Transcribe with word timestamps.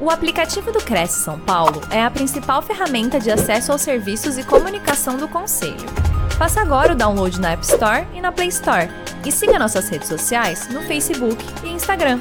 O 0.00 0.10
aplicativo 0.10 0.70
do 0.70 0.78
Cresce 0.78 1.24
São 1.24 1.40
Paulo 1.40 1.80
é 1.90 2.00
a 2.00 2.08
principal 2.08 2.62
ferramenta 2.62 3.18
de 3.18 3.32
acesso 3.32 3.72
aos 3.72 3.82
serviços 3.82 4.38
e 4.38 4.46
comunicação 4.46 5.16
do 5.16 5.26
Conselho. 5.26 5.88
Faça 6.38 6.60
agora 6.60 6.92
o 6.92 6.96
download 6.96 7.40
na 7.40 7.50
App 7.50 7.64
Store 7.64 8.06
e 8.14 8.20
na 8.20 8.30
Play 8.30 8.46
Store. 8.46 8.86
E 9.26 9.32
siga 9.32 9.58
nossas 9.58 9.88
redes 9.88 10.06
sociais 10.06 10.68
no 10.68 10.82
Facebook 10.82 11.36
e 11.64 11.70
Instagram. 11.70 12.20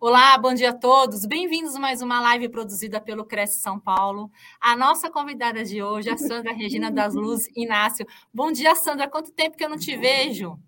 Olá, 0.00 0.36
bom 0.36 0.52
dia 0.52 0.70
a 0.70 0.76
todos. 0.76 1.24
Bem-vindos 1.24 1.76
a 1.76 1.78
mais 1.78 2.02
uma 2.02 2.20
live 2.20 2.48
produzida 2.48 3.00
pelo 3.00 3.24
Cresce 3.24 3.60
São 3.60 3.78
Paulo. 3.78 4.32
A 4.60 4.76
nossa 4.76 5.08
convidada 5.12 5.64
de 5.64 5.80
hoje 5.80 6.08
é 6.08 6.14
a 6.14 6.18
Sandra 6.18 6.52
Regina 6.52 6.90
das 6.90 7.14
Luzes 7.14 7.48
Inácio. 7.54 8.04
Bom 8.34 8.50
dia, 8.50 8.74
Sandra. 8.74 9.08
Quanto 9.08 9.30
tempo 9.30 9.56
que 9.56 9.64
eu 9.64 9.70
não 9.70 9.78
te 9.78 9.96
vejo? 9.96 10.58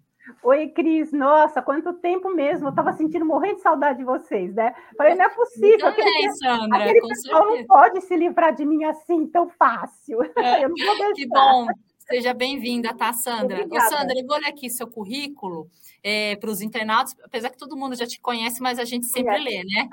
Oi, 0.42 0.68
Cris. 0.68 1.12
Nossa, 1.12 1.62
quanto 1.62 1.92
tempo 1.94 2.34
mesmo. 2.34 2.66
Eu 2.66 2.70
estava 2.70 2.92
sentindo 2.92 3.24
morrendo 3.24 3.56
de 3.56 3.62
saudade 3.62 3.98
de 3.98 4.04
vocês, 4.04 4.54
né? 4.54 4.74
Falei, 4.96 5.14
não 5.14 5.24
é 5.24 5.28
possível. 5.28 5.78
Também, 5.78 6.08
aquele, 6.08 6.32
Sandra, 6.34 6.78
aquele 6.78 7.00
pessoal 7.08 7.42
certeza. 7.42 7.58
não 7.60 7.66
pode 7.66 8.00
se 8.02 8.16
livrar 8.16 8.54
de 8.54 8.64
mim 8.64 8.84
assim 8.84 9.26
tão 9.26 9.48
fácil. 9.48 10.18
É, 10.36 10.64
eu 10.64 10.68
não 10.68 10.76
vou 10.76 10.96
deixar. 10.96 11.14
Que 11.14 11.26
bom. 11.26 11.66
Seja 12.06 12.34
bem-vinda, 12.34 12.94
tá, 12.94 13.12
Sandra? 13.14 13.66
Ô, 13.66 13.80
Sandra, 13.80 14.18
eu 14.18 14.26
vou 14.26 14.36
ler 14.36 14.48
aqui 14.48 14.68
seu 14.68 14.86
currículo 14.86 15.70
é, 16.02 16.36
para 16.36 16.50
os 16.50 16.60
internautas, 16.60 17.16
apesar 17.24 17.48
que 17.48 17.56
todo 17.56 17.76
mundo 17.76 17.96
já 17.96 18.06
te 18.06 18.20
conhece, 18.20 18.60
mas 18.60 18.78
a 18.78 18.84
gente 18.84 19.06
sempre 19.06 19.36
é. 19.36 19.38
lê, 19.38 19.64
né? 19.64 19.88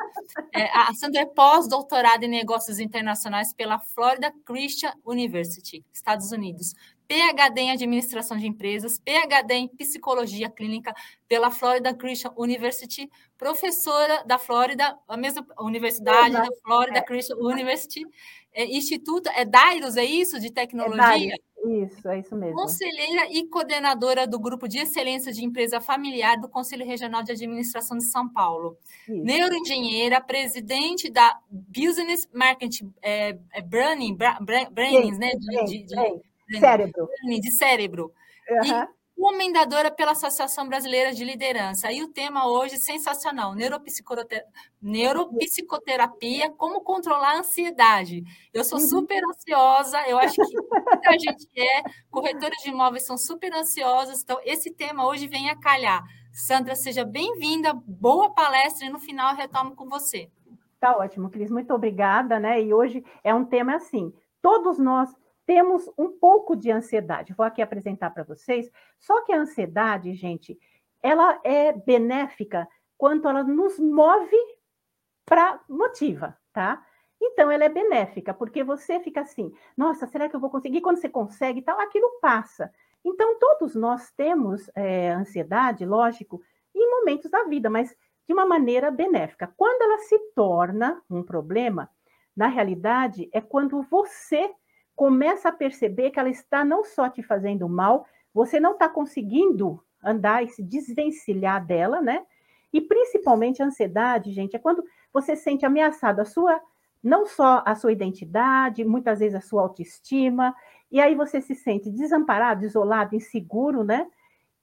É, 0.53 0.77
a 0.77 0.93
Sandra 0.93 1.21
é 1.21 1.25
pós-doutorada 1.25 2.25
em 2.25 2.29
negócios 2.29 2.79
internacionais 2.79 3.53
pela 3.53 3.79
Florida 3.79 4.33
Christian 4.45 4.91
University, 5.05 5.85
Estados 5.93 6.33
Unidos. 6.33 6.75
PhD 7.11 7.59
em 7.59 7.71
Administração 7.71 8.37
de 8.37 8.47
Empresas, 8.47 8.97
PhD 8.97 9.53
em 9.53 9.67
Psicologia 9.67 10.49
Clínica 10.49 10.93
pela 11.27 11.51
Florida 11.51 11.93
Christian 11.93 12.31
University, 12.37 13.11
professora 13.37 14.23
da 14.25 14.39
Flórida, 14.39 14.97
a 15.09 15.17
mesma 15.17 15.45
Universidade 15.59 16.31
da 16.33 16.47
Florida 16.63 16.99
é. 16.99 17.01
Christian 17.01 17.35
University, 17.35 18.05
é, 18.53 18.63
Instituto, 18.65 19.29
é 19.35 19.43
Dairos, 19.43 19.97
é 19.97 20.05
isso, 20.05 20.39
de 20.39 20.51
tecnologia? 20.51 21.33
É 21.33 21.83
isso, 21.83 22.07
é 22.07 22.19
isso 22.19 22.33
mesmo. 22.33 22.55
Conselheira 22.55 23.27
e 23.29 23.45
coordenadora 23.45 24.25
do 24.25 24.39
Grupo 24.39 24.65
de 24.65 24.79
Excelência 24.79 25.33
de 25.33 25.43
Empresa 25.43 25.81
Familiar 25.81 26.39
do 26.39 26.47
Conselho 26.47 26.85
Regional 26.85 27.23
de 27.23 27.33
Administração 27.33 27.97
de 27.97 28.05
São 28.05 28.29
Paulo. 28.29 28.77
Isso. 29.07 29.21
Neuroengenheira, 29.21 30.21
presidente 30.21 31.11
da 31.11 31.37
Business 31.49 32.27
Marketing 32.33 32.93
é, 33.01 33.37
é 33.53 33.61
Branding, 33.61 34.15
Branding, 34.15 35.11
né? 35.17 35.31
De, 35.37 35.65
de, 35.65 35.83
de, 35.83 36.30
Cérebro. 36.59 37.09
De 37.23 37.51
cérebro. 37.51 38.11
Uhum. 38.49 38.83
E 38.83 39.01
comendadora 39.21 39.91
pela 39.91 40.13
Associação 40.13 40.67
Brasileira 40.67 41.13
de 41.13 41.23
Liderança. 41.23 41.91
E 41.91 42.01
o 42.01 42.07
tema 42.07 42.47
hoje 42.47 42.77
sensacional: 42.77 43.53
neuropsicoterapia, 43.53 44.43
neuropsicoterapia 44.81 46.49
como 46.57 46.81
controlar 46.81 47.35
a 47.35 47.39
ansiedade. 47.39 48.23
Eu 48.51 48.63
sou 48.63 48.79
uhum. 48.79 48.87
super 48.87 49.21
ansiosa, 49.23 50.01
eu 50.07 50.17
acho 50.17 50.35
que 50.35 50.57
muita 50.57 51.11
gente 51.19 51.47
é, 51.55 51.83
corretores 52.09 52.63
de 52.63 52.69
imóveis 52.69 53.05
são 53.05 53.15
super 53.15 53.53
ansiosos, 53.53 54.23
então 54.23 54.39
esse 54.43 54.71
tema 54.71 55.05
hoje 55.05 55.27
vem 55.27 55.51
a 55.51 55.59
calhar. 55.59 56.03
Sandra, 56.33 56.75
seja 56.75 57.05
bem-vinda, 57.05 57.73
boa 57.85 58.33
palestra 58.33 58.87
e 58.87 58.89
no 58.89 58.99
final 58.99 59.31
eu 59.31 59.37
retomo 59.37 59.75
com 59.75 59.87
você. 59.87 60.31
Tá 60.79 60.97
ótimo, 60.97 61.29
Cris, 61.29 61.51
muito 61.51 61.71
obrigada, 61.73 62.39
né? 62.39 62.59
E 62.59 62.73
hoje 62.73 63.03
é 63.23 63.35
um 63.35 63.45
tema 63.45 63.75
assim, 63.75 64.11
todos 64.41 64.79
nós 64.79 65.13
temos 65.51 65.91
um 65.97 66.09
pouco 66.09 66.55
de 66.55 66.71
ansiedade. 66.71 67.33
Vou 67.33 67.45
aqui 67.45 67.61
apresentar 67.61 68.09
para 68.11 68.23
vocês. 68.23 68.71
Só 68.97 69.21
que 69.25 69.33
a 69.33 69.37
ansiedade, 69.37 70.13
gente, 70.13 70.57
ela 71.03 71.41
é 71.43 71.73
benéfica 71.73 72.65
quanto 72.97 73.27
ela 73.27 73.43
nos 73.43 73.77
move 73.77 74.37
para 75.25 75.59
motiva, 75.67 76.37
tá? 76.53 76.81
Então, 77.21 77.51
ela 77.51 77.65
é 77.65 77.69
benéfica, 77.69 78.33
porque 78.33 78.63
você 78.63 79.01
fica 79.01 79.19
assim, 79.19 79.51
nossa, 79.75 80.07
será 80.07 80.29
que 80.29 80.35
eu 80.37 80.39
vou 80.39 80.49
conseguir? 80.49 80.79
Quando 80.79 81.01
você 81.01 81.09
consegue 81.09 81.61
tal, 81.61 81.77
aquilo 81.81 82.21
passa. 82.21 82.71
Então, 83.03 83.37
todos 83.37 83.75
nós 83.75 84.09
temos 84.11 84.69
é, 84.73 85.09
ansiedade, 85.09 85.85
lógico, 85.85 86.41
em 86.73 86.89
momentos 86.89 87.29
da 87.29 87.43
vida, 87.43 87.69
mas 87.69 87.93
de 88.25 88.33
uma 88.33 88.45
maneira 88.45 88.89
benéfica. 88.89 89.53
Quando 89.57 89.81
ela 89.81 89.97
se 89.97 90.17
torna 90.33 91.03
um 91.09 91.21
problema, 91.21 91.89
na 92.33 92.47
realidade, 92.47 93.29
é 93.33 93.41
quando 93.41 93.81
você 93.83 94.49
começa 95.01 95.49
a 95.49 95.51
perceber 95.51 96.11
que 96.11 96.19
ela 96.19 96.29
está 96.29 96.63
não 96.63 96.83
só 96.85 97.09
te 97.09 97.23
fazendo 97.23 97.67
mal, 97.67 98.05
você 98.31 98.59
não 98.59 98.73
está 98.73 98.87
conseguindo 98.87 99.83
andar 100.03 100.43
e 100.43 100.49
se 100.49 100.61
desvencilhar 100.61 101.65
dela, 101.65 101.99
né? 101.99 102.23
E 102.71 102.79
principalmente 102.79 103.63
a 103.63 103.65
ansiedade, 103.65 104.31
gente, 104.31 104.55
é 104.55 104.59
quando 104.59 104.83
você 105.11 105.35
sente 105.35 105.65
ameaçado 105.65 106.19
a 106.19 106.25
sua, 106.25 106.61
não 107.01 107.25
só 107.25 107.63
a 107.65 107.73
sua 107.73 107.91
identidade, 107.91 108.85
muitas 108.85 109.17
vezes 109.17 109.33
a 109.33 109.41
sua 109.41 109.63
autoestima, 109.63 110.55
e 110.91 111.01
aí 111.01 111.15
você 111.15 111.41
se 111.41 111.55
sente 111.55 111.89
desamparado, 111.89 112.63
isolado, 112.63 113.15
inseguro, 113.15 113.83
né? 113.83 114.05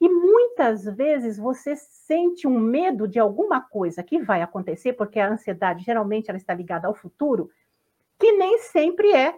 E 0.00 0.08
muitas 0.08 0.84
vezes 0.84 1.36
você 1.36 1.74
sente 1.74 2.46
um 2.46 2.60
medo 2.60 3.08
de 3.08 3.18
alguma 3.18 3.60
coisa 3.60 4.04
que 4.04 4.22
vai 4.22 4.40
acontecer, 4.40 4.92
porque 4.92 5.18
a 5.18 5.32
ansiedade 5.32 5.84
geralmente 5.84 6.30
ela 6.30 6.38
está 6.38 6.54
ligada 6.54 6.86
ao 6.86 6.94
futuro, 6.94 7.50
que 8.20 8.30
nem 8.30 8.58
sempre 8.58 9.12
é 9.12 9.34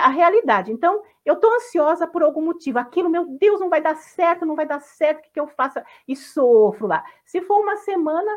a 0.00 0.08
realidade. 0.08 0.72
Então, 0.72 1.02
eu 1.24 1.34
estou 1.34 1.52
ansiosa 1.54 2.06
por 2.06 2.22
algum 2.22 2.42
motivo. 2.42 2.78
Aquilo, 2.78 3.08
meu 3.08 3.26
Deus, 3.26 3.60
não 3.60 3.68
vai 3.68 3.80
dar 3.80 3.96
certo, 3.96 4.46
não 4.46 4.56
vai 4.56 4.66
dar 4.66 4.80
certo, 4.80 5.18
o 5.18 5.22
que, 5.22 5.30
que 5.30 5.40
eu 5.40 5.46
faço? 5.46 5.80
E 6.06 6.16
sofro 6.16 6.86
lá. 6.86 7.04
Se 7.24 7.40
for 7.40 7.60
uma 7.60 7.76
semana 7.76 8.30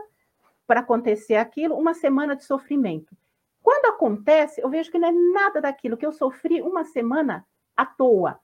para 0.68 0.80
acontecer 0.80 1.36
aquilo, 1.36 1.78
uma 1.78 1.94
semana 1.94 2.36
de 2.36 2.44
sofrimento. 2.44 3.16
Quando 3.62 3.88
acontece, 3.88 4.62
eu 4.62 4.70
vejo 4.70 4.92
que 4.92 5.00
não 5.00 5.08
é 5.08 5.12
nada 5.12 5.62
daquilo 5.62 5.98
que 5.98 6.06
eu 6.06 6.12
sofri 6.12 6.62
uma 6.62 6.84
semana 6.84 7.46
à 7.76 7.86
toa. 7.86 8.40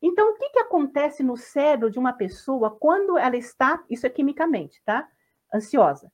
Então, 0.00 0.30
o 0.30 0.34
que, 0.34 0.50
que 0.50 0.58
acontece 0.58 1.22
no 1.22 1.36
cérebro 1.36 1.90
de 1.90 1.98
uma 1.98 2.12
pessoa 2.12 2.70
quando 2.70 3.16
ela 3.16 3.36
está, 3.36 3.82
isso 3.88 4.06
é 4.06 4.10
quimicamente, 4.10 4.82
tá? 4.84 5.08
Ansiosa. 5.54 6.10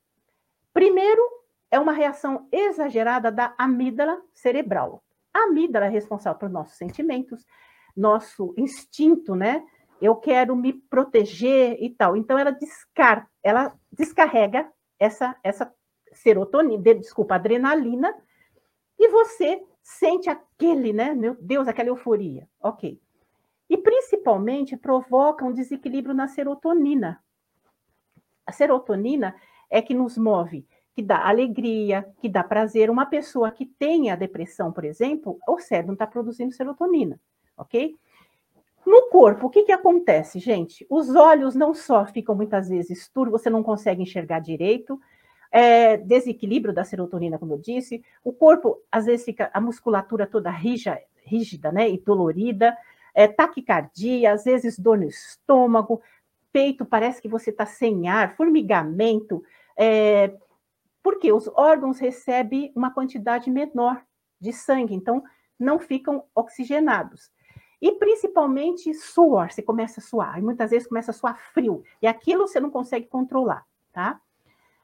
Primeiro, 0.73 1.21
é 1.71 1.79
uma 1.79 1.91
reação 1.91 2.47
exagerada 2.51 3.31
da 3.31 3.53
amígdala 3.57 4.21
cerebral. 4.33 5.03
A 5.33 5.43
amígdala 5.43 5.85
é 5.85 5.89
responsável 5.89 6.39
por 6.39 6.49
nossos 6.49 6.77
sentimentos, 6.77 7.45
nosso 7.95 8.53
instinto, 8.57 9.35
né? 9.35 9.65
Eu 10.01 10.15
quero 10.15 10.55
me 10.55 10.73
proteger 10.73 11.77
e 11.81 11.89
tal. 11.89 12.15
Então 12.15 12.37
ela 12.37 12.51
descar, 12.51 13.29
ela 13.43 13.73
descarrega 13.91 14.71
essa 14.97 15.35
essa 15.43 15.73
serotonina, 16.13 16.95
desculpa, 16.95 17.35
adrenalina, 17.35 18.13
e 18.97 19.07
você 19.09 19.63
sente 19.81 20.29
aquele, 20.29 20.91
né? 20.91 21.13
Meu 21.13 21.35
Deus, 21.39 21.67
aquela 21.67 21.89
euforia. 21.89 22.47
OK. 22.59 22.99
E 23.69 23.77
principalmente 23.77 24.75
provoca 24.75 25.45
um 25.45 25.53
desequilíbrio 25.53 26.15
na 26.15 26.27
serotonina. 26.27 27.23
A 28.45 28.51
serotonina 28.51 29.35
é 29.69 29.81
que 29.81 29.93
nos 29.93 30.17
move 30.17 30.67
que 30.95 31.01
dá 31.01 31.27
alegria, 31.27 32.05
que 32.19 32.27
dá 32.27 32.43
prazer. 32.43 32.89
Uma 32.89 33.05
pessoa 33.05 33.51
que 33.51 33.65
tem 33.65 34.09
a 34.11 34.15
depressão, 34.15 34.71
por 34.71 34.83
exemplo, 34.83 35.37
o 35.47 35.59
cérebro 35.59 35.87
não 35.87 35.93
está 35.93 36.07
produzindo 36.07 36.53
serotonina, 36.53 37.19
ok? 37.57 37.95
No 38.85 39.09
corpo, 39.09 39.47
o 39.47 39.49
que, 39.49 39.63
que 39.63 39.71
acontece, 39.71 40.39
gente? 40.39 40.85
Os 40.89 41.13
olhos 41.15 41.53
não 41.55 41.73
só 41.73 42.05
ficam 42.05 42.35
muitas 42.35 42.69
vezes 42.69 43.07
turvos, 43.09 43.41
você 43.41 43.49
não 43.49 43.61
consegue 43.61 44.01
enxergar 44.01 44.39
direito, 44.39 44.99
é, 45.51 45.97
desequilíbrio 45.97 46.73
da 46.73 46.83
serotonina, 46.83 47.37
como 47.37 47.53
eu 47.53 47.57
disse, 47.57 48.03
o 48.23 48.31
corpo, 48.31 48.77
às 48.91 49.05
vezes, 49.05 49.25
fica 49.25 49.49
a 49.53 49.59
musculatura 49.59 50.27
toda 50.27 50.49
rígida, 50.49 50.99
rígida 51.23 51.71
né, 51.71 51.89
e 51.89 51.99
dolorida, 51.99 52.75
é, 53.13 53.27
taquicardia, 53.27 54.33
às 54.33 54.43
vezes 54.43 54.77
dor 54.77 54.97
no 54.97 55.05
estômago, 55.05 56.01
peito, 56.51 56.85
parece 56.85 57.21
que 57.21 57.27
você 57.27 57.49
está 57.49 57.65
sem 57.65 58.07
ar, 58.07 58.35
formigamento, 58.35 59.43
é, 59.77 60.33
porque 61.01 61.31
os 61.31 61.47
órgãos 61.49 61.99
recebem 61.99 62.71
uma 62.75 62.91
quantidade 62.91 63.49
menor 63.49 64.03
de 64.39 64.53
sangue, 64.53 64.93
então 64.93 65.23
não 65.57 65.79
ficam 65.79 66.23
oxigenados. 66.33 67.31
E 67.81 67.93
principalmente 67.93 68.93
suor, 68.93 69.51
você 69.51 69.61
começa 69.61 69.99
a 69.99 70.03
suar, 70.03 70.37
e 70.37 70.41
muitas 70.41 70.71
vezes 70.71 70.87
começa 70.87 71.11
a 71.11 71.13
suar 71.13 71.37
frio, 71.53 71.83
e 72.01 72.07
aquilo 72.07 72.47
você 72.47 72.59
não 72.59 72.69
consegue 72.69 73.07
controlar, 73.07 73.65
tá? 73.93 74.19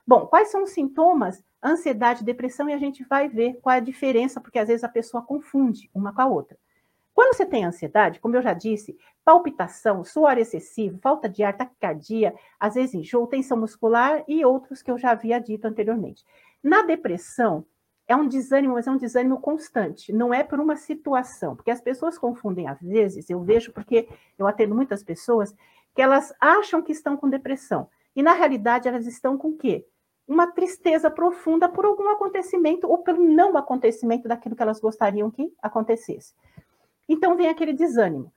Bom, 0.07 0.27
quais 0.27 0.49
são 0.49 0.63
os 0.63 0.71
sintomas? 0.71 1.43
Ansiedade, 1.63 2.23
depressão, 2.23 2.69
e 2.69 2.73
a 2.73 2.77
gente 2.77 3.03
vai 3.03 3.27
ver 3.27 3.59
qual 3.61 3.73
é 3.73 3.77
a 3.77 3.81
diferença, 3.81 4.39
porque 4.39 4.59
às 4.59 4.67
vezes 4.67 4.83
a 4.83 4.89
pessoa 4.89 5.23
confunde 5.23 5.89
uma 5.93 6.13
com 6.13 6.21
a 6.21 6.27
outra. 6.27 6.57
Quando 7.15 7.33
você 7.33 7.45
tem 7.45 7.63
ansiedade, 7.63 8.19
como 8.19 8.35
eu 8.35 8.41
já 8.41 8.53
disse, 8.53 8.97
palpitação, 9.23 10.03
suor 10.03 10.37
excessivo, 10.37 10.99
falta 11.01 11.29
de 11.29 11.43
ar, 11.43 11.55
taquicardia, 11.55 12.35
às 12.59 12.75
vezes 12.75 12.93
enjoo, 12.93 13.25
tensão 13.25 13.57
muscular 13.57 14.21
e 14.27 14.43
outros 14.43 14.81
que 14.81 14.91
eu 14.91 14.97
já 14.97 15.11
havia 15.11 15.39
dito 15.39 15.65
anteriormente. 15.65 16.25
Na 16.61 16.81
depressão, 16.81 17.65
é 18.05 18.13
um 18.17 18.27
desânimo, 18.27 18.73
mas 18.73 18.85
é 18.85 18.91
um 18.91 18.97
desânimo 18.97 19.39
constante, 19.39 20.11
não 20.11 20.33
é 20.33 20.43
por 20.43 20.59
uma 20.59 20.75
situação, 20.75 21.55
porque 21.55 21.71
as 21.71 21.79
pessoas 21.79 22.17
confundem 22.17 22.67
às 22.67 22.81
vezes, 22.81 23.29
eu 23.29 23.41
vejo 23.41 23.71
porque 23.71 24.09
eu 24.37 24.45
atendo 24.45 24.75
muitas 24.75 25.01
pessoas 25.01 25.55
que 25.95 26.01
elas 26.01 26.33
acham 26.39 26.81
que 26.81 26.91
estão 26.91 27.15
com 27.15 27.29
depressão, 27.29 27.87
e 28.13 28.21
na 28.21 28.33
realidade 28.33 28.89
elas 28.89 29.07
estão 29.07 29.37
com 29.37 29.47
o 29.51 29.57
quê? 29.57 29.87
uma 30.27 30.47
tristeza 30.47 31.09
profunda 31.09 31.69
por 31.69 31.85
algum 31.85 32.09
acontecimento 32.09 32.87
ou 32.87 32.99
pelo 32.99 33.23
não 33.23 33.55
acontecimento 33.55 34.27
daquilo 34.27 34.55
que 34.55 34.63
elas 34.63 34.79
gostariam 34.79 35.29
que 35.29 35.53
acontecesse. 35.61 36.33
Então 37.07 37.35
vem 37.35 37.47
aquele 37.47 37.73
desânimo. 37.73 38.31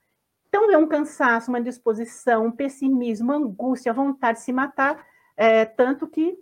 Então 0.47 0.69
é 0.71 0.77
um 0.77 0.87
cansaço, 0.87 1.49
uma 1.49 1.61
disposição, 1.61 2.47
um 2.47 2.51
pessimismo, 2.51 3.31
angústia, 3.31 3.93
vontade 3.93 4.39
de 4.39 4.45
se 4.45 4.51
matar, 4.51 5.05
é, 5.37 5.63
tanto 5.63 6.07
que 6.07 6.37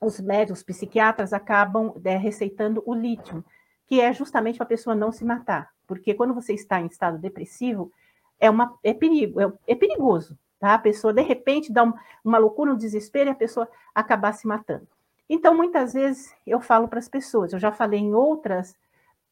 os 0.00 0.20
médicos, 0.20 0.60
os 0.60 0.64
psiquiatras 0.64 1.32
acabam 1.32 1.94
é, 2.04 2.16
receitando 2.16 2.82
o 2.86 2.94
lítio, 2.94 3.44
que 3.86 4.00
é 4.00 4.12
justamente 4.12 4.56
para 4.56 4.64
a 4.64 4.68
pessoa 4.68 4.96
não 4.96 5.12
se 5.12 5.24
matar, 5.24 5.70
porque 5.86 6.14
quando 6.14 6.34
você 6.34 6.54
está 6.54 6.80
em 6.80 6.86
estado 6.86 7.18
depressivo, 7.18 7.92
é, 8.40 8.48
uma, 8.48 8.76
é, 8.82 8.94
perigo, 8.94 9.40
é, 9.40 9.52
é 9.68 9.74
perigoso, 9.74 10.38
tá? 10.58 10.74
A 10.74 10.78
pessoa, 10.78 11.12
de 11.12 11.22
repente, 11.22 11.72
dá 11.72 11.82
uma, 11.82 12.00
uma 12.24 12.38
loucura, 12.38 12.72
um 12.72 12.76
desespero 12.76 13.30
e 13.30 13.32
a 13.32 13.36
pessoa 13.36 13.68
acabar 13.94 14.32
se 14.32 14.46
matando. 14.46 14.88
Então, 15.28 15.54
muitas 15.54 15.92
vezes, 15.92 16.34
eu 16.46 16.60
falo 16.60 16.88
para 16.88 16.98
as 16.98 17.08
pessoas, 17.08 17.52
eu 17.52 17.58
já 17.58 17.70
falei 17.70 18.00
em 18.00 18.14
outras 18.14 18.74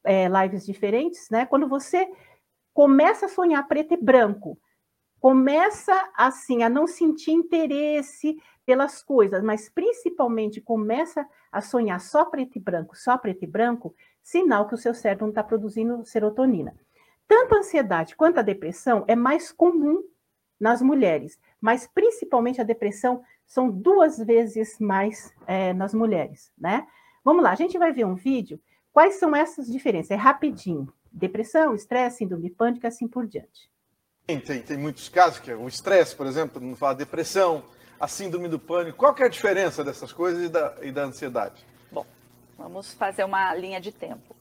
é, 0.05 0.29
lives 0.29 0.64
diferentes, 0.64 1.29
né? 1.31 1.47
Quando 1.47 1.69
você 1.69 2.11
começa 2.73 3.26
a 3.26 3.29
sonhar 3.29 3.67
preto 3.67 3.94
e 3.94 3.97
branco, 3.97 4.58
começa 5.20 6.11
assim 6.17 6.62
a 6.62 6.69
não 6.69 6.87
sentir 6.87 7.32
interesse 7.32 8.41
pelas 8.64 9.02
coisas, 9.02 9.43
mas 9.43 9.69
principalmente 9.69 10.61
começa 10.61 11.26
a 11.50 11.61
sonhar 11.61 12.00
só 12.00 12.25
preto 12.25 12.56
e 12.56 12.61
branco, 12.61 12.97
só 12.97 13.19
preto 13.19 13.43
e 13.43 13.47
branco, 13.47 13.94
sinal 14.23 14.69
que 14.69 14.75
o 14.75 14.79
seu 14.79 14.94
cérebro 14.94 15.26
não 15.26 15.31
está 15.31 15.43
produzindo 15.43 16.05
serotonina. 16.05 16.75
Tanto 17.26 17.55
a 17.55 17.58
ansiedade 17.58 18.17
quanto 18.17 18.38
a 18.38 18.43
depressão 18.43 19.05
é 19.06 19.14
mais 19.14 19.53
comum 19.53 20.03
nas 20.58 20.82
mulheres, 20.82 21.38
mas 21.61 21.87
principalmente 21.87 22.61
a 22.61 22.64
depressão 22.64 23.23
são 23.46 23.70
duas 23.70 24.19
vezes 24.19 24.79
mais 24.79 25.35
é, 25.46 25.73
nas 25.73 25.93
mulheres, 25.93 26.53
né? 26.56 26.87
Vamos 27.25 27.43
lá, 27.43 27.50
a 27.50 27.56
gente 27.56 27.79
vai 27.79 27.93
ver 27.93 28.06
um 28.06 28.14
vídeo. 28.14 28.61
Quais 28.92 29.14
são 29.14 29.34
essas 29.34 29.66
diferenças? 29.66 30.10
É 30.10 30.16
rapidinho. 30.16 30.92
Depressão, 31.12 31.75
estresse, 31.75 32.19
síndrome 32.19 32.48
de 32.48 32.54
pânico, 32.54 32.87
assim 32.87 33.08
por 33.08 33.26
diante. 33.26 33.70
Tem, 34.26 34.62
tem 34.62 34.78
muitos 34.78 35.08
casos, 35.08 35.40
que 35.40 35.50
é 35.50 35.56
o 35.56 35.66
estresse, 35.66 36.14
por 36.14 36.26
exemplo, 36.26 36.60
não 36.60 36.76
fala 36.76 36.94
depressão, 36.94 37.64
a 37.98 38.06
síndrome 38.06 38.48
do 38.48 38.58
pânico. 38.58 38.96
Qual 38.96 39.12
que 39.12 39.22
é 39.22 39.26
a 39.26 39.28
diferença 39.28 39.82
dessas 39.82 40.12
coisas 40.12 40.44
e 40.44 40.48
da, 40.48 40.76
e 40.82 40.92
da 40.92 41.02
ansiedade? 41.02 41.64
Bom, 41.90 42.06
vamos 42.56 42.94
fazer 42.94 43.25
uma 43.25 43.52
linha 43.54 43.81
de 43.81 43.90
tempo. 43.90 44.37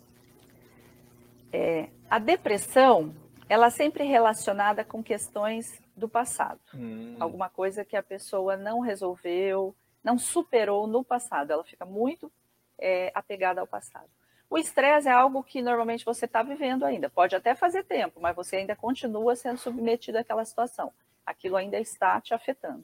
É, 1.51 1.89
a 2.09 2.19
depressão, 2.19 3.15
ela 3.47 3.67
é 3.67 3.71
sempre 3.71 4.03
relacionada 4.03 4.85
com 4.85 5.01
questões 5.03 5.81
do 5.95 6.07
passado. 6.07 6.59
Hum. 6.75 7.15
Alguma 7.19 7.49
coisa 7.49 7.83
que 7.83 7.97
a 7.97 8.03
pessoa 8.03 8.55
não 8.55 8.81
resolveu, 8.81 9.75
não 10.03 10.19
superou 10.19 10.85
no 10.85 11.03
passado. 11.03 11.51
Ela 11.51 11.63
fica 11.63 11.85
muito 11.85 12.31
é, 12.79 13.11
apegada 13.15 13.59
ao 13.59 13.67
passado. 13.67 14.09
O 14.49 14.57
estresse 14.57 15.07
é 15.07 15.11
algo 15.11 15.43
que 15.43 15.61
normalmente 15.61 16.03
você 16.03 16.25
está 16.25 16.41
vivendo 16.41 16.83
ainda. 16.83 17.09
Pode 17.09 17.35
até 17.35 17.53
fazer 17.53 17.83
tempo, 17.83 18.19
mas 18.19 18.35
você 18.35 18.55
ainda 18.55 18.75
continua 18.75 19.35
sendo 19.35 19.59
submetido 19.59 20.17
àquela 20.17 20.43
situação. 20.43 20.91
Aquilo 21.23 21.55
ainda 21.55 21.79
está 21.79 22.19
te 22.19 22.33
afetando. 22.33 22.83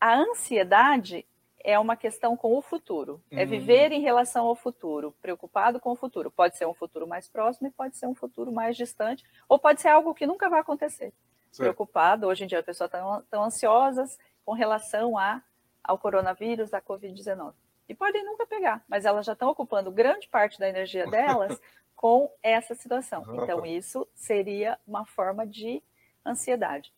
A 0.00 0.16
ansiedade 0.16 1.24
é 1.60 1.78
uma 1.78 1.96
questão 1.96 2.36
com 2.36 2.56
o 2.56 2.60
futuro. 2.60 3.22
É 3.30 3.42
uhum. 3.42 3.48
viver 3.48 3.92
em 3.92 4.00
relação 4.00 4.46
ao 4.46 4.56
futuro, 4.56 5.14
preocupado 5.22 5.78
com 5.78 5.92
o 5.92 5.96
futuro. 5.96 6.32
Pode 6.32 6.56
ser 6.56 6.66
um 6.66 6.74
futuro 6.74 7.06
mais 7.06 7.28
próximo 7.28 7.68
e 7.68 7.70
pode 7.70 7.96
ser 7.96 8.06
um 8.06 8.14
futuro 8.14 8.50
mais 8.50 8.76
distante, 8.76 9.24
ou 9.48 9.58
pode 9.58 9.80
ser 9.80 9.88
algo 9.88 10.14
que 10.14 10.26
nunca 10.26 10.48
vai 10.48 10.60
acontecer. 10.60 11.12
Certo. 11.52 11.58
Preocupado, 11.58 12.26
hoje 12.26 12.42
em 12.42 12.46
dia 12.48 12.58
as 12.58 12.64
pessoas 12.64 12.88
estão 12.88 13.22
tão 13.30 13.44
ansiosas 13.44 14.18
com 14.44 14.52
relação 14.52 15.16
a, 15.16 15.40
ao 15.82 15.96
coronavírus, 15.96 16.74
à 16.74 16.80
Covid-19 16.80 17.52
e 17.88 17.94
podem 17.94 18.24
nunca 18.24 18.46
pegar, 18.46 18.84
mas 18.88 19.04
elas 19.04 19.24
já 19.24 19.32
estão 19.32 19.48
ocupando 19.48 19.90
grande 19.90 20.28
parte 20.28 20.58
da 20.58 20.68
energia 20.68 21.06
delas 21.10 21.60
com 21.94 22.30
essa 22.42 22.74
situação. 22.74 23.24
Então, 23.42 23.64
isso 23.64 24.06
seria 24.14 24.78
uma 24.86 25.06
forma 25.06 25.46
de 25.46 25.82
ansiedade. 26.24 26.92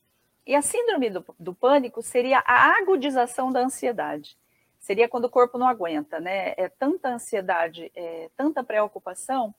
E 0.47 0.55
a 0.55 0.63
síndrome 0.63 1.11
do, 1.11 1.25
do 1.39 1.55
pânico 1.55 2.03
seria 2.03 2.43
a 2.45 2.79
agudização 2.79 3.53
da 3.53 3.61
ansiedade. 3.61 4.37
Seria 4.81 5.09
quando 5.09 5.27
o 5.27 5.31
corpo 5.31 5.59
não 5.59 5.69
aguenta, 5.69 6.19
né? 6.19 6.55
É 6.57 6.69
tanta 6.69 7.11
ansiedade, 7.11 7.93
é, 7.95 8.31
tanta 8.37 8.65
preocupação, 8.65 9.55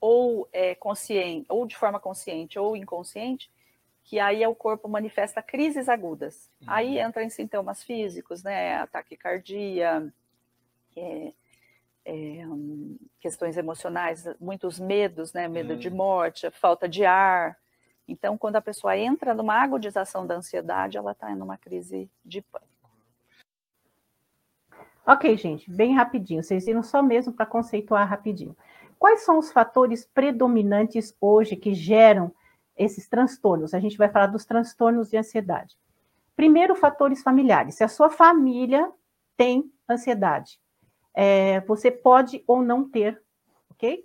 ou 0.00 0.48
é 0.52 0.74
consciente, 0.74 1.46
ou 1.48 1.66
de 1.66 1.76
forma 1.76 1.98
consciente 1.98 2.58
ou 2.58 2.76
inconsciente, 2.76 3.50
que 4.04 4.18
aí 4.18 4.46
o 4.46 4.54
corpo 4.54 4.88
manifesta 4.88 5.42
crises 5.42 5.88
agudas. 5.88 6.50
Uhum. 6.60 6.66
Aí 6.68 6.98
entra 6.98 7.22
em 7.22 7.30
sintomas 7.30 7.82
físicos, 7.82 8.42
né? 8.42 8.76
Ataque 8.76 9.16
cardíaco, 9.16 10.12
é, 10.98 11.32
é, 12.04 12.44
questões 13.20 13.56
emocionais, 13.56 14.24
muitos 14.40 14.78
medos, 14.78 15.32
né? 15.32 15.48
Medo 15.48 15.74
hum. 15.74 15.78
de 15.78 15.90
morte, 15.90 16.50
falta 16.50 16.88
de 16.88 17.04
ar. 17.04 17.56
Então, 18.06 18.38
quando 18.38 18.56
a 18.56 18.62
pessoa 18.62 18.96
entra 18.96 19.34
numa 19.34 19.54
agudização 19.54 20.26
da 20.26 20.36
ansiedade, 20.36 20.96
ela 20.96 21.12
está 21.12 21.30
em 21.30 21.40
uma 21.40 21.58
crise 21.58 22.10
de 22.24 22.40
pânico. 22.40 22.68
Ok, 25.06 25.36
gente, 25.36 25.70
bem 25.70 25.94
rapidinho. 25.94 26.42
Vocês 26.42 26.66
viram 26.66 26.82
só 26.82 27.02
mesmo 27.02 27.32
para 27.32 27.46
conceituar 27.46 28.08
rapidinho. 28.08 28.56
Quais 28.98 29.20
são 29.20 29.38
os 29.38 29.52
fatores 29.52 30.04
predominantes 30.04 31.16
hoje 31.20 31.56
que 31.56 31.72
geram 31.72 32.32
esses 32.76 33.08
transtornos? 33.08 33.74
A 33.74 33.80
gente 33.80 33.96
vai 33.96 34.08
falar 34.08 34.26
dos 34.26 34.44
transtornos 34.44 35.08
de 35.08 35.16
ansiedade. 35.16 35.78
Primeiro, 36.34 36.74
fatores 36.74 37.22
familiares. 37.22 37.76
Se 37.76 37.84
a 37.84 37.88
sua 37.88 38.10
família 38.10 38.90
tem 39.36 39.72
ansiedade, 39.88 40.60
é, 41.14 41.60
você 41.60 41.90
pode 41.90 42.42
ou 42.46 42.62
não 42.62 42.88
ter, 42.88 43.20
ok? 43.70 44.04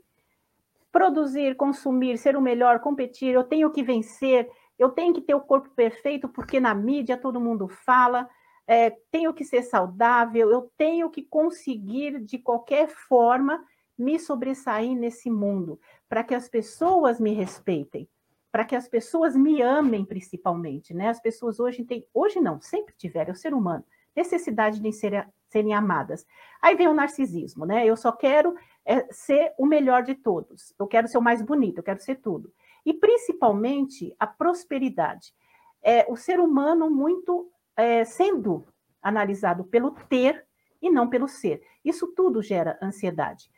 Produzir, 0.92 1.56
consumir, 1.56 2.18
ser 2.18 2.36
o 2.36 2.42
melhor, 2.42 2.80
competir, 2.80 3.34
eu 3.34 3.44
tenho 3.44 3.72
que 3.72 3.84
vencer, 3.84 4.50
eu 4.78 4.90
tenho 4.90 5.14
que 5.14 5.22
ter 5.22 5.34
o 5.34 5.42
corpo 5.42 5.70
perfeito, 5.70 6.28
porque 6.28 6.60
na 6.60 6.74
mídia 6.74 7.18
todo 7.18 7.40
mundo 7.40 7.68
fala, 7.68 8.30
é, 8.68 8.92
tenho 9.12 9.34
que 9.34 9.44
ser 9.44 9.64
saudável, 9.64 10.50
eu 10.50 10.72
tenho 10.78 11.10
que 11.10 11.24
conseguir, 11.24 12.20
de 12.20 12.38
qualquer 12.38 12.88
forma, 12.88 13.64
me 13.98 14.20
sobressair 14.20 14.96
nesse 14.96 15.30
mundo, 15.30 15.80
para 16.10 16.24
que 16.24 16.34
as 16.34 16.50
pessoas 16.50 17.20
me 17.20 17.34
respeitem, 17.34 18.10
para 18.52 18.66
que 18.66 18.76
as 18.76 18.88
pessoas 18.88 19.36
me 19.36 19.62
amem, 19.62 20.06
principalmente, 20.06 20.94
né? 20.94 21.10
As 21.10 21.22
pessoas 21.22 21.60
hoje 21.60 21.84
têm, 21.84 22.08
hoje 22.14 22.40
não, 22.40 22.62
sempre 22.62 22.94
tiveram, 22.98 23.30
é 23.30 23.34
o 23.34 23.36
ser 23.36 23.54
humano, 23.54 23.84
necessidade 24.16 24.80
de 24.80 24.92
ser, 24.92 25.28
serem 25.50 25.74
amadas. 25.74 26.26
Aí 26.62 26.76
vem 26.76 26.88
o 26.88 26.94
narcisismo, 26.94 27.66
né? 27.66 27.86
Eu 27.86 27.96
só 27.96 28.12
quero 28.12 28.56
é, 28.86 29.06
ser 29.12 29.54
o 29.58 29.66
melhor 29.66 30.04
de 30.04 30.16
todos, 30.16 30.74
eu 30.80 30.88
quero 30.88 31.08
ser 31.08 31.18
o 31.18 31.22
mais 31.22 31.42
bonito, 31.42 31.80
eu 31.80 31.84
quero 31.84 32.02
ser 32.02 32.16
tudo. 32.16 32.52
E 32.86 32.94
principalmente 32.94 34.16
a 34.20 34.28
prosperidade. 34.28 35.34
É, 35.82 36.06
o 36.10 36.16
ser 36.16 36.40
humano 36.40 36.90
muito 36.90 37.50
é, 37.76 38.04
sendo 38.06 38.66
analisado 39.02 39.64
pelo 39.66 39.92
ter 39.92 40.46
e 40.82 40.90
não 40.90 41.10
pelo 41.10 41.28
ser. 41.28 41.62
Isso 41.84 42.08
tudo 42.08 42.42
gera 42.42 42.78
ansiedade. 42.82 43.50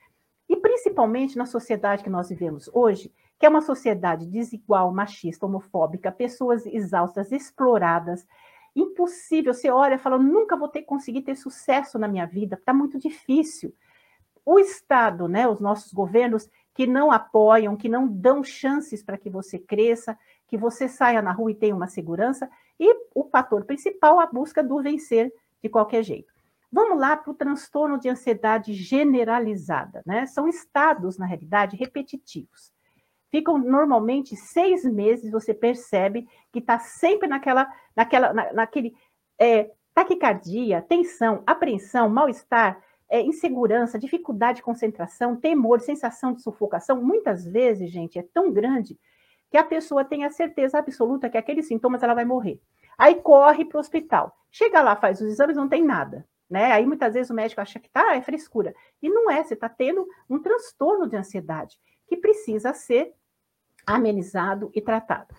E 0.47 0.55
principalmente 0.55 1.37
na 1.37 1.45
sociedade 1.45 2.03
que 2.03 2.09
nós 2.09 2.29
vivemos 2.29 2.69
hoje, 2.73 3.11
que 3.39 3.45
é 3.45 3.49
uma 3.49 3.61
sociedade 3.61 4.25
desigual, 4.27 4.91
machista, 4.91 5.45
homofóbica, 5.45 6.11
pessoas 6.11 6.65
exaustas, 6.65 7.31
exploradas, 7.31 8.25
impossível. 8.75 9.53
Você 9.53 9.69
olha 9.69 9.95
e 9.95 9.99
fala, 9.99 10.17
nunca 10.17 10.57
vou 10.57 10.67
ter 10.67 10.83
conseguir 10.83 11.21
ter 11.21 11.35
sucesso 11.35 11.97
na 11.97 12.07
minha 12.07 12.25
vida, 12.25 12.55
está 12.55 12.73
muito 12.73 12.99
difícil. 12.99 13.73
O 14.45 14.59
Estado, 14.59 15.27
né, 15.27 15.47
os 15.47 15.59
nossos 15.59 15.93
governos 15.93 16.49
que 16.73 16.85
não 16.85 17.11
apoiam, 17.11 17.77
que 17.77 17.87
não 17.87 18.05
dão 18.07 18.43
chances 18.43 19.01
para 19.01 19.17
que 19.17 19.29
você 19.29 19.57
cresça, 19.57 20.17
que 20.45 20.57
você 20.57 20.89
saia 20.89 21.21
na 21.21 21.31
rua 21.31 21.51
e 21.51 21.55
tenha 21.55 21.75
uma 21.75 21.87
segurança, 21.87 22.49
e 22.79 22.93
o 23.15 23.23
fator 23.23 23.63
principal, 23.63 24.19
a 24.19 24.25
busca 24.25 24.61
do 24.61 24.81
vencer 24.81 25.33
de 25.63 25.69
qualquer 25.69 26.03
jeito. 26.03 26.33
Vamos 26.69 26.99
lá 26.99 27.15
para 27.15 27.31
o 27.31 27.33
transtorno 27.33 27.97
de 27.97 28.09
ansiedade 28.09 28.73
generalizada, 28.73 30.03
né? 30.05 30.25
São 30.25 30.47
estados, 30.47 31.17
na 31.17 31.25
realidade, 31.25 31.77
repetitivos 31.77 32.74
ficam 33.35 33.57
normalmente 33.57 34.33
seis 34.37 34.85
meses, 34.85 35.29
você 35.29 35.53
percebe 35.53 36.25
que 36.53 36.59
está 36.59 36.79
sempre 36.79 37.27
naquela, 37.27 37.69
naquela, 37.93 38.33
na, 38.33 38.53
naquele 38.53 38.95
é, 39.37 39.69
taquicardia, 39.93 40.81
tensão, 40.81 41.43
apreensão, 41.45 42.07
mal-estar, 42.07 42.81
é, 43.09 43.21
insegurança, 43.21 43.99
dificuldade 43.99 44.57
de 44.57 44.63
concentração, 44.63 45.35
temor, 45.35 45.81
sensação 45.81 46.31
de 46.31 46.41
sufocação. 46.41 47.01
Muitas 47.01 47.45
vezes, 47.45 47.91
gente, 47.91 48.17
é 48.17 48.23
tão 48.23 48.53
grande 48.53 48.97
que 49.51 49.57
a 49.57 49.63
pessoa 49.65 50.05
tem 50.05 50.23
a 50.23 50.31
certeza 50.31 50.79
absoluta 50.79 51.29
que 51.29 51.37
aqueles 51.37 51.67
sintomas 51.67 52.01
ela 52.03 52.13
vai 52.13 52.23
morrer. 52.23 52.57
Aí 52.97 53.15
corre 53.15 53.65
para 53.65 53.77
o 53.77 53.81
hospital. 53.81 54.33
Chega 54.49 54.81
lá, 54.81 54.95
faz 54.95 55.19
os 55.19 55.27
exames, 55.27 55.57
não 55.57 55.67
tem 55.67 55.83
nada. 55.83 56.25
Né? 56.49 56.71
Aí 56.71 56.85
muitas 56.85 57.13
vezes 57.13 57.29
o 57.29 57.33
médico 57.33 57.59
acha 57.59 57.81
que 57.81 57.89
tá, 57.89 58.15
é 58.15 58.21
frescura. 58.21 58.73
E 59.01 59.09
não 59.09 59.29
é, 59.29 59.43
você 59.43 59.55
está 59.55 59.67
tendo 59.67 60.07
um 60.29 60.39
transtorno 60.39 61.05
de 61.05 61.17
ansiedade 61.17 61.77
que 62.07 62.15
precisa 62.15 62.73
ser 62.73 63.13
amenizado 63.85 64.71
e 64.73 64.81
tratado. 64.81 65.35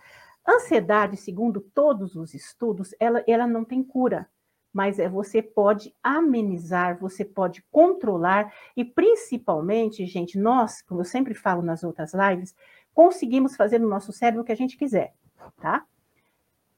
Ansiedade, 0.49 1.17
segundo 1.17 1.61
todos 1.61 2.15
os 2.15 2.33
estudos, 2.33 2.95
ela, 3.01 3.25
ela 3.27 3.47
não 3.47 3.65
tem 3.65 3.83
cura. 3.83 4.29
mas 4.73 4.99
é 4.99 5.09
você 5.09 5.41
pode 5.41 5.95
amenizar, 6.03 6.99
você 6.99 7.25
pode 7.25 7.63
controlar 7.71 8.53
e 8.77 8.85
principalmente, 8.85 10.05
gente, 10.05 10.39
nós, 10.39 10.83
como 10.83 11.01
eu 11.01 11.05
sempre 11.07 11.33
falo 11.33 11.63
nas 11.63 11.83
outras 11.83 12.13
lives, 12.13 12.55
conseguimos 12.93 13.57
fazer 13.57 13.79
no 13.79 13.89
nosso 13.89 14.13
cérebro 14.13 14.43
o 14.43 14.45
que 14.45 14.53
a 14.53 14.57
gente 14.57 14.77
quiser, 14.77 15.15
tá? 15.63 15.85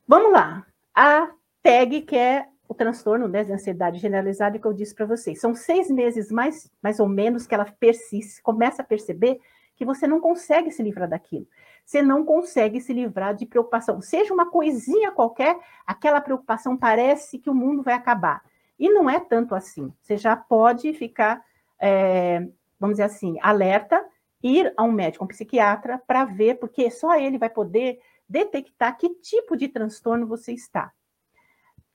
Vamos 0.06 0.32
lá. 0.32 0.64
A 0.94 1.32
TAG, 1.60 2.02
que 2.02 2.16
é 2.16 2.46
o 2.68 2.74
transtorno 2.74 3.26
né, 3.26 3.42
de 3.42 3.52
ansiedade 3.52 3.98
generalizada 3.98 4.58
que 4.58 4.66
eu 4.66 4.72
disse 4.72 4.94
para 4.94 5.06
vocês. 5.06 5.40
São 5.40 5.54
seis 5.54 5.90
meses 5.90 6.30
mais, 6.30 6.70
mais 6.80 7.00
ou 7.00 7.08
menos 7.08 7.46
que 7.46 7.54
ela 7.54 7.64
persiste, 7.64 8.40
começa 8.42 8.82
a 8.82 8.84
perceber 8.84 9.40
que 9.78 9.84
você 9.84 10.08
não 10.08 10.20
consegue 10.20 10.72
se 10.72 10.82
livrar 10.82 11.08
daquilo. 11.08 11.46
Você 11.86 12.02
não 12.02 12.24
consegue 12.24 12.80
se 12.80 12.92
livrar 12.92 13.32
de 13.32 13.46
preocupação. 13.46 14.02
Seja 14.02 14.34
uma 14.34 14.50
coisinha 14.50 15.12
qualquer, 15.12 15.56
aquela 15.86 16.20
preocupação 16.20 16.76
parece 16.76 17.38
que 17.38 17.48
o 17.48 17.54
mundo 17.54 17.80
vai 17.80 17.94
acabar. 17.94 18.42
E 18.76 18.90
não 18.90 19.08
é 19.08 19.20
tanto 19.20 19.54
assim. 19.54 19.92
Você 20.02 20.16
já 20.16 20.34
pode 20.34 20.92
ficar, 20.94 21.40
é, 21.78 22.40
vamos 22.78 22.94
dizer 22.94 23.04
assim, 23.04 23.38
alerta, 23.40 24.04
ir 24.42 24.74
a 24.76 24.82
um 24.82 24.90
médico, 24.90 25.24
um 25.24 25.28
psiquiatra, 25.28 26.02
para 26.04 26.24
ver, 26.24 26.58
porque 26.58 26.90
só 26.90 27.16
ele 27.16 27.38
vai 27.38 27.48
poder 27.48 28.00
detectar 28.28 28.98
que 28.98 29.08
tipo 29.10 29.56
de 29.56 29.68
transtorno 29.68 30.26
você 30.26 30.52
está. 30.52 30.92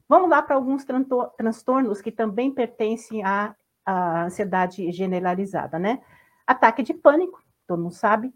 Vamos 0.07 0.29
lá 0.29 0.41
para 0.41 0.55
alguns 0.55 0.85
transtornos 1.37 2.01
que 2.01 2.11
também 2.11 2.49
pertencem 2.49 3.25
à, 3.25 3.53
à 3.85 4.23
ansiedade 4.23 4.89
generalizada, 4.93 5.77
né? 5.77 6.01
Ataque 6.47 6.81
de 6.81 6.93
pânico, 6.93 7.42
todo 7.67 7.81
mundo 7.81 7.93
sabe. 7.93 8.33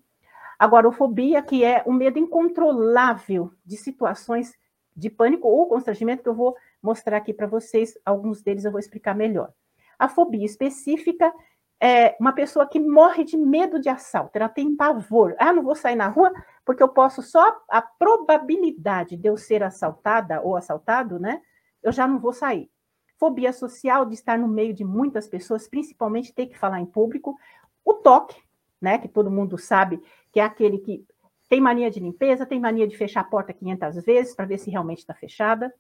Agorafobia, 0.58 1.42
que 1.42 1.64
é 1.64 1.84
o 1.86 1.94
medo 1.94 2.18
incontrolável 2.18 3.52
de 3.66 3.78
situações 3.78 4.54
de 4.96 5.10
pânico 5.10 5.48
ou 5.48 5.68
constrangimento, 5.68 6.24
que 6.24 6.30
eu 6.30 6.36
vou 6.36 6.56
mostrar 6.82 7.18
aqui 7.18 7.34
para 7.34 7.46
vocês, 7.46 7.94
alguns 8.04 8.42
deles 8.42 8.66
eu 8.66 8.72
vou 8.72 8.80
explicar 8.80 9.14
melhor. 9.14 9.54
A 10.00 10.10
fobia 10.10 10.46
específica 10.46 11.32
é 11.80 12.16
uma 12.20 12.34
pessoa 12.34 12.68
que 12.68 12.80
morre 12.80 13.24
de 13.24 13.38
medo 13.38 13.80
de 13.80 13.90
assalto, 13.90 14.36
ela 14.36 14.50
tem 14.50 14.76
pavor. 14.76 15.36
Ah, 15.38 15.54
não 15.54 15.62
vou 15.62 15.76
sair 15.76 15.96
na 15.96 16.08
rua 16.08 16.32
porque 16.66 16.82
eu 16.82 16.90
posso 16.90 17.22
só 17.22 17.62
a 17.70 17.82
probabilidade 17.82 19.16
de 19.16 19.28
eu 19.28 19.38
ser 19.38 19.62
assaltada 19.62 20.42
ou 20.42 20.56
assaltado, 20.56 21.20
né? 21.20 21.42
eu 21.88 21.92
já 21.92 22.08
não 22.08 22.20
vou 22.20 22.34
sair. 22.34 22.70
Fobia 23.18 23.52
social 23.52 24.06
de 24.06 24.14
estar 24.14 24.38
no 24.38 24.48
meio 24.48 24.74
de 24.74 24.84
muitas 24.84 25.28
pessoas, 25.28 25.68
principalmente 25.68 26.34
ter 26.34 26.48
que 26.48 26.58
falar 26.58 26.80
em 26.80 26.86
público. 26.86 27.36
O 27.84 27.96
toque, 27.96 28.40
né, 28.82 28.98
que 28.98 29.08
todo 29.08 29.32
mundo 29.32 29.58
sabe 29.58 30.02
que 30.32 30.40
é 30.40 30.44
aquele 30.44 30.78
que 30.80 31.06
tem 31.50 31.62
mania 31.62 31.90
de 31.90 32.00
limpeza, 32.00 32.46
tem 32.46 32.60
mania 32.60 32.88
de 32.88 32.98
fechar 32.98 33.22
a 33.22 33.24
porta 33.24 33.54
500 33.54 34.04
vezes 34.04 34.36
para 34.36 34.46
ver 34.46 34.58
se 34.58 34.70
realmente 34.70 35.00
está 35.00 35.14
fechada. 35.14 35.74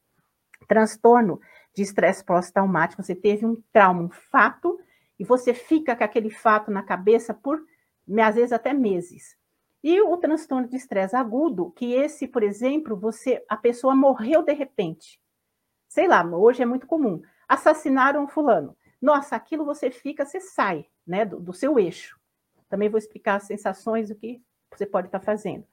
Transtorno 0.67 1.39
de 1.75 1.83
estresse 1.83 2.23
pós-traumático, 2.23 3.03
você 3.03 3.13
teve 3.13 3.45
um 3.45 3.61
trauma, 3.71 4.01
um 4.01 4.09
fato, 4.09 4.79
e 5.19 5.23
você 5.23 5.53
fica 5.53 5.95
com 5.95 6.03
aquele 6.03 6.29
fato 6.29 6.71
na 6.71 6.81
cabeça 6.81 7.33
por, 7.33 7.61
às 8.23 8.35
vezes, 8.35 8.51
até 8.51 8.73
meses. 8.73 9.35
E 9.83 10.01
o 10.01 10.17
transtorno 10.17 10.67
de 10.67 10.75
estresse 10.75 11.15
agudo, 11.15 11.71
que 11.71 11.93
esse, 11.93 12.27
por 12.27 12.43
exemplo, 12.43 12.95
você 12.97 13.43
a 13.47 13.57
pessoa 13.57 13.95
morreu 13.95 14.41
de 14.41 14.53
repente 14.53 15.19
sei 15.97 16.07
lá, 16.07 16.23
hoje 16.23 16.61
é 16.61 16.65
muito 16.65 16.85
comum, 16.85 17.21
assassinaram 17.47 18.27
fulano. 18.27 18.75
Nossa, 19.01 19.35
aquilo 19.35 19.65
você 19.65 19.89
fica, 19.89 20.25
você 20.25 20.39
sai 20.39 20.85
né, 21.05 21.25
do, 21.25 21.39
do 21.39 21.53
seu 21.53 21.79
eixo. 21.79 22.19
Também 22.69 22.89
vou 22.89 22.97
explicar 22.97 23.35
as 23.35 23.43
sensações, 23.43 24.09
o 24.09 24.15
que 24.15 24.41
você 24.75 24.85
pode 24.85 25.07
estar 25.07 25.19
fazendo. 25.19 25.65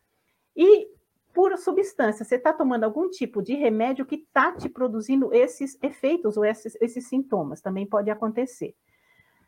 E 0.56 0.88
por 1.32 1.56
substância, 1.58 2.24
você 2.24 2.36
está 2.36 2.52
tomando 2.52 2.84
algum 2.84 3.10
tipo 3.10 3.42
de 3.42 3.54
remédio 3.54 4.06
que 4.06 4.14
está 4.14 4.52
te 4.52 4.68
produzindo 4.68 5.34
esses 5.34 5.76
efeitos 5.82 6.36
ou 6.36 6.44
esses, 6.44 6.76
esses 6.80 7.08
sintomas, 7.08 7.60
também 7.60 7.84
pode 7.84 8.08
acontecer. 8.08 8.74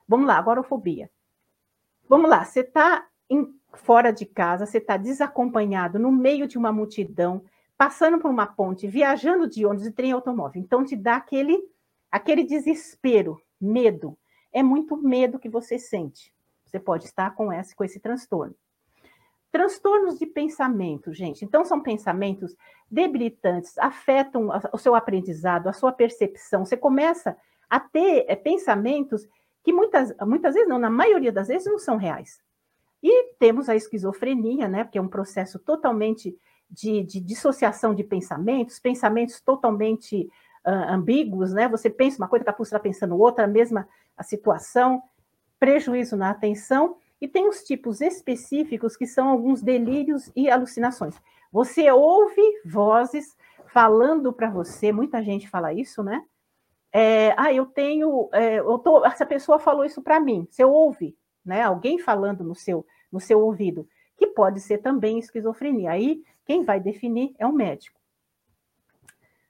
Vamos 0.08 0.26
lá, 0.26 0.36
agorafobia. 0.36 1.08
Vamos 2.08 2.28
lá, 2.28 2.44
você 2.44 2.60
está 2.60 3.06
fora 3.74 4.10
de 4.10 4.26
casa, 4.26 4.66
você 4.66 4.78
está 4.78 4.96
desacompanhado, 4.96 5.98
no 5.98 6.10
meio 6.10 6.48
de 6.48 6.58
uma 6.58 6.72
multidão, 6.72 7.44
passando 7.76 8.18
por 8.18 8.30
uma 8.30 8.46
ponte, 8.46 8.86
viajando 8.86 9.48
de 9.48 9.64
ônibus 9.64 9.86
e 9.86 9.92
trem 9.92 10.12
automóvel. 10.12 10.60
Então 10.60 10.84
te 10.84 10.96
dá 10.96 11.16
aquele 11.16 11.62
aquele 12.10 12.44
desespero, 12.44 13.40
medo. 13.60 14.16
É 14.52 14.62
muito 14.62 14.96
medo 14.96 15.38
que 15.38 15.48
você 15.48 15.78
sente. 15.78 16.32
Você 16.66 16.78
pode 16.78 17.04
estar 17.04 17.34
com 17.34 17.52
esse 17.52 17.74
com 17.74 17.84
esse 17.84 18.00
transtorno. 18.00 18.54
Transtornos 19.50 20.18
de 20.18 20.26
pensamento, 20.26 21.14
gente. 21.14 21.44
Então 21.44 21.64
são 21.64 21.80
pensamentos 21.80 22.54
debilitantes, 22.90 23.78
afetam 23.78 24.50
o 24.72 24.78
seu 24.78 24.94
aprendizado, 24.94 25.68
a 25.68 25.72
sua 25.72 25.92
percepção. 25.92 26.64
Você 26.64 26.76
começa 26.76 27.36
a 27.70 27.80
ter 27.80 28.24
é, 28.28 28.36
pensamentos 28.36 29.26
que 29.62 29.72
muitas, 29.72 30.14
muitas 30.20 30.54
vezes, 30.54 30.68
não, 30.68 30.78
na 30.78 30.90
maioria 30.90 31.32
das 31.32 31.48
vezes, 31.48 31.66
não 31.66 31.78
são 31.78 31.96
reais. 31.96 32.40
E 33.02 33.34
temos 33.38 33.68
a 33.68 33.74
esquizofrenia, 33.74 34.68
né? 34.68 34.84
Que 34.84 34.98
é 34.98 35.02
um 35.02 35.08
processo 35.08 35.58
totalmente 35.58 36.36
de, 36.70 37.02
de 37.02 37.20
dissociação 37.20 37.94
de 37.94 38.04
pensamentos, 38.04 38.78
pensamentos 38.78 39.40
totalmente 39.40 40.28
uh, 40.66 40.92
ambíguos, 40.92 41.52
né? 41.52 41.68
Você 41.68 41.88
pensa 41.88 42.18
uma 42.18 42.28
coisa, 42.28 42.44
a 42.46 42.62
está 42.62 42.78
pensando 42.78 43.18
outra, 43.18 43.44
a 43.44 43.48
mesma 43.48 43.88
a 44.16 44.22
situação, 44.22 45.02
prejuízo 45.58 46.16
na 46.16 46.30
atenção, 46.30 46.96
e 47.20 47.26
tem 47.26 47.48
os 47.48 47.62
tipos 47.62 48.00
específicos 48.00 48.96
que 48.96 49.06
são 49.06 49.28
alguns 49.28 49.62
delírios 49.62 50.30
e 50.36 50.50
alucinações. 50.50 51.14
Você 51.50 51.90
ouve 51.90 52.42
vozes 52.64 53.36
falando 53.72 54.32
para 54.32 54.50
você, 54.50 54.92
muita 54.92 55.22
gente 55.22 55.48
fala 55.48 55.72
isso, 55.72 56.02
né? 56.02 56.24
É, 56.92 57.34
ah, 57.36 57.52
eu 57.52 57.66
tenho, 57.66 58.28
é, 58.32 58.58
eu 58.58 58.78
tô, 58.78 59.04
essa 59.04 59.26
pessoa 59.26 59.58
falou 59.58 59.84
isso 59.84 60.02
para 60.02 60.20
mim. 60.20 60.46
Você 60.50 60.64
ouve, 60.64 61.16
né? 61.44 61.62
Alguém 61.62 61.98
falando 61.98 62.42
no 62.42 62.54
seu, 62.54 62.86
no 63.10 63.20
seu 63.20 63.40
ouvido, 63.40 63.88
que 64.16 64.28
pode 64.28 64.60
ser 64.60 64.78
também 64.78 65.18
esquizofrenia. 65.18 65.90
Aí 65.90 66.22
quem 66.44 66.62
vai 66.62 66.80
definir 66.80 67.34
é 67.38 67.46
o 67.46 67.52
médico. 67.52 68.00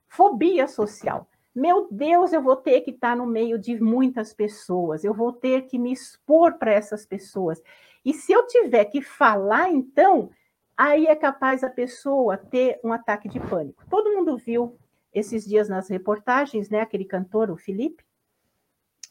Fobia 0.08 0.66
social. 0.66 1.28
Meu 1.56 1.88
Deus, 1.90 2.34
eu 2.34 2.42
vou 2.42 2.54
ter 2.54 2.82
que 2.82 2.90
estar 2.90 3.16
no 3.16 3.24
meio 3.24 3.58
de 3.58 3.80
muitas 3.80 4.34
pessoas, 4.34 5.04
eu 5.04 5.14
vou 5.14 5.32
ter 5.32 5.62
que 5.62 5.78
me 5.78 5.90
expor 5.90 6.58
para 6.58 6.70
essas 6.70 7.06
pessoas. 7.06 7.62
E 8.04 8.12
se 8.12 8.30
eu 8.30 8.46
tiver 8.46 8.84
que 8.84 9.00
falar, 9.00 9.70
então, 9.70 10.28
aí 10.76 11.06
é 11.06 11.16
capaz 11.16 11.64
a 11.64 11.70
pessoa 11.70 12.36
ter 12.36 12.78
um 12.84 12.92
ataque 12.92 13.26
de 13.26 13.40
pânico. 13.40 13.86
Todo 13.88 14.12
mundo 14.12 14.36
viu 14.36 14.76
esses 15.14 15.46
dias 15.46 15.66
nas 15.66 15.88
reportagens, 15.88 16.68
né? 16.68 16.82
Aquele 16.82 17.06
cantor, 17.06 17.50
o 17.50 17.56
Felipe, 17.56 18.04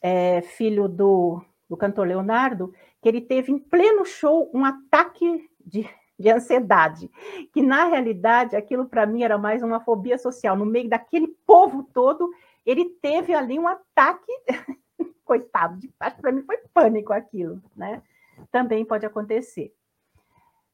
é, 0.00 0.40
filho 0.40 0.86
do, 0.86 1.44
do 1.68 1.76
cantor 1.76 2.06
Leonardo, 2.06 2.72
que 3.02 3.08
ele 3.08 3.22
teve 3.22 3.50
em 3.50 3.58
pleno 3.58 4.04
show 4.04 4.48
um 4.54 4.64
ataque 4.64 5.50
de, 5.64 5.90
de 6.18 6.30
ansiedade, 6.30 7.10
que 7.52 7.62
na 7.62 7.84
realidade 7.84 8.56
aquilo 8.56 8.86
para 8.86 9.06
mim 9.06 9.22
era 9.22 9.36
mais 9.36 9.62
uma 9.62 9.80
fobia 9.80 10.16
social. 10.16 10.56
No 10.56 10.64
meio 10.64 10.88
daquele 10.88 11.28
povo 11.46 11.82
todo, 11.92 12.30
ele 12.64 12.86
teve 13.02 13.34
ali 13.34 13.58
um 13.58 13.68
ataque, 13.68 14.32
coitado, 15.24 15.78
acho 16.00 16.16
que 16.16 16.22
para 16.22 16.32
mim 16.32 16.42
foi 16.42 16.58
pânico 16.72 17.12
aquilo, 17.12 17.62
né? 17.76 18.02
Também 18.50 18.84
pode 18.84 19.04
acontecer. 19.04 19.72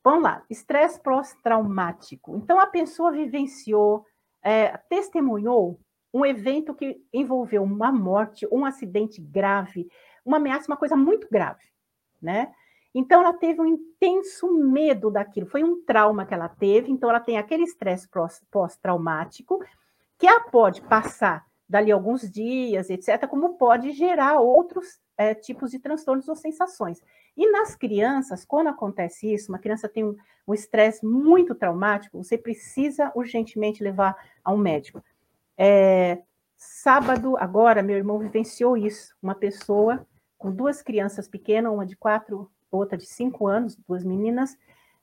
Vamos 0.05 0.25
lá, 0.25 0.43
estresse 0.51 1.01
pós-traumático. 1.01 2.37
Então 2.37 2.59
a 2.59 2.67
pessoa 2.67 3.13
vivenciou, 3.13 4.05
é, 4.43 4.77
testemunhou 4.89 5.79
um 6.13 6.27
evento 6.27 6.75
que 6.75 7.03
envolveu 7.13 7.63
uma 7.63 7.91
morte, 7.91 8.47
um 8.51 8.65
acidente 8.65 9.21
grave, 9.21 9.89
uma 10.25 10.37
ameaça, 10.37 10.71
uma 10.71 10.77
coisa 10.77 10.97
muito 10.97 11.27
grave, 11.31 11.65
né? 12.21 12.53
Então, 12.95 13.21
ela 13.21 13.33
teve 13.33 13.61
um 13.61 13.67
intenso 13.67 14.53
medo 14.53 15.11
daquilo, 15.11 15.47
foi 15.47 15.65
um 15.65 15.83
trauma 15.85 16.27
que 16.27 16.35
ela 16.35 16.49
teve, 16.49 16.91
então, 16.91 17.09
ela 17.09 17.21
tem 17.21 17.39
aquele 17.39 17.63
estresse 17.65 18.09
pós-traumático, 18.51 19.65
que 20.19 20.27
ela 20.27 20.41
pode 20.41 20.83
passar 20.83 21.47
dali 21.69 21.91
alguns 21.91 22.31
dias, 22.31 22.91
etc., 22.91 23.27
como 23.27 23.57
pode 23.57 23.93
gerar 23.93 24.39
outros 24.39 25.01
é, 25.17 25.35
tipos 25.35 25.71
de 25.71 25.79
transtornos 25.79 26.29
ou 26.29 26.37
sensações. 26.37 27.01
E 27.35 27.51
nas 27.51 27.75
crianças, 27.75 28.45
quando 28.45 28.67
acontece 28.67 29.33
isso, 29.33 29.51
uma 29.51 29.59
criança 29.59 29.89
tem 29.89 30.05
um 30.47 30.53
estresse 30.53 31.05
muito 31.07 31.55
traumático, 31.55 32.23
você 32.23 32.37
precisa 32.37 33.11
urgentemente 33.15 33.83
levar 33.83 34.15
a 34.45 34.53
um 34.53 34.59
médico. 34.59 35.03
É, 35.57 36.21
sábado, 36.59 37.39
agora, 37.39 37.83
meu 37.83 37.97
irmão 37.97 38.19
vivenciou 38.19 38.77
isso, 38.77 39.17
uma 39.23 39.35
pessoa 39.35 40.07
com 40.37 40.51
duas 40.53 40.83
crianças 40.83 41.27
pequenas, 41.27 41.73
uma 41.73 41.87
de 41.87 41.97
quatro 41.97 42.51
outra 42.77 42.97
de 42.97 43.07
cinco 43.07 43.47
anos, 43.47 43.77
duas 43.89 44.05
meninas. 44.05 44.57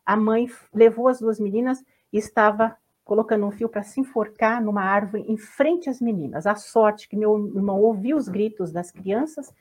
A 0.05 0.15
mãe 0.17 0.49
levou 0.73 1.07
as 1.07 1.19
duas 1.19 1.39
meninas 1.39 1.83
e 2.11 2.17
estava 2.17 2.75
colocando 3.05 3.45
um 3.45 3.51
fio 3.51 3.69
para 3.69 3.83
se 3.83 3.99
enforcar 3.99 4.61
numa 4.61 4.83
árvore 4.83 5.23
em 5.27 5.37
frente 5.37 5.89
às 5.89 5.99
meninas. 5.99 6.45
A 6.45 6.55
sorte 6.55 7.07
que 7.07 7.15
meu 7.15 7.37
irmão 7.55 7.81
ouviu 7.81 8.17
os 8.17 8.27
gritos 8.27 8.71
das 8.71 8.91
crianças, 8.91 9.53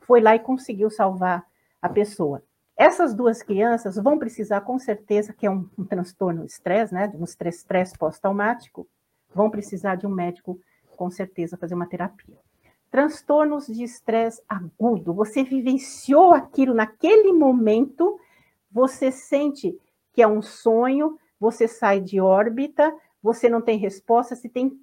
foi 0.00 0.20
lá 0.20 0.34
e 0.34 0.40
conseguiu 0.40 0.90
salvar 0.90 1.44
a 1.80 1.88
pessoa. 1.88 2.42
Essas 2.76 3.14
duas 3.14 3.42
crianças 3.42 3.96
vão 3.96 4.18
precisar, 4.18 4.60
com 4.60 4.78
certeza, 4.78 5.32
que 5.32 5.46
é 5.46 5.50
um, 5.50 5.68
um 5.78 5.84
transtorno 5.84 6.44
estresse, 6.44 6.92
né, 6.92 7.10
um 7.14 7.24
estresse 7.24 7.96
pós-traumático, 7.98 8.86
vão 9.34 9.50
precisar 9.50 9.94
de 9.94 10.06
um 10.06 10.10
médico 10.10 10.60
com 10.96 11.10
certeza, 11.10 11.56
fazer 11.56 11.74
uma 11.74 11.86
terapia. 11.86 12.38
Transtornos 12.96 13.66
de 13.66 13.84
estresse 13.84 14.40
agudo. 14.48 15.12
Você 15.12 15.44
vivenciou 15.44 16.32
aquilo 16.32 16.72
naquele 16.72 17.30
momento, 17.30 18.18
você 18.72 19.12
sente 19.12 19.78
que 20.14 20.22
é 20.22 20.26
um 20.26 20.40
sonho, 20.40 21.18
você 21.38 21.68
sai 21.68 22.00
de 22.00 22.18
órbita, 22.18 22.96
você 23.22 23.50
não 23.50 23.60
tem 23.60 23.76
resposta, 23.76 24.34
se 24.34 24.48
tem, 24.48 24.80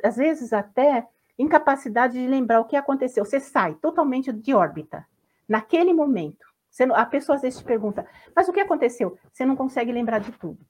às 0.00 0.14
vezes 0.14 0.52
até 0.52 1.08
incapacidade 1.36 2.12
de 2.12 2.24
lembrar 2.24 2.60
o 2.60 2.66
que 2.66 2.76
aconteceu. 2.76 3.24
Você 3.24 3.40
sai 3.40 3.74
totalmente 3.74 4.32
de 4.32 4.54
órbita 4.54 5.04
naquele 5.48 5.92
momento. 5.92 6.46
Você, 6.70 6.84
a 6.84 7.04
pessoa 7.04 7.34
às 7.34 7.42
vezes 7.42 7.58
te 7.58 7.64
pergunta, 7.64 8.06
mas 8.32 8.48
o 8.48 8.52
que 8.52 8.60
aconteceu? 8.60 9.18
Você 9.32 9.44
não 9.44 9.56
consegue 9.56 9.90
lembrar 9.90 10.20
de 10.20 10.30
tudo, 10.30 10.64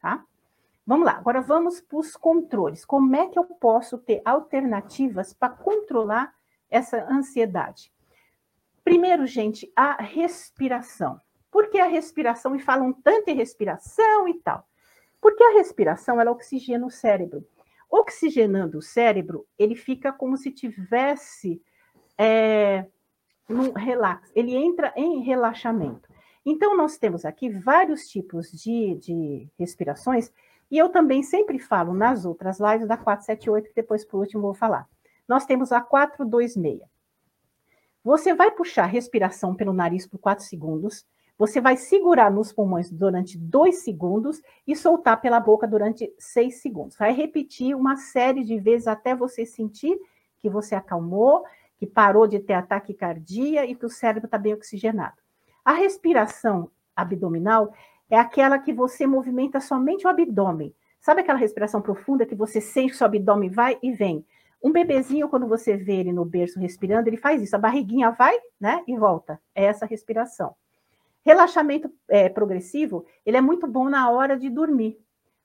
tá? 0.00 0.24
Vamos 0.86 1.06
lá, 1.06 1.12
agora 1.12 1.40
vamos 1.40 1.80
para 1.80 1.98
os 1.98 2.16
controles. 2.16 2.84
Como 2.84 3.14
é 3.14 3.28
que 3.28 3.38
eu 3.38 3.44
posso 3.44 3.98
ter 3.98 4.20
alternativas 4.24 5.32
para 5.32 5.52
controlar 5.52 6.34
essa 6.68 7.06
ansiedade? 7.08 7.92
Primeiro, 8.82 9.26
gente, 9.26 9.70
a 9.76 10.02
respiração. 10.02 11.20
Por 11.50 11.68
que 11.70 11.78
a 11.78 11.86
respiração? 11.86 12.56
E 12.56 12.60
falam 12.60 12.92
tanto 12.92 13.28
em 13.28 13.36
respiração 13.36 14.26
e 14.26 14.34
tal. 14.40 14.66
Porque 15.20 15.44
a 15.44 15.52
respiração, 15.52 16.20
ela 16.20 16.32
oxigena 16.32 16.84
o 16.84 16.90
cérebro. 16.90 17.46
Oxigenando 17.88 18.78
o 18.78 18.82
cérebro, 18.82 19.46
ele 19.56 19.76
fica 19.76 20.12
como 20.12 20.36
se 20.36 20.50
tivesse 20.50 21.62
é, 22.18 22.86
relax, 23.76 24.32
ele 24.34 24.56
entra 24.56 24.92
em 24.96 25.22
relaxamento. 25.22 26.08
Então, 26.44 26.76
nós 26.76 26.98
temos 26.98 27.24
aqui 27.24 27.48
vários 27.48 28.08
tipos 28.08 28.50
de, 28.50 28.96
de 28.96 29.48
respirações 29.58 30.32
e 30.72 30.78
eu 30.78 30.88
também 30.88 31.22
sempre 31.22 31.58
falo 31.58 31.92
nas 31.92 32.24
outras 32.24 32.58
lives 32.58 32.88
da 32.88 32.96
478, 32.96 33.68
que 33.68 33.74
depois, 33.74 34.06
por 34.06 34.20
último, 34.20 34.40
vou 34.40 34.54
falar. 34.54 34.88
Nós 35.28 35.44
temos 35.44 35.70
a 35.70 35.82
426. 35.82 36.80
Você 38.02 38.32
vai 38.32 38.50
puxar 38.50 38.84
a 38.84 38.86
respiração 38.86 39.54
pelo 39.54 39.74
nariz 39.74 40.06
por 40.06 40.16
4 40.16 40.42
segundos, 40.42 41.06
você 41.36 41.60
vai 41.60 41.76
segurar 41.76 42.30
nos 42.30 42.54
pulmões 42.54 42.90
durante 42.90 43.36
2 43.36 43.82
segundos 43.82 44.40
e 44.66 44.74
soltar 44.74 45.20
pela 45.20 45.38
boca 45.38 45.68
durante 45.68 46.10
6 46.18 46.62
segundos. 46.62 46.96
Vai 46.96 47.12
repetir 47.12 47.76
uma 47.76 47.96
série 47.96 48.42
de 48.42 48.58
vezes 48.58 48.86
até 48.86 49.14
você 49.14 49.44
sentir 49.44 49.98
que 50.38 50.48
você 50.48 50.74
acalmou, 50.74 51.44
que 51.76 51.86
parou 51.86 52.26
de 52.26 52.40
ter 52.40 52.54
ataque 52.54 52.94
cardíaco 52.94 53.70
e 53.70 53.74
que 53.74 53.84
o 53.84 53.90
cérebro 53.90 54.24
está 54.24 54.38
bem 54.38 54.54
oxigenado. 54.54 55.16
A 55.62 55.72
respiração 55.74 56.70
abdominal 56.96 57.74
é 58.12 58.18
aquela 58.18 58.58
que 58.58 58.74
você 58.74 59.06
movimenta 59.06 59.58
somente 59.58 60.06
o 60.06 60.10
abdômen. 60.10 60.74
Sabe 61.00 61.22
aquela 61.22 61.38
respiração 61.38 61.80
profunda 61.80 62.26
que 62.26 62.34
você 62.34 62.60
sente 62.60 62.90
que 62.90 62.98
seu 62.98 63.06
abdômen 63.06 63.48
vai 63.48 63.78
e 63.82 63.90
vem? 63.90 64.22
Um 64.62 64.70
bebezinho, 64.70 65.30
quando 65.30 65.48
você 65.48 65.78
vê 65.78 65.94
ele 65.94 66.12
no 66.12 66.22
berço 66.22 66.60
respirando, 66.60 67.08
ele 67.08 67.16
faz 67.16 67.40
isso. 67.42 67.56
A 67.56 67.58
barriguinha 67.58 68.10
vai, 68.10 68.38
né, 68.60 68.84
e 68.86 68.94
volta. 68.98 69.40
É 69.54 69.64
essa 69.64 69.86
respiração. 69.86 70.54
Relaxamento 71.24 71.90
é, 72.06 72.28
progressivo, 72.28 73.06
ele 73.24 73.38
é 73.38 73.40
muito 73.40 73.66
bom 73.66 73.88
na 73.88 74.10
hora 74.10 74.36
de 74.36 74.50
dormir. 74.50 75.00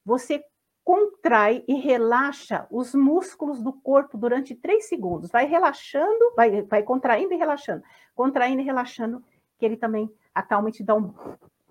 Você 0.06 0.44
contrai 0.84 1.64
e 1.70 1.74
relaxa 1.76 2.68
os 2.70 2.94
músculos 2.94 3.62
do 3.62 3.72
corpo 3.72 4.18
durante 4.18 4.54
três 4.54 4.90
segundos. 4.90 5.32
Vai 5.32 5.46
relaxando, 5.46 6.34
vai, 6.36 6.64
vai 6.64 6.84
contraindo 6.84 7.34
e 7.34 7.38
relaxando. 7.38 7.82
Contraindo 8.14 8.62
e 8.62 8.66
relaxando, 8.66 9.24
que 9.58 9.66
ele 9.66 9.78
também 9.78 10.12
acalma 10.36 10.68
e 10.68 10.74
te 10.74 10.84
dá 10.84 10.96
um 10.96 11.14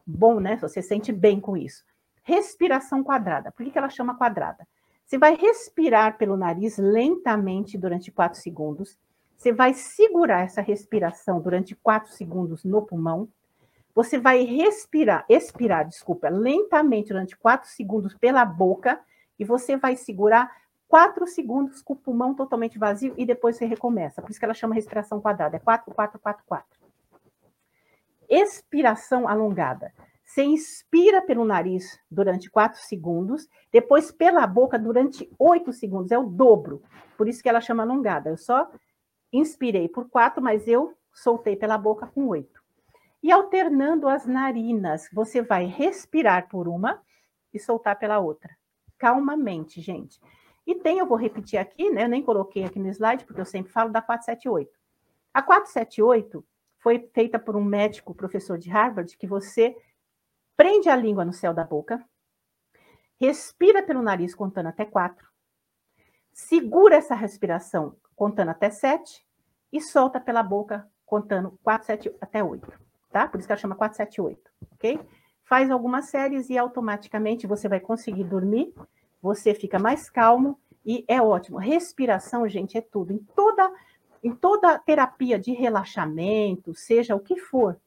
bom, 0.06 0.38
né? 0.38 0.56
Você 0.56 0.80
sente 0.80 1.10
bem 1.12 1.40
com 1.40 1.56
isso. 1.56 1.84
Respiração 2.22 3.02
quadrada. 3.02 3.50
Por 3.50 3.64
que, 3.64 3.72
que 3.72 3.78
ela 3.78 3.88
chama 3.88 4.16
quadrada? 4.16 4.66
Você 5.04 5.18
vai 5.18 5.36
respirar 5.36 6.18
pelo 6.18 6.36
nariz 6.36 6.78
lentamente 6.78 7.76
durante 7.78 8.10
quatro 8.10 8.38
segundos. 8.40 8.98
Você 9.36 9.52
vai 9.52 9.74
segurar 9.74 10.44
essa 10.44 10.60
respiração 10.60 11.40
durante 11.40 11.74
quatro 11.74 12.12
segundos 12.12 12.64
no 12.64 12.82
pulmão. 12.82 13.28
Você 13.94 14.18
vai 14.18 14.44
respirar, 14.44 15.24
expirar, 15.28 15.86
desculpa, 15.86 16.28
lentamente 16.28 17.08
durante 17.08 17.36
quatro 17.36 17.68
segundos 17.68 18.14
pela 18.14 18.44
boca. 18.44 19.00
E 19.38 19.44
você 19.44 19.76
vai 19.76 19.94
segurar 19.96 20.50
quatro 20.88 21.26
segundos 21.26 21.82
com 21.82 21.92
o 21.92 21.96
pulmão 21.96 22.34
totalmente 22.34 22.78
vazio 22.78 23.14
e 23.16 23.24
depois 23.24 23.56
você 23.56 23.66
recomeça. 23.66 24.20
Por 24.20 24.30
isso 24.30 24.38
que 24.38 24.44
ela 24.44 24.54
chama 24.54 24.74
respiração 24.74 25.20
quadrada. 25.20 25.56
É 25.56 25.60
quatro, 25.60 25.94
quatro, 25.94 26.18
quatro, 26.18 26.44
quatro 26.46 26.75
expiração 28.28 29.28
alongada. 29.28 29.92
Você 30.24 30.42
inspira 30.42 31.22
pelo 31.22 31.44
nariz 31.44 32.00
durante 32.10 32.50
4 32.50 32.80
segundos, 32.80 33.48
depois 33.72 34.10
pela 34.10 34.46
boca 34.46 34.78
durante 34.78 35.30
8 35.38 35.72
segundos, 35.72 36.10
é 36.10 36.18
o 36.18 36.26
dobro. 36.26 36.82
Por 37.16 37.28
isso 37.28 37.42
que 37.42 37.48
ela 37.48 37.60
chama 37.60 37.84
alongada. 37.84 38.30
Eu 38.30 38.36
só 38.36 38.70
inspirei 39.32 39.88
por 39.88 40.08
4, 40.08 40.42
mas 40.42 40.66
eu 40.66 40.94
soltei 41.12 41.56
pela 41.56 41.78
boca 41.78 42.06
com 42.06 42.26
8. 42.26 42.60
E 43.22 43.32
alternando 43.32 44.08
as 44.08 44.26
narinas, 44.26 45.08
você 45.12 45.42
vai 45.42 45.64
respirar 45.64 46.48
por 46.48 46.68
uma 46.68 47.00
e 47.52 47.58
soltar 47.58 47.98
pela 47.98 48.18
outra. 48.18 48.54
Calmamente, 48.98 49.80
gente. 49.80 50.20
E 50.66 50.74
tem, 50.74 50.98
eu 50.98 51.06
vou 51.06 51.16
repetir 51.16 51.58
aqui, 51.58 51.90
né? 51.90 52.04
Eu 52.04 52.08
nem 52.08 52.22
coloquei 52.22 52.64
aqui 52.64 52.78
no 52.78 52.88
slide, 52.88 53.24
porque 53.24 53.40
eu 53.40 53.46
sempre 53.46 53.72
falo 53.72 53.90
da 53.90 54.02
478. 54.02 54.70
A 55.32 55.40
478 55.40 56.44
foi 56.86 57.00
feita 57.12 57.36
por 57.36 57.56
um 57.56 57.64
médico, 57.64 58.14
professor 58.14 58.56
de 58.56 58.70
Harvard, 58.70 59.16
que 59.16 59.26
você 59.26 59.76
prende 60.56 60.88
a 60.88 60.94
língua 60.94 61.24
no 61.24 61.32
céu 61.32 61.52
da 61.52 61.64
boca, 61.64 62.00
respira 63.20 63.82
pelo 63.82 64.00
nariz 64.00 64.36
contando 64.36 64.68
até 64.68 64.84
quatro, 64.84 65.28
segura 66.32 66.94
essa 66.94 67.16
respiração 67.16 67.96
contando 68.14 68.50
até 68.50 68.70
sete 68.70 69.26
e 69.72 69.80
solta 69.80 70.20
pela 70.20 70.44
boca 70.44 70.88
contando 71.04 71.58
quatro, 71.60 71.88
sete, 71.88 72.14
até 72.20 72.44
oito, 72.44 72.72
tá? 73.10 73.26
Por 73.26 73.40
isso 73.40 73.48
que 73.48 73.52
ela 73.52 73.60
chama 73.60 73.74
478, 73.74 74.48
ok? 74.74 75.00
Faz 75.42 75.72
algumas 75.72 76.08
séries 76.08 76.48
e 76.50 76.56
automaticamente 76.56 77.48
você 77.48 77.68
vai 77.68 77.80
conseguir 77.80 78.22
dormir, 78.22 78.72
você 79.20 79.54
fica 79.54 79.76
mais 79.76 80.08
calmo 80.08 80.56
e 80.84 81.04
é 81.08 81.20
ótimo. 81.20 81.58
Respiração, 81.58 82.48
gente, 82.48 82.78
é 82.78 82.80
tudo. 82.80 83.12
Em 83.12 83.18
toda 83.34 83.72
em 84.26 84.34
toda 84.34 84.76
terapia 84.76 85.38
de 85.38 85.52
relaxamento, 85.52 86.74
seja 86.74 87.14
o 87.14 87.20
que 87.20 87.38
for, 87.38 87.78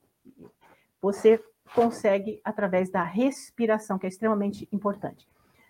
você 1.02 1.44
consegue 1.76 2.40
através 2.46 2.90
da 2.90 3.04
respiração, 3.04 4.00
que 4.00 4.06
é 4.06 4.10
extremamente 4.10 4.66
importante. 4.72 5.28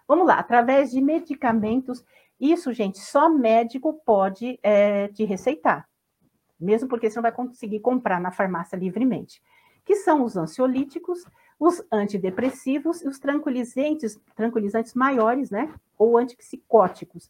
Vamos 0.08 0.28
lá, 0.28 0.36
através 0.36 0.92
de 0.92 1.02
medicamentos, 1.02 2.06
isso, 2.40 2.72
gente, 2.72 3.00
só 3.00 3.28
médico 3.30 4.00
pode 4.06 4.60
é, 4.62 5.08
te 5.08 5.24
receitar, 5.24 5.90
mesmo 6.60 6.88
porque 6.88 7.10
você 7.10 7.16
não 7.16 7.24
vai 7.24 7.32
conseguir 7.32 7.80
comprar 7.80 8.22
na 8.22 8.32
farmácia 8.32 8.78
livremente, 8.78 9.42
que 9.84 9.96
são 9.96 10.24
os 10.24 10.38
ansiolíticos, 10.38 11.26
os 11.60 11.84
antidepressivos 11.92 13.02
e 13.02 13.08
os 13.08 13.18
tranquilizantes, 13.18 14.20
tranquilizantes 14.36 14.94
maiores, 14.94 15.50
né, 15.50 15.74
ou 15.98 16.16
antipsicóticos, 16.16 17.28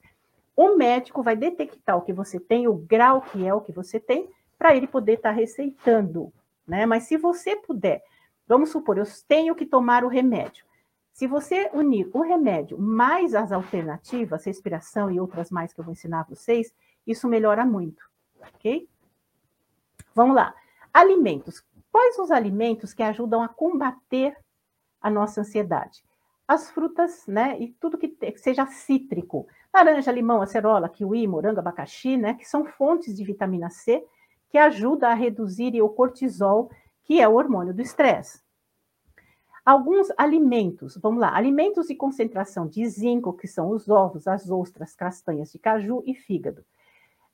o 0.61 0.75
médico 0.75 1.23
vai 1.23 1.37
detectar 1.37 1.95
o 1.95 2.01
que 2.01 2.11
você 2.11 2.37
tem, 2.37 2.67
o 2.67 2.73
grau 2.73 3.21
que 3.21 3.47
é 3.47 3.53
o 3.53 3.61
que 3.61 3.71
você 3.71 3.97
tem, 3.97 4.29
para 4.57 4.75
ele 4.75 4.87
poder 4.87 5.13
estar 5.13 5.29
tá 5.29 5.35
receitando, 5.35 6.33
né? 6.67 6.85
Mas 6.85 7.03
se 7.03 7.15
você 7.15 7.55
puder, 7.55 8.03
vamos 8.45 8.69
supor, 8.69 8.97
eu 8.97 9.05
tenho 9.25 9.55
que 9.55 9.65
tomar 9.65 10.03
o 10.03 10.09
remédio. 10.09 10.65
Se 11.13 11.27
você 11.27 11.69
unir 11.73 12.09
o 12.11 12.19
remédio 12.19 12.77
mais 12.77 13.33
as 13.33 13.53
alternativas, 13.53 14.43
respiração 14.43 15.09
e 15.09 15.17
outras 15.17 15.49
mais 15.49 15.71
que 15.71 15.79
eu 15.79 15.85
vou 15.85 15.93
ensinar 15.93 16.19
a 16.19 16.35
vocês, 16.35 16.73
isso 17.07 17.29
melhora 17.29 17.65
muito, 17.65 18.03
ok? 18.41 18.85
Vamos 20.13 20.35
lá. 20.35 20.53
Alimentos. 20.93 21.63
Quais 21.89 22.19
os 22.19 22.31
alimentos 22.31 22.93
que 22.93 23.01
ajudam 23.01 23.41
a 23.41 23.47
combater 23.47 24.35
a 25.01 25.09
nossa 25.09 25.39
ansiedade? 25.39 26.03
As 26.49 26.71
frutas, 26.71 27.27
né? 27.27 27.57
E 27.59 27.69
tudo 27.79 27.97
que 27.97 28.17
seja 28.37 28.65
cítrico 28.65 29.47
laranja, 29.73 30.11
limão, 30.11 30.41
acerola, 30.41 30.89
kiwi, 30.89 31.27
morango, 31.27 31.59
abacaxi, 31.59 32.17
né, 32.17 32.33
que 32.33 32.45
são 32.45 32.65
fontes 32.65 33.15
de 33.15 33.23
vitamina 33.23 33.69
C 33.69 34.03
que 34.49 34.57
ajuda 34.57 35.09
a 35.09 35.13
reduzir 35.13 35.79
o 35.81 35.89
cortisol, 35.89 36.71
que 37.03 37.21
é 37.21 37.27
o 37.27 37.35
hormônio 37.35 37.73
do 37.73 37.81
estresse. 37.81 38.41
Alguns 39.63 40.07
alimentos, 40.17 40.97
vamos 40.97 41.19
lá, 41.19 41.35
alimentos 41.35 41.85
de 41.85 41.93
concentração 41.93 42.65
de 42.65 42.83
zinco, 42.87 43.33
que 43.33 43.47
são 43.47 43.69
os 43.69 43.87
ovos, 43.87 44.27
as 44.27 44.49
ostras, 44.49 44.95
castanhas 44.95 45.51
de 45.51 45.59
caju 45.59 46.01
e 46.03 46.15
fígado. 46.15 46.65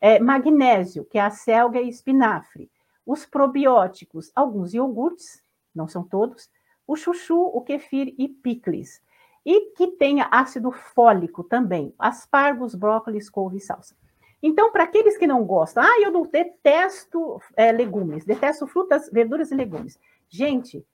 É, 0.01 0.19
magnésio, 0.19 1.06
que 1.06 1.17
é 1.17 1.21
a 1.21 1.30
selga 1.30 1.80
e 1.80 1.88
espinafre. 1.88 2.69
Os 3.06 3.25
probióticos, 3.25 4.30
alguns 4.36 4.73
iogurtes, 4.73 5.41
não 5.73 5.88
são 5.88 6.04
todos, 6.04 6.49
o 6.86 6.97
chuchu, 6.97 7.39
o 7.39 7.62
kefir 7.62 8.13
e 8.17 8.28
picles 8.28 9.01
e 9.45 9.71
que 9.73 9.88
tenha 9.88 10.27
ácido 10.31 10.71
fólico 10.71 11.43
também, 11.43 11.93
aspargos, 11.99 12.73
brócolis, 12.73 13.29
couve 13.29 13.58
e 13.58 13.62
salsa. 13.62 13.95
Então, 14.41 14.71
para 14.71 14.84
aqueles 14.84 15.17
que 15.17 15.27
não 15.27 15.43
gostam, 15.45 15.84
ah, 15.84 16.01
eu 16.01 16.12
não 16.12 16.23
detesto 16.23 17.39
é, 17.55 17.71
legumes, 17.71 18.25
detesto 18.25 18.67
frutas, 18.67 19.10
verduras 19.12 19.51
e 19.51 19.55
legumes. 19.55 19.99
Gente, 20.27 20.86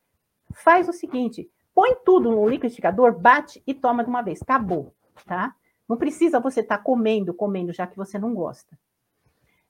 faz 0.53 0.87
o 0.87 0.93
seguinte: 0.93 1.49
põe 1.73 1.95
tudo 2.05 2.29
no 2.29 2.47
liquidificador, 2.47 3.17
bate 3.17 3.63
e 3.65 3.73
toma 3.73 4.03
de 4.03 4.09
uma 4.09 4.21
vez. 4.21 4.41
Acabou, 4.41 4.93
tá? 5.25 5.55
Não 5.87 5.97
precisa 5.97 6.39
você 6.39 6.61
estar 6.61 6.77
tá 6.77 6.83
comendo, 6.83 7.33
comendo, 7.33 7.73
já 7.73 7.87
que 7.87 7.97
você 7.97 8.17
não 8.17 8.33
gosta. 8.33 8.77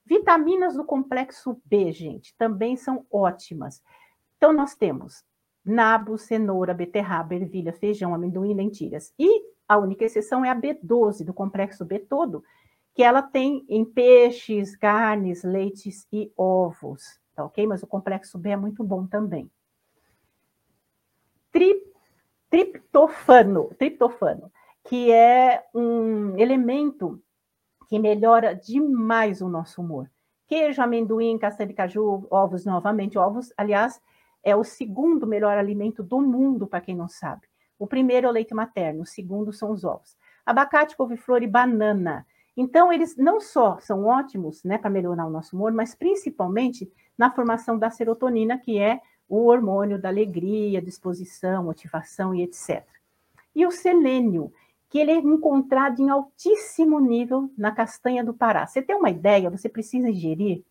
Vitaminas 0.04 0.76
do 0.76 0.84
complexo 0.84 1.60
B, 1.64 1.92
gente, 1.92 2.36
também 2.36 2.76
são 2.76 3.06
ótimas. 3.10 3.82
Então, 4.36 4.52
nós 4.52 4.74
temos 4.74 5.24
nabo, 5.64 6.18
cenoura, 6.18 6.74
beterraba, 6.74 7.34
ervilha, 7.34 7.72
feijão, 7.72 8.14
amendoim, 8.14 8.54
lentilhas. 8.54 9.12
E 9.18 9.42
a 9.68 9.78
única 9.78 10.04
exceção 10.04 10.44
é 10.44 10.50
a 10.50 10.56
B12, 10.56 11.24
do 11.24 11.32
complexo 11.32 11.84
B 11.84 11.98
todo, 11.98 12.44
que 12.94 13.02
ela 13.02 13.22
tem 13.22 13.64
em 13.68 13.84
peixes, 13.84 14.76
carnes, 14.76 15.42
leites 15.42 16.06
e 16.12 16.30
ovos, 16.36 17.18
tá 17.34 17.44
ok? 17.44 17.66
Mas 17.66 17.82
o 17.82 17.86
complexo 17.86 18.38
B 18.38 18.50
é 18.50 18.56
muito 18.56 18.84
bom 18.84 19.06
também. 19.06 19.50
Tri, 21.50 21.82
triptofano, 22.50 23.70
triptofano, 23.78 24.52
que 24.84 25.10
é 25.10 25.64
um 25.74 26.36
elemento 26.36 27.22
que 27.88 27.98
melhora 27.98 28.54
demais 28.54 29.40
o 29.40 29.48
nosso 29.48 29.80
humor. 29.80 30.10
Queijo, 30.46 30.82
amendoim, 30.82 31.38
castanha 31.38 31.68
de 31.68 31.74
caju, 31.74 32.26
ovos 32.30 32.66
novamente. 32.66 33.16
Ovos, 33.16 33.52
aliás, 33.56 34.00
é 34.42 34.56
o 34.56 34.64
segundo 34.64 35.26
melhor 35.26 35.56
alimento 35.56 36.02
do 36.02 36.20
mundo, 36.20 36.66
para 36.66 36.80
quem 36.80 36.96
não 36.96 37.08
sabe. 37.08 37.46
O 37.78 37.86
primeiro 37.86 38.26
é 38.26 38.30
o 38.30 38.32
leite 38.32 38.54
materno, 38.54 39.02
o 39.02 39.06
segundo 39.06 39.52
são 39.52 39.70
os 39.70 39.84
ovos. 39.84 40.16
Abacate, 40.44 40.96
couve-flor 40.96 41.42
e 41.42 41.46
banana. 41.46 42.26
Então, 42.56 42.92
eles 42.92 43.16
não 43.16 43.40
só 43.40 43.78
são 43.80 44.04
ótimos 44.04 44.62
né, 44.62 44.76
para 44.76 44.90
melhorar 44.90 45.26
o 45.26 45.30
nosso 45.30 45.56
humor, 45.56 45.72
mas 45.72 45.94
principalmente 45.94 46.90
na 47.16 47.30
formação 47.30 47.78
da 47.78 47.90
serotonina, 47.90 48.58
que 48.58 48.78
é 48.78 49.00
o 49.28 49.46
hormônio 49.46 49.98
da 49.98 50.08
alegria, 50.08 50.82
disposição, 50.82 51.64
motivação 51.64 52.34
e 52.34 52.42
etc. 52.42 52.84
E 53.54 53.66
o 53.66 53.70
selênio, 53.70 54.52
que 54.90 54.98
ele 54.98 55.10
é 55.10 55.16
encontrado 55.16 56.00
em 56.00 56.10
altíssimo 56.10 57.00
nível 57.00 57.50
na 57.56 57.72
castanha 57.72 58.22
do 58.22 58.34
Pará. 58.34 58.66
Você 58.66 58.82
tem 58.82 58.94
uma 58.94 59.08
ideia, 59.08 59.48
você 59.48 59.68
precisa 59.68 60.10
ingerir 60.10 60.62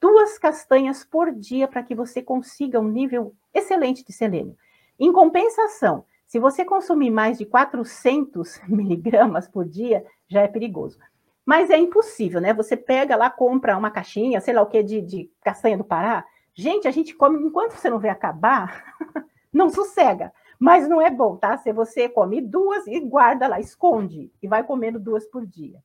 duas 0.00 0.38
castanhas 0.38 1.04
por 1.04 1.32
dia 1.32 1.66
para 1.66 1.82
que 1.82 1.94
você 1.94 2.22
consiga 2.22 2.80
um 2.80 2.88
nível 2.88 3.34
excelente 3.52 4.04
de 4.04 4.12
selênio. 4.12 4.56
Em 4.98 5.12
compensação, 5.12 6.04
se 6.26 6.38
você 6.38 6.64
consumir 6.64 7.10
mais 7.10 7.38
de 7.38 7.46
400 7.46 8.60
miligramas 8.68 9.48
por 9.48 9.64
dia, 9.64 10.04
já 10.28 10.42
é 10.42 10.48
perigoso. 10.48 10.98
Mas 11.44 11.70
é 11.70 11.78
impossível, 11.78 12.40
né? 12.40 12.52
Você 12.52 12.76
pega 12.76 13.16
lá, 13.16 13.30
compra 13.30 13.76
uma 13.76 13.90
caixinha, 13.90 14.40
sei 14.40 14.52
lá 14.52 14.60
o 14.60 14.66
que, 14.66 14.82
de, 14.82 15.00
de 15.00 15.30
castanha 15.42 15.78
do 15.78 15.84
Pará. 15.84 16.24
Gente, 16.52 16.86
a 16.86 16.90
gente 16.90 17.14
come, 17.14 17.42
enquanto 17.42 17.72
você 17.72 17.88
não 17.88 17.98
vê 17.98 18.10
acabar, 18.10 18.94
não 19.50 19.70
sossega. 19.70 20.30
Mas 20.58 20.86
não 20.86 21.00
é 21.00 21.08
bom, 21.08 21.36
tá? 21.36 21.56
Se 21.56 21.72
você 21.72 22.08
come 22.08 22.42
duas 22.42 22.86
e 22.86 23.00
guarda 23.00 23.46
lá, 23.46 23.60
esconde, 23.60 24.30
e 24.42 24.48
vai 24.48 24.62
comendo 24.62 24.98
duas 24.98 25.24
por 25.26 25.46
dia. 25.46 25.82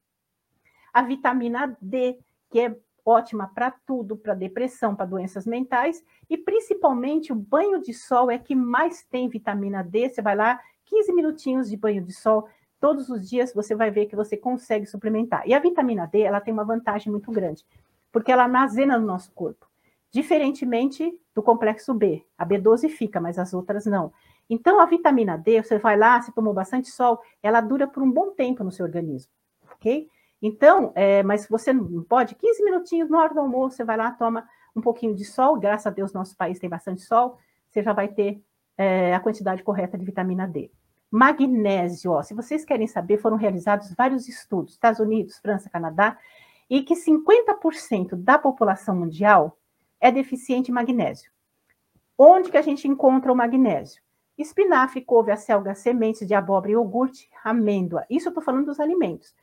A 0.91 1.01
vitamina 1.01 1.77
D, 1.79 2.19
que 2.49 2.59
é 2.59 2.75
ótima 3.05 3.51
para 3.53 3.71
tudo, 3.71 4.15
para 4.15 4.33
depressão, 4.33 4.95
para 4.95 5.05
doenças 5.05 5.45
mentais, 5.45 6.03
e 6.29 6.37
principalmente 6.37 7.31
o 7.31 7.35
banho 7.35 7.81
de 7.81 7.93
sol 7.93 8.31
é 8.31 8.37
que 8.37 8.55
mais 8.55 9.03
tem 9.03 9.27
vitamina 9.27 9.83
D. 9.83 10.09
Você 10.09 10.21
vai 10.21 10.35
lá, 10.35 10.59
15 10.85 11.13
minutinhos 11.13 11.69
de 11.69 11.77
banho 11.77 12.03
de 12.03 12.13
sol, 12.13 12.47
todos 12.79 13.09
os 13.09 13.29
dias 13.29 13.53
você 13.53 13.75
vai 13.75 13.91
ver 13.91 14.07
que 14.07 14.15
você 14.15 14.35
consegue 14.35 14.85
suplementar. 14.85 15.47
E 15.47 15.53
a 15.53 15.59
vitamina 15.59 16.05
D, 16.05 16.21
ela 16.21 16.41
tem 16.41 16.53
uma 16.53 16.65
vantagem 16.65 17.11
muito 17.11 17.31
grande, 17.31 17.65
porque 18.11 18.31
ela 18.31 18.43
armazena 18.43 18.97
no 18.97 19.05
nosso 19.05 19.31
corpo, 19.31 19.67
diferentemente 20.11 21.17
do 21.33 21.41
complexo 21.41 21.93
B. 21.93 22.25
A 22.37 22.45
B12 22.45 22.89
fica, 22.89 23.19
mas 23.19 23.39
as 23.39 23.53
outras 23.53 23.85
não. 23.85 24.11
Então, 24.49 24.79
a 24.79 24.85
vitamina 24.85 25.37
D, 25.37 25.63
você 25.63 25.77
vai 25.77 25.97
lá, 25.97 26.21
você 26.21 26.31
tomou 26.31 26.53
bastante 26.53 26.89
sol, 26.89 27.19
ela 27.41 27.61
dura 27.61 27.87
por 27.87 28.03
um 28.03 28.11
bom 28.11 28.31
tempo 28.31 28.63
no 28.63 28.71
seu 28.71 28.85
organismo, 28.85 29.31
ok? 29.71 30.09
Então, 30.45 30.91
é, 30.93 31.23
mas 31.23 31.47
você 31.47 31.71
não 31.71 32.03
pode, 32.03 32.35
15 32.35 32.65
minutinhos 32.65 33.09
na 33.09 33.17
hora 33.17 33.33
do 33.33 33.39
almoço, 33.39 33.77
você 33.77 33.85
vai 33.85 33.95
lá, 33.95 34.11
toma 34.11 34.45
um 34.75 34.81
pouquinho 34.81 35.15
de 35.15 35.23
sol, 35.23 35.57
graças 35.57 35.87
a 35.87 35.89
Deus 35.89 36.11
nosso 36.11 36.35
país 36.35 36.59
tem 36.59 36.69
bastante 36.69 37.01
sol, 37.01 37.37
você 37.69 37.81
já 37.81 37.93
vai 37.93 38.09
ter 38.09 38.43
é, 38.77 39.15
a 39.15 39.21
quantidade 39.21 39.63
correta 39.63 39.97
de 39.97 40.03
vitamina 40.03 40.45
D. 40.45 40.69
Magnésio, 41.09 42.11
ó, 42.11 42.21
se 42.21 42.33
vocês 42.33 42.65
querem 42.65 42.87
saber, 42.87 43.19
foram 43.19 43.37
realizados 43.37 43.93
vários 43.95 44.27
estudos, 44.27 44.73
Estados 44.73 44.99
Unidos, 44.99 45.37
França, 45.37 45.69
Canadá, 45.69 46.17
e 46.69 46.83
que 46.83 46.93
50% 46.93 48.15
da 48.15 48.37
população 48.37 48.97
mundial 48.97 49.57
é 49.97 50.11
deficiente 50.11 50.71
em 50.71 50.73
magnésio. 50.73 51.31
Onde 52.17 52.51
que 52.51 52.57
a 52.57 52.61
gente 52.61 52.85
encontra 52.85 53.31
o 53.31 53.35
magnésio? 53.35 54.03
espinafre, 54.37 55.01
couve, 55.01 55.31
acelga, 55.31 55.75
sementes 55.75 56.27
de 56.27 56.33
abóbora, 56.33 56.71
iogurte, 56.71 57.29
amêndoa. 57.43 58.03
Isso 58.09 58.27
eu 58.27 58.31
estou 58.31 58.43
falando 58.43 58.65
dos 58.65 58.79
alimentos. 58.79 59.33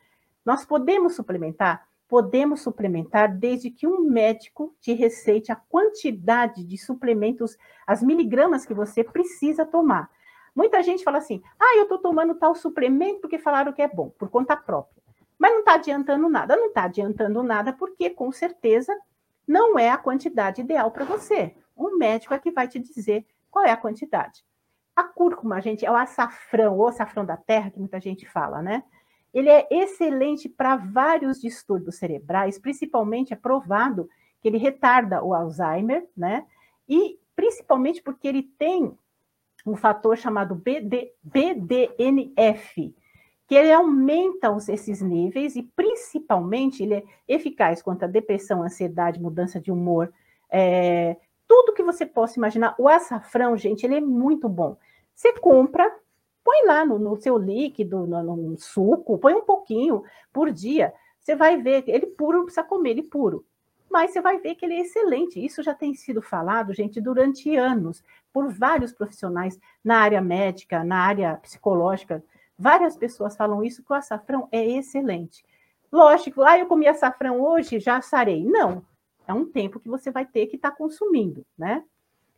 Nós 0.45 0.65
podemos 0.65 1.15
suplementar? 1.15 1.87
Podemos 2.07 2.61
suplementar 2.61 3.33
desde 3.37 3.69
que 3.69 3.87
um 3.87 4.01
médico 4.01 4.75
te 4.81 4.93
receite 4.93 5.51
a 5.51 5.55
quantidade 5.55 6.63
de 6.63 6.77
suplementos, 6.77 7.57
as 7.87 8.03
miligramas 8.03 8.65
que 8.65 8.73
você 8.73 9.03
precisa 9.03 9.65
tomar. 9.65 10.09
Muita 10.53 10.83
gente 10.83 11.03
fala 11.03 11.19
assim: 11.19 11.41
ah, 11.59 11.77
eu 11.77 11.83
estou 11.83 11.97
tomando 11.97 12.35
tal 12.35 12.53
suplemento 12.53 13.21
porque 13.21 13.37
falaram 13.37 13.71
que 13.71 13.81
é 13.81 13.87
bom, 13.87 14.09
por 14.09 14.29
conta 14.29 14.57
própria. 14.57 15.01
Mas 15.39 15.53
não 15.53 15.59
está 15.59 15.73
adiantando 15.73 16.29
nada. 16.29 16.55
Não 16.55 16.67
está 16.67 16.83
adiantando 16.83 17.41
nada 17.41 17.73
porque, 17.73 18.09
com 18.09 18.31
certeza, 18.31 18.95
não 19.47 19.79
é 19.79 19.89
a 19.89 19.97
quantidade 19.97 20.61
ideal 20.61 20.91
para 20.91 21.03
você. 21.03 21.55
Um 21.75 21.97
médico 21.97 22.33
é 22.33 22.39
que 22.39 22.51
vai 22.51 22.67
te 22.67 22.77
dizer 22.77 23.25
qual 23.49 23.65
é 23.65 23.71
a 23.71 23.77
quantidade. 23.77 24.45
A 24.95 25.03
cúrcuma, 25.03 25.59
gente, 25.61 25.85
é 25.85 25.89
o 25.89 25.95
açafrão, 25.95 26.77
ou 26.77 26.87
açafrão 26.87 27.25
da 27.25 27.37
terra, 27.37 27.71
que 27.71 27.79
muita 27.79 27.99
gente 27.99 28.27
fala, 28.27 28.61
né? 28.61 28.83
Ele 29.33 29.49
é 29.49 29.67
excelente 29.71 30.49
para 30.49 30.75
vários 30.75 31.39
distúrbios 31.39 31.95
cerebrais, 31.97 32.59
principalmente 32.59 33.33
é 33.33 33.35
provado 33.35 34.09
que 34.41 34.47
ele 34.47 34.57
retarda 34.57 35.23
o 35.23 35.33
Alzheimer, 35.33 36.07
né? 36.15 36.45
E 36.87 37.19
principalmente 37.35 38.01
porque 38.01 38.27
ele 38.27 38.43
tem 38.43 38.97
um 39.65 39.75
fator 39.75 40.17
chamado 40.17 40.55
BD, 40.55 41.13
BDNF, 41.23 42.93
que 43.47 43.55
ele 43.55 43.71
aumenta 43.71 44.51
os, 44.51 44.67
esses 44.69 45.01
níveis 45.01 45.55
e 45.55 45.63
principalmente 45.63 46.83
ele 46.83 46.95
é 46.95 47.03
eficaz 47.27 47.81
contra 47.81 48.07
depressão, 48.07 48.63
ansiedade, 48.63 49.21
mudança 49.21 49.59
de 49.59 49.71
humor, 49.71 50.11
é, 50.49 51.17
tudo 51.47 51.73
que 51.73 51.83
você 51.83 52.05
possa 52.05 52.39
imaginar. 52.39 52.75
O 52.77 52.87
açafrão, 52.87 53.57
gente, 53.57 53.85
ele 53.85 53.95
é 53.95 54.01
muito 54.01 54.47
bom. 54.47 54.77
Você 55.13 55.33
compra, 55.33 55.89
põe 56.43 56.65
lá 56.65 56.85
no, 56.85 56.97
no 56.97 57.15
seu 57.17 57.37
líquido, 57.37 58.05
no, 58.05 58.23
no, 58.23 58.57
suco, 58.57 59.17
põe 59.17 59.33
um 59.33 59.45
pouquinho 59.45 60.03
por 60.31 60.51
dia. 60.51 60.93
Você 61.19 61.35
vai 61.35 61.61
ver, 61.61 61.83
ele 61.87 62.07
puro 62.07 62.39
não 62.39 62.45
precisa 62.45 62.63
comer, 62.63 62.91
ele 62.91 63.03
puro. 63.03 63.45
Mas 63.89 64.11
você 64.11 64.21
vai 64.21 64.39
ver 64.39 64.55
que 64.55 64.65
ele 64.65 64.75
é 64.75 64.81
excelente. 64.81 65.43
Isso 65.43 65.61
já 65.61 65.73
tem 65.73 65.93
sido 65.93 66.21
falado, 66.21 66.73
gente, 66.73 67.01
durante 67.01 67.55
anos, 67.55 68.03
por 68.31 68.49
vários 68.49 68.93
profissionais 68.93 69.59
na 69.83 69.97
área 69.97 70.21
médica, 70.21 70.83
na 70.83 70.97
área 70.97 71.35
psicológica. 71.37 72.23
Várias 72.57 72.95
pessoas 72.95 73.35
falam 73.35 73.63
isso, 73.63 73.83
que 73.83 73.91
o 73.91 73.95
açafrão 73.95 74.47
é 74.51 74.65
excelente. 74.65 75.43
Lógico, 75.91 76.41
ah, 76.41 76.57
eu 76.57 76.67
comi 76.67 76.87
açafrão 76.87 77.41
hoje, 77.41 77.79
já 77.79 78.01
sarei. 78.01 78.45
Não, 78.45 78.81
é 79.27 79.33
um 79.33 79.45
tempo 79.45 79.79
que 79.79 79.89
você 79.89 80.09
vai 80.09 80.25
ter 80.25 80.47
que 80.47 80.55
estar 80.55 80.71
tá 80.71 80.77
consumindo, 80.77 81.45
né? 81.57 81.83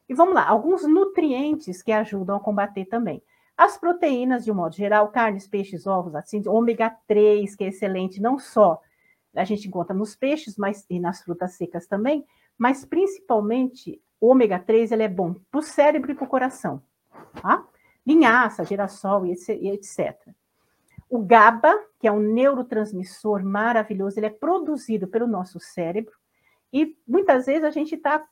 E 0.10 0.14
vamos 0.14 0.34
lá, 0.34 0.48
alguns 0.48 0.88
nutrientes 0.88 1.82
que 1.82 1.92
ajudam 1.92 2.36
a 2.36 2.40
combater 2.40 2.86
também. 2.86 3.22
As 3.56 3.78
proteínas, 3.78 4.44
de 4.44 4.52
um 4.52 4.56
modo 4.56 4.76
geral, 4.76 5.10
carnes, 5.10 5.48
peixes, 5.48 5.86
ovos, 5.86 6.16
assim, 6.16 6.42
ômega 6.48 6.96
3, 7.08 7.56
que 7.56 7.64
é 7.64 7.68
excelente, 7.68 8.22
não 8.22 8.40
só 8.40 8.82
a 9.36 9.44
gente 9.44 9.68
encontra 9.68 9.96
nos 9.96 10.16
peixes, 10.16 10.58
mas 10.58 10.86
e 10.90 11.00
nas 11.00 11.22
frutas 11.22 11.54
secas 11.54 11.88
também, 11.88 12.26
mas 12.58 12.86
principalmente 12.86 14.02
o 14.20 14.28
ômega 14.28 14.60
3 14.60 14.92
ele 14.92 15.04
é 15.04 15.08
bom 15.08 15.36
para 15.52 15.60
o 15.60 15.64
cérebro 15.64 16.12
e 16.12 16.16
para 16.16 16.24
o 16.24 16.28
coração. 16.28 16.82
Tá? 17.42 17.66
Linhaça, 18.06 18.64
girassol 18.64 19.26
e 19.26 19.34
etc. 19.70 20.16
O 21.10 21.20
GABA, 21.20 21.74
que 22.00 22.08
é 22.08 22.12
um 22.12 22.20
neurotransmissor 22.20 23.44
maravilhoso, 23.44 24.20
ele 24.20 24.28
é 24.28 24.32
produzido 24.32 25.08
pelo 25.08 25.28
nosso 25.28 25.60
cérebro 25.60 26.14
e 26.72 26.98
muitas 27.08 27.46
vezes 27.46 27.64
a 27.64 27.72
gente 27.72 27.96
está 27.96 28.26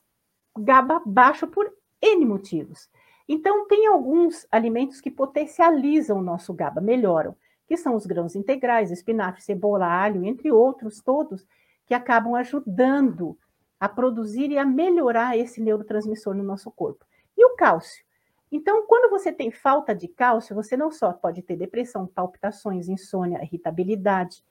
GABA 0.58 1.02
baixo 1.06 1.48
por 1.48 1.72
N 2.02 2.26
motivos. 2.26 2.90
Então, 3.28 3.68
tem 3.68 3.88
alguns 3.88 4.48
alimentos 4.52 5.00
que 5.00 5.12
potencializam 5.12 6.20
o 6.20 6.24
nosso 6.24 6.54
GABA, 6.54 6.82
melhoram, 6.82 7.36
que 7.68 7.78
são 7.78 7.96
os 7.96 8.06
grãos 8.06 8.36
integrais, 8.36 8.92
espinafre, 8.92 9.42
cebola, 9.42 9.86
alho, 9.86 10.26
entre 10.26 10.52
outros 10.52 11.02
todos, 11.02 11.48
que 11.86 11.94
acabam 11.94 12.36
ajudando 12.36 13.38
a 13.80 13.90
produzir 13.90 14.52
e 14.52 14.58
a 14.58 14.66
melhorar 14.66 15.38
esse 15.38 15.60
neurotransmissor 15.60 16.36
no 16.36 16.44
nosso 16.44 16.70
corpo. 16.70 17.06
E 17.38 17.46
o 17.46 17.56
cálcio? 17.56 18.04
Então, 18.52 18.86
quando 18.86 19.10
você 19.10 19.32
tem 19.32 19.50
falta 19.50 19.96
de 19.96 20.08
cálcio, 20.08 20.54
você 20.54 20.76
não 20.76 20.92
só 20.92 21.14
pode 21.14 21.42
ter 21.42 21.56
depressão, 21.56 22.06
palpitações, 22.06 22.90
insônia, 22.90 23.42
irritabilidade. 23.42 24.44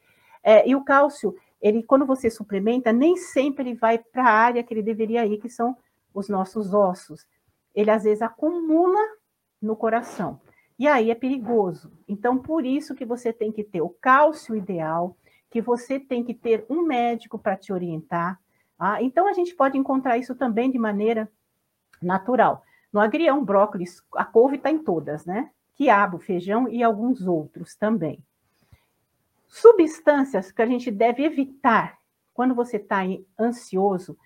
É, 0.43 0.67
e 0.67 0.75
o 0.75 0.83
cálcio, 0.83 1.37
ele, 1.61 1.83
quando 1.83 2.07
você 2.07 2.31
suplementa, 2.31 2.93
nem 2.93 3.17
sempre 3.17 3.69
ele 3.69 3.75
vai 3.75 3.99
para 3.99 4.25
a 4.25 4.33
área 4.33 4.65
que 4.65 4.73
ele 4.73 4.83
deveria 4.83 5.27
ir, 5.27 5.39
que 5.39 5.51
são 5.51 5.77
os 6.15 6.29
nossos 6.29 6.73
ossos. 6.73 7.27
Ele 7.75 7.91
às 7.91 8.05
vezes 8.05 8.23
acumula 8.23 9.01
no 9.61 9.77
coração. 9.77 10.41
E 10.79 10.89
aí 10.89 11.11
é 11.11 11.15
perigoso. 11.15 11.93
Então, 12.09 12.39
por 12.39 12.65
isso 12.65 12.95
que 12.95 13.05
você 13.05 13.33
tem 13.33 13.53
que 13.53 13.63
ter 13.63 13.83
o 13.83 13.91
cálcio 13.91 14.57
ideal, 14.57 15.17
que 15.51 15.61
você 15.61 16.01
tem 16.01 16.25
que 16.25 16.33
ter 16.33 16.65
um 16.71 16.83
médico 16.83 17.39
para 17.39 17.57
te 17.57 17.73
orientar. 17.73 18.41
Ah, 18.79 19.03
então, 19.03 19.29
a 19.29 19.33
gente 19.35 19.55
pode 19.55 19.77
encontrar 19.77 20.17
isso 20.17 20.35
também 20.35 20.71
de 20.71 20.79
maneira 20.79 21.31
natural. 22.01 22.65
No 22.93 22.99
agrião, 22.99 23.45
brócolis, 23.45 24.03
a 24.15 24.25
couve 24.25 24.57
está 24.57 24.71
em 24.71 24.79
todas, 24.79 25.27
né? 25.27 25.51
Quiabo, 25.75 26.19
feijão 26.19 26.69
e 26.69 26.83
alguns 26.83 27.27
outros 27.27 27.75
também. 27.75 28.19
Substâncias 29.47 30.51
que 30.51 30.63
a 30.63 30.67
gente 30.67 30.91
deve 30.91 31.25
evitar 31.25 31.99
quando 32.33 32.55
você 32.55 32.79
está 32.79 33.01
ansioso, 33.39 34.17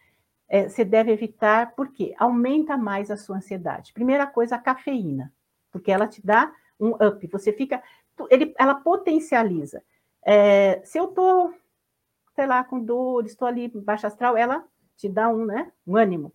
é, 0.48 0.68
você 0.68 0.84
deve 0.84 1.12
evitar, 1.12 1.74
porque 1.74 2.14
aumenta 2.18 2.76
mais 2.76 3.10
a 3.10 3.16
sua 3.16 3.36
ansiedade. 3.36 3.92
Primeira 3.92 4.26
coisa, 4.26 4.56
a 4.56 4.58
cafeína 4.58 5.32
porque 5.74 5.90
ela 5.90 6.06
te 6.06 6.24
dá 6.24 6.52
um 6.78 6.90
up, 6.90 7.26
você 7.26 7.52
fica, 7.52 7.82
ele, 8.30 8.54
ela 8.56 8.76
potencializa. 8.76 9.82
É, 10.24 10.80
se 10.84 10.96
eu 10.96 11.06
estou, 11.06 11.52
sei 12.32 12.46
lá, 12.46 12.62
com 12.62 12.78
dor, 12.78 13.26
estou 13.26 13.48
ali 13.48 13.66
baixa 13.66 14.06
astral, 14.06 14.36
ela 14.36 14.64
te 14.96 15.08
dá 15.08 15.28
um, 15.28 15.44
né, 15.44 15.72
um 15.84 15.96
ânimo. 15.96 16.32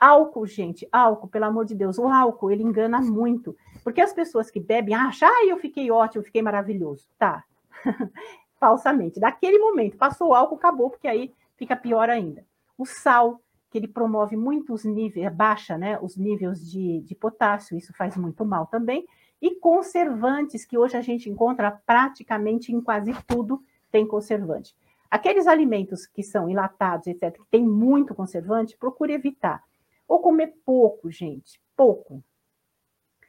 Álcool, 0.00 0.46
gente, 0.46 0.88
álcool, 0.90 1.28
pelo 1.28 1.44
amor 1.44 1.66
de 1.66 1.74
Deus, 1.74 1.98
o 1.98 2.08
álcool, 2.08 2.50
ele 2.50 2.62
engana 2.62 2.98
muito, 3.02 3.54
porque 3.84 4.00
as 4.00 4.14
pessoas 4.14 4.50
que 4.50 4.58
bebem 4.58 4.94
acham, 4.94 5.28
ah, 5.28 5.44
eu 5.46 5.58
fiquei 5.58 5.90
ótimo, 5.90 6.24
fiquei 6.24 6.40
maravilhoso. 6.40 7.06
Tá, 7.18 7.44
falsamente. 8.58 9.20
Daquele 9.20 9.58
momento, 9.58 9.98
passou 9.98 10.30
o 10.30 10.34
álcool, 10.34 10.56
acabou, 10.56 10.88
porque 10.88 11.06
aí 11.06 11.30
fica 11.56 11.76
pior 11.76 12.08
ainda. 12.08 12.42
O 12.82 12.84
sal, 12.84 13.40
que 13.70 13.78
ele 13.78 13.86
promove 13.86 14.36
muitos 14.36 14.84
níveis, 14.84 15.32
baixa 15.32 15.78
né, 15.78 16.00
os 16.02 16.16
níveis 16.16 16.68
de, 16.68 17.00
de 17.02 17.14
potássio, 17.14 17.78
isso 17.78 17.94
faz 17.94 18.16
muito 18.16 18.44
mal 18.44 18.66
também, 18.66 19.06
e 19.40 19.54
conservantes, 19.54 20.64
que 20.64 20.76
hoje 20.76 20.96
a 20.96 21.00
gente 21.00 21.30
encontra 21.30 21.70
praticamente 21.70 22.72
em 22.72 22.80
quase 22.80 23.14
tudo, 23.24 23.62
tem 23.88 24.04
conservante. 24.04 24.74
Aqueles 25.08 25.46
alimentos 25.46 26.08
que 26.08 26.24
são 26.24 26.50
enlatados, 26.50 27.06
etc., 27.06 27.34
que 27.34 27.50
tem 27.52 27.64
muito 27.64 28.16
conservante, 28.16 28.76
procure 28.76 29.12
evitar. 29.12 29.62
Ou 30.08 30.18
comer 30.18 30.52
pouco, 30.66 31.08
gente, 31.08 31.60
pouco. 31.76 32.20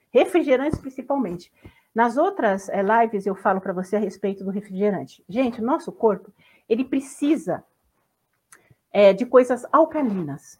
Refrigerantes, 0.10 0.80
principalmente. 0.80 1.52
Nas 1.94 2.18
outras 2.18 2.70
é, 2.70 2.82
lives 2.82 3.28
eu 3.28 3.36
falo 3.36 3.62
para 3.62 3.72
você 3.72 3.98
a 3.98 4.00
respeito 4.00 4.44
do 4.44 4.50
refrigerante. 4.50 5.24
Gente, 5.30 5.62
o 5.62 5.64
nosso 5.64 5.92
corpo, 5.92 6.34
ele 6.68 6.84
precisa 6.84 7.64
é, 8.94 9.12
de 9.12 9.26
coisas 9.26 9.66
alcalinas. 9.72 10.60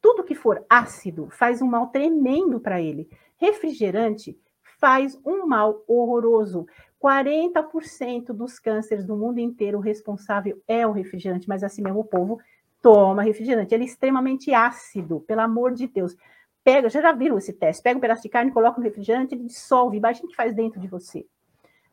Tudo 0.00 0.24
que 0.24 0.34
for 0.34 0.64
ácido 0.68 1.28
faz 1.30 1.60
um 1.60 1.66
mal 1.66 1.88
tremendo 1.88 2.58
para 2.58 2.80
ele. 2.80 3.08
Refrigerante 3.36 4.36
faz 4.80 5.18
um 5.24 5.46
mal 5.46 5.84
horroroso. 5.86 6.66
40% 7.02 8.32
dos 8.32 8.58
cânceres 8.58 9.04
do 9.04 9.16
mundo 9.16 9.38
inteiro, 9.38 9.78
responsável 9.78 10.60
é 10.66 10.86
o 10.86 10.92
refrigerante, 10.92 11.48
mas 11.48 11.62
assim 11.62 11.82
mesmo 11.82 12.00
o 12.00 12.04
povo 12.04 12.40
toma 12.80 13.22
refrigerante. 13.22 13.74
Ele 13.74 13.84
é 13.84 13.86
extremamente 13.86 14.54
ácido, 14.54 15.20
pelo 15.20 15.42
amor 15.42 15.72
de 15.72 15.86
Deus. 15.86 16.16
Pega, 16.64 16.88
já, 16.88 17.00
já 17.00 17.12
viram 17.12 17.36
esse 17.36 17.52
teste? 17.52 17.82
Pega 17.82 17.98
um 17.98 18.00
pedaço 18.00 18.22
de 18.22 18.28
carne, 18.28 18.50
coloca 18.50 18.78
no 18.78 18.84
refrigerante, 18.84 19.34
ele 19.34 19.44
dissolve. 19.44 19.98
Imagina 19.98 20.26
o 20.26 20.28
que 20.28 20.36
faz 20.36 20.54
dentro 20.54 20.80
de 20.80 20.88
você. 20.88 21.26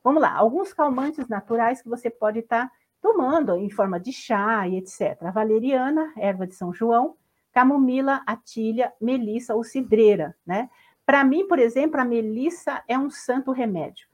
Vamos 0.03 0.21
lá, 0.21 0.33
alguns 0.33 0.73
calmantes 0.73 1.27
naturais 1.27 1.81
que 1.81 1.89
você 1.89 2.09
pode 2.09 2.39
estar 2.39 2.67
tá 2.67 2.71
tomando 3.03 3.57
em 3.57 3.69
forma 3.69 3.99
de 3.99 4.13
chá 4.13 4.65
e 4.65 4.77
etc. 4.77 5.21
A 5.23 5.31
valeriana, 5.31 6.13
erva 6.15 6.47
de 6.47 6.55
São 6.55 6.73
João, 6.73 7.17
camomila, 7.51 8.23
atilha, 8.25 8.93
melissa 8.99 9.53
ou 9.53 9.63
cidreira, 9.63 10.33
né? 10.45 10.69
Para 11.05 11.21
mim, 11.25 11.45
por 11.45 11.59
exemplo, 11.59 11.99
a 11.99 12.05
melissa 12.05 12.81
é 12.87 12.97
um 12.97 13.09
santo 13.09 13.51
remédio. 13.51 14.07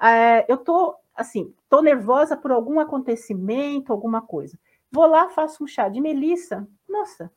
É, 0.00 0.50
eu 0.50 0.56
tô 0.56 0.94
assim, 1.16 1.52
tô 1.68 1.82
nervosa 1.82 2.36
por 2.36 2.52
algum 2.52 2.78
acontecimento, 2.78 3.92
alguma 3.92 4.22
coisa. 4.22 4.56
Vou 4.90 5.04
lá, 5.04 5.28
faço 5.30 5.64
um 5.64 5.66
chá 5.66 5.88
de 5.88 6.00
melissa, 6.00 6.66
nossa, 6.88 7.30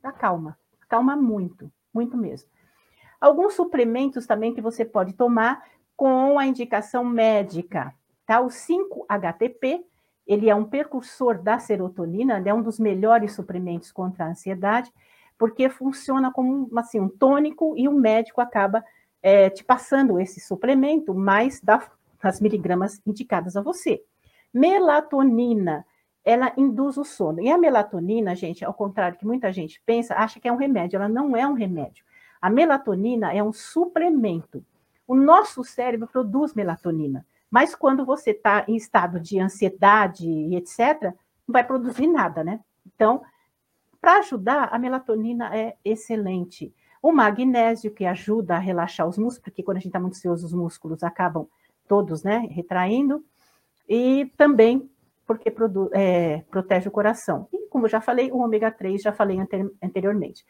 dá 0.00 0.12
calma, 0.12 0.56
calma 0.88 1.16
muito, 1.16 1.70
muito 1.92 2.16
mesmo. 2.16 2.48
Alguns 3.20 3.54
suplementos 3.54 4.24
também 4.24 4.54
que 4.54 4.60
você 4.60 4.84
pode 4.84 5.14
tomar 5.14 5.64
com 5.96 6.38
a 6.38 6.46
indicação 6.46 7.04
médica, 7.04 7.92
tá? 8.24 8.40
O 8.40 8.46
5-HTP, 8.46 9.84
ele 10.28 10.50
é 10.50 10.54
um 10.54 10.64
precursor 10.64 11.42
da 11.42 11.58
serotonina, 11.58 12.42
é 12.44 12.52
um 12.52 12.62
dos 12.62 12.78
melhores 12.78 13.32
suprimentos 13.32 13.90
contra 13.90 14.26
a 14.26 14.28
ansiedade, 14.28 14.92
porque 15.38 15.70
funciona 15.70 16.30
como 16.30 16.68
assim, 16.78 17.00
um 17.00 17.08
tônico 17.08 17.74
e 17.78 17.88
o 17.88 17.92
médico 17.92 18.42
acaba 18.42 18.84
é, 19.22 19.48
te 19.48 19.64
passando 19.64 20.20
esse 20.20 20.38
suplemento, 20.40 21.14
mais 21.14 21.62
das 21.62 22.40
miligramas 22.40 23.00
indicadas 23.06 23.56
a 23.56 23.62
você. 23.62 24.02
Melatonina, 24.52 25.86
ela 26.24 26.52
induz 26.58 26.98
o 26.98 27.04
sono. 27.04 27.40
E 27.40 27.50
a 27.50 27.56
melatonina, 27.56 28.34
gente, 28.34 28.62
ao 28.64 28.74
contrário 28.74 29.16
que 29.16 29.26
muita 29.26 29.50
gente 29.50 29.80
pensa, 29.86 30.14
acha 30.14 30.38
que 30.38 30.46
é 30.46 30.52
um 30.52 30.56
remédio. 30.56 30.96
Ela 30.96 31.08
não 31.08 31.34
é 31.34 31.46
um 31.46 31.54
remédio. 31.54 32.04
A 32.40 32.50
melatonina 32.50 33.32
é 33.32 33.42
um 33.42 33.52
suplemento. 33.52 34.62
O 35.06 35.14
nosso 35.14 35.64
cérebro 35.64 36.06
produz 36.06 36.52
melatonina. 36.52 37.24
Mas 37.50 37.74
quando 37.74 38.04
você 38.04 38.30
está 38.30 38.64
em 38.68 38.76
estado 38.76 39.18
de 39.18 39.38
ansiedade 39.38 40.28
e 40.28 40.56
etc., 40.56 41.14
não 41.46 41.52
vai 41.52 41.64
produzir 41.64 42.06
nada, 42.06 42.44
né? 42.44 42.60
Então, 42.86 43.22
para 44.00 44.18
ajudar, 44.18 44.68
a 44.70 44.78
melatonina 44.78 45.56
é 45.56 45.76
excelente. 45.84 46.72
O 47.02 47.12
magnésio, 47.12 47.92
que 47.92 48.04
ajuda 48.04 48.56
a 48.56 48.58
relaxar 48.58 49.08
os 49.08 49.16
músculos, 49.16 49.44
porque 49.44 49.62
quando 49.62 49.78
a 49.78 49.80
gente 49.80 49.88
está 49.88 50.00
muito 50.00 50.14
ansioso, 50.14 50.46
os 50.46 50.52
músculos 50.52 51.02
acabam 51.02 51.46
todos, 51.86 52.22
né, 52.22 52.46
retraindo. 52.50 53.24
E 53.88 54.26
também 54.36 54.90
porque 55.26 55.52
é, 55.92 56.42
protege 56.50 56.88
o 56.88 56.92
coração. 56.92 57.48
E, 57.52 57.68
como 57.68 57.84
eu 57.84 57.90
já 57.90 58.00
falei, 58.00 58.32
o 58.32 58.38
ômega 58.38 58.70
3, 58.70 59.02
já 59.02 59.12
falei 59.12 59.38
anteriormente. 59.82 60.44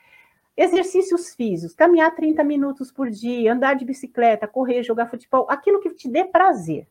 Exercícios 0.60 1.36
físicos, 1.36 1.72
caminhar 1.72 2.12
30 2.16 2.42
minutos 2.42 2.90
por 2.90 3.08
dia, 3.08 3.52
andar 3.52 3.74
de 3.74 3.84
bicicleta, 3.84 4.48
correr, 4.48 4.82
jogar 4.82 5.06
futebol, 5.06 5.46
aquilo 5.48 5.78
que 5.78 5.94
te 5.94 6.08
dê 6.08 6.24
prazer. 6.24 6.88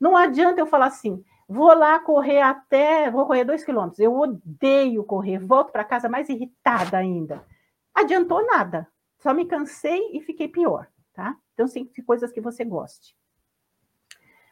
Não 0.00 0.16
adianta 0.16 0.60
eu 0.60 0.66
falar 0.66 0.86
assim, 0.86 1.24
vou 1.48 1.72
lá 1.72 2.00
correr 2.00 2.40
até, 2.40 3.08
vou 3.08 3.24
correr 3.24 3.44
dois 3.44 3.64
quilômetros, 3.64 4.00
eu 4.00 4.12
odeio 4.12 5.04
correr, 5.04 5.38
volto 5.38 5.70
para 5.70 5.84
casa 5.84 6.08
mais 6.08 6.28
irritada 6.28 6.98
ainda. 6.98 7.46
Adiantou 7.94 8.44
nada, 8.44 8.88
só 9.18 9.32
me 9.32 9.46
cansei 9.46 10.10
e 10.12 10.20
fiquei 10.20 10.48
pior, 10.48 10.88
tá? 11.14 11.36
Então, 11.54 11.68
sim, 11.68 11.88
coisas 12.04 12.32
que 12.32 12.40
você 12.40 12.64
goste. 12.64 13.16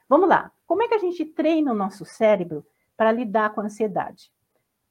Vamos 0.08 0.28
lá, 0.28 0.52
como 0.64 0.84
é 0.84 0.86
que 0.86 0.94
a 0.94 0.98
gente 0.98 1.24
treina 1.24 1.72
o 1.72 1.74
nosso 1.74 2.04
cérebro 2.04 2.64
para 2.96 3.10
lidar 3.10 3.52
com 3.52 3.60
a 3.60 3.64
ansiedade? 3.64 4.30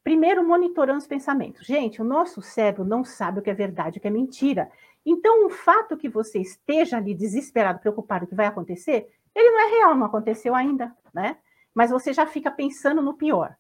Primeiro, 0.04 0.46
monitorando 0.46 1.00
os 1.00 1.08
pensamentos. 1.08 1.66
Gente, 1.66 2.02
o 2.02 2.06
nosso 2.06 2.42
cérebro 2.42 2.84
não 2.84 3.04
sabe 3.06 3.40
o 3.40 3.42
que 3.42 3.50
é 3.50 3.54
verdade, 3.54 3.98
o 3.98 4.02
que 4.02 4.08
é 4.08 4.12
mentira. 4.12 4.70
Então, 5.06 5.46
o 5.46 5.50
fato 5.50 5.96
que 5.96 6.10
você 6.10 6.40
esteja 6.40 6.98
ali 6.98 7.14
desesperado, 7.14 7.80
preocupado, 7.80 8.26
o 8.26 8.28
que 8.28 8.36
vai 8.36 8.46
acontecer, 8.46 9.10
ele 9.34 9.50
não 9.50 9.62
é 9.62 9.72
real, 9.72 9.96
não 9.96 10.06
aconteceu 10.06 10.54
ainda, 10.54 10.96
né? 11.14 11.38
Mas 11.74 11.90
você 11.90 12.14
já 12.14 12.26
fica 12.26 12.52
pensando 12.52 13.02
no 13.02 13.14
pior. 13.14 13.56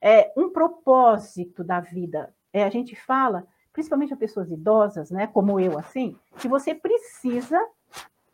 É 0.00 0.32
um 0.36 0.50
propósito 0.50 1.62
da 1.62 1.80
vida. 1.80 2.34
É, 2.52 2.64
a 2.64 2.70
gente 2.70 2.96
fala, 2.96 3.46
principalmente 3.72 4.12
a 4.12 4.16
pessoas 4.16 4.50
idosas, 4.50 5.10
né, 5.10 5.26
como 5.26 5.60
eu, 5.60 5.78
assim, 5.78 6.18
que 6.38 6.48
você 6.48 6.74
precisa 6.74 7.60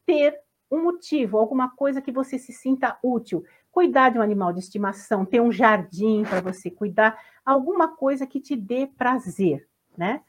ter 0.06 0.40
um 0.70 0.82
motivo, 0.82 1.38
alguma 1.38 1.70
coisa 1.70 2.00
que 2.00 2.12
você 2.12 2.38
se 2.38 2.52
sinta 2.52 2.98
útil 3.02 3.44
cuidar 3.78 4.10
de 4.10 4.18
um 4.18 4.22
animal 4.22 4.52
de 4.52 4.58
estimação, 4.58 5.24
ter 5.24 5.40
um 5.40 5.52
jardim 5.52 6.24
para 6.24 6.40
você 6.40 6.68
cuidar, 6.68 7.16
alguma 7.46 7.86
coisa 7.86 8.26
que 8.26 8.40
te 8.40 8.56
dê 8.56 8.88
prazer, 8.88 9.68
né? 9.96 10.20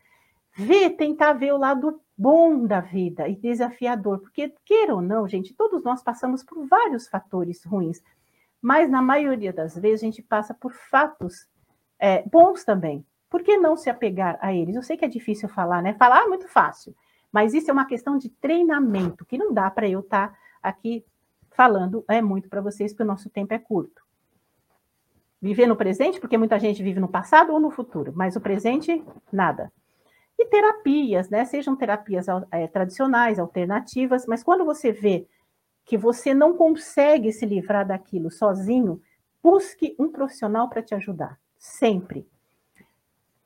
Ver, 0.56 0.92
tentar 0.92 1.34
ver 1.34 1.52
o 1.52 1.58
lado 1.58 2.00
bom 2.16 2.64
da 2.68 2.80
vida 2.80 3.28
e 3.28 3.36
desafiador, 3.36 4.20
porque 4.20 4.54
queira 4.64 4.94
ou 4.94 5.02
não, 5.02 5.28
gente, 5.28 5.56
todos 5.56 5.84
nós 5.84 6.04
passamos 6.04 6.44
por 6.44 6.64
vários 6.68 7.08
fatores 7.08 7.64
ruins, 7.64 8.04
mas 8.62 8.88
na 8.88 9.02
maioria 9.02 9.52
das 9.52 9.76
vezes 9.76 10.04
a 10.04 10.06
gente 10.06 10.22
passa 10.22 10.54
por 10.54 10.72
fatos 10.72 11.48
é, 11.98 12.22
bons 12.30 12.64
também. 12.64 13.04
Por 13.32 13.42
que 13.42 13.58
não 13.58 13.76
se 13.76 13.90
apegar 13.90 14.38
a 14.42 14.54
eles? 14.54 14.76
Eu 14.76 14.84
sei 14.84 14.96
que 14.96 15.06
é 15.06 15.08
difícil 15.08 15.50
falar, 15.50 15.82
né? 15.82 15.96
Falar 15.96 16.22
é 16.22 16.28
muito 16.28 16.48
fácil, 16.48 16.96
mas 17.32 17.56
isso 17.56 17.72
é 17.72 17.74
uma 17.74 17.88
questão 17.88 18.16
de 18.16 18.30
treinamento, 18.30 19.26
que 19.26 19.40
não 19.40 19.52
dá 19.52 19.72
para 19.72 19.90
eu 19.90 20.02
estar 20.02 20.28
tá 20.28 20.38
aqui 20.62 21.04
falando 21.60 22.06
é 22.08 22.22
muito 22.22 22.48
para 22.48 22.62
vocês, 22.62 22.94
porque 22.94 23.04
o 23.04 23.06
nosso 23.06 23.30
tempo 23.30 23.54
é 23.54 23.60
curto. 23.60 24.02
Viver 25.42 25.68
no 25.68 25.76
presente, 25.76 26.18
porque 26.18 26.38
muita 26.38 26.58
gente 26.58 26.82
vive 26.82 27.02
no 27.02 27.10
passado 27.10 27.52
ou 27.52 27.60
no 27.60 27.70
futuro, 27.70 28.14
mas 28.16 28.38
o 28.38 28.40
presente, 28.40 29.04
nada. 29.30 29.70
E 30.38 30.46
terapias, 30.46 31.30
né? 31.30 31.44
Sejam 31.44 31.76
terapias 31.76 32.28
é, 32.50 32.66
tradicionais, 32.66 33.38
alternativas, 33.38 34.26
mas 34.26 34.42
quando 34.42 34.64
você 34.64 34.94
vê 34.94 35.28
que 35.84 35.98
você 35.98 36.34
não 36.34 36.56
consegue 36.56 37.30
se 37.34 37.46
livrar 37.46 37.86
daquilo 37.86 38.32
sozinho, 38.32 39.02
busque 39.44 39.98
um 40.00 40.10
profissional 40.10 40.70
para 40.70 40.82
te 40.82 40.96
ajudar, 40.96 41.38
sempre. 41.58 42.26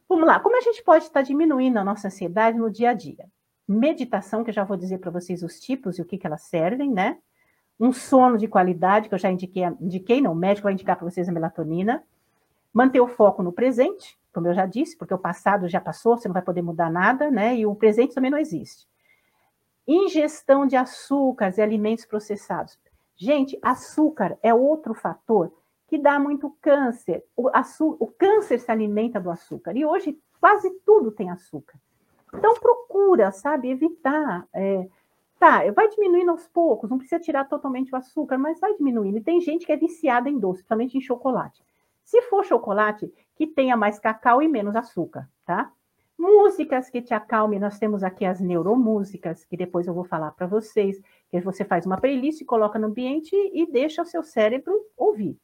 Vamos 0.08 0.28
lá, 0.28 0.40
como 0.40 0.56
a 0.56 0.62
gente 0.62 0.84
pode 0.84 1.06
estar 1.06 1.24
diminuindo 1.24 1.78
a 1.78 1.84
nossa 1.84 2.10
ansiedade 2.10 2.60
no 2.60 2.70
dia 2.70 2.92
a 2.92 2.94
dia? 2.94 3.28
meditação, 3.66 4.44
que 4.44 4.50
eu 4.50 4.54
já 4.54 4.66
vou 4.66 4.76
dizer 4.76 5.00
para 5.00 5.10
vocês 5.10 5.42
os 5.42 5.58
tipos 5.58 5.98
e 5.98 6.02
o 6.02 6.06
que, 6.06 6.18
que 6.18 6.28
elas 6.28 6.44
servem, 6.44 6.92
né? 6.92 7.18
Um 7.84 7.92
sono 7.92 8.38
de 8.38 8.48
qualidade, 8.48 9.10
que 9.10 9.14
eu 9.14 9.20
já 9.20 9.30
indiquei, 9.30 9.66
indiquei 9.82 10.22
não, 10.22 10.32
o 10.32 10.36
médico 10.36 10.64
vai 10.64 10.72
indicar 10.72 10.96
para 10.96 11.04
vocês 11.04 11.28
a 11.28 11.34
melatonina. 11.34 12.02
Manter 12.74 13.02
o 13.02 13.10
foco 13.10 13.44
no 13.44 13.52
presente, 13.52 14.18
como 14.34 14.48
eu 14.48 14.54
já 14.54 14.66
disse, 14.66 14.98
porque 14.98 15.14
o 15.14 15.18
passado 15.18 15.68
já 15.68 15.82
passou, 15.82 16.16
você 16.16 16.30
não 16.30 16.34
vai 16.34 16.42
poder 16.42 16.62
mudar 16.62 16.90
nada, 16.90 17.30
né? 17.30 17.58
E 17.58 17.66
o 17.66 17.76
presente 17.76 18.16
também 18.16 18.32
não 18.32 18.38
existe. 18.38 18.88
Ingestão 19.86 20.66
de 20.66 20.78
açúcares 20.78 21.58
e 21.58 21.62
alimentos 21.62 22.06
processados. 22.06 22.80
Gente, 23.18 23.60
açúcar 23.62 24.38
é 24.42 24.54
outro 24.54 24.94
fator 24.94 25.52
que 25.86 25.98
dá 25.98 26.18
muito 26.18 26.56
câncer. 26.62 27.22
O, 27.36 27.50
o 28.00 28.08
câncer 28.08 28.62
se 28.62 28.72
alimenta 28.72 29.20
do 29.20 29.30
açúcar. 29.30 29.76
E 29.76 29.86
hoje 29.86 30.18
quase 30.40 30.72
tudo 30.86 31.12
tem 31.12 31.30
açúcar. 31.30 31.78
Então 32.34 32.54
procura, 32.54 33.30
sabe, 33.34 33.70
evitar. 33.70 34.48
É, 34.54 34.88
tá, 35.44 35.70
vai 35.76 35.90
diminuindo 35.90 36.32
aos 36.32 36.48
poucos, 36.48 36.90
não 36.90 36.98
precisa 36.98 37.20
tirar 37.20 37.44
totalmente 37.44 37.94
o 37.94 37.98
açúcar, 37.98 38.38
mas 38.38 38.62
vai 38.62 38.74
diminuindo. 38.76 39.18
E 39.18 39.22
tem 39.22 39.42
gente 39.42 39.66
que 39.66 39.74
é 39.74 39.76
viciada 39.78 40.30
em 40.30 40.40
doce, 40.40 40.60
principalmente 40.60 40.98
em 40.98 41.02
chocolate. 41.02 41.62
Se 42.02 42.22
for 42.24 42.46
chocolate, 42.46 43.12
que 43.36 43.46
tenha 43.46 43.76
mais 43.76 44.00
cacau 44.00 44.42
e 44.42 44.48
menos 44.48 44.74
açúcar, 44.74 45.30
tá? 45.46 45.70
Músicas 46.18 46.90
que 46.90 47.02
te 47.02 47.14
acalmem, 47.14 47.60
nós 47.60 47.78
temos 47.78 48.04
aqui 48.04 48.24
as 48.24 48.40
neuromúsicas, 48.40 49.44
que 49.44 49.58
depois 49.58 49.86
eu 49.86 49.94
vou 49.94 50.06
falar 50.06 50.32
para 50.32 50.48
vocês, 50.48 51.02
que 51.30 51.42
você 51.42 51.66
faz 51.66 51.86
uma 51.86 52.00
playlist, 52.00 52.46
coloca 52.46 52.80
no 52.80 52.88
ambiente 52.88 53.36
e 53.36 53.70
deixa 53.70 54.02
o 54.02 54.06
seu 54.06 54.24
cérebro 54.24 54.74
ouvir. 54.96 55.38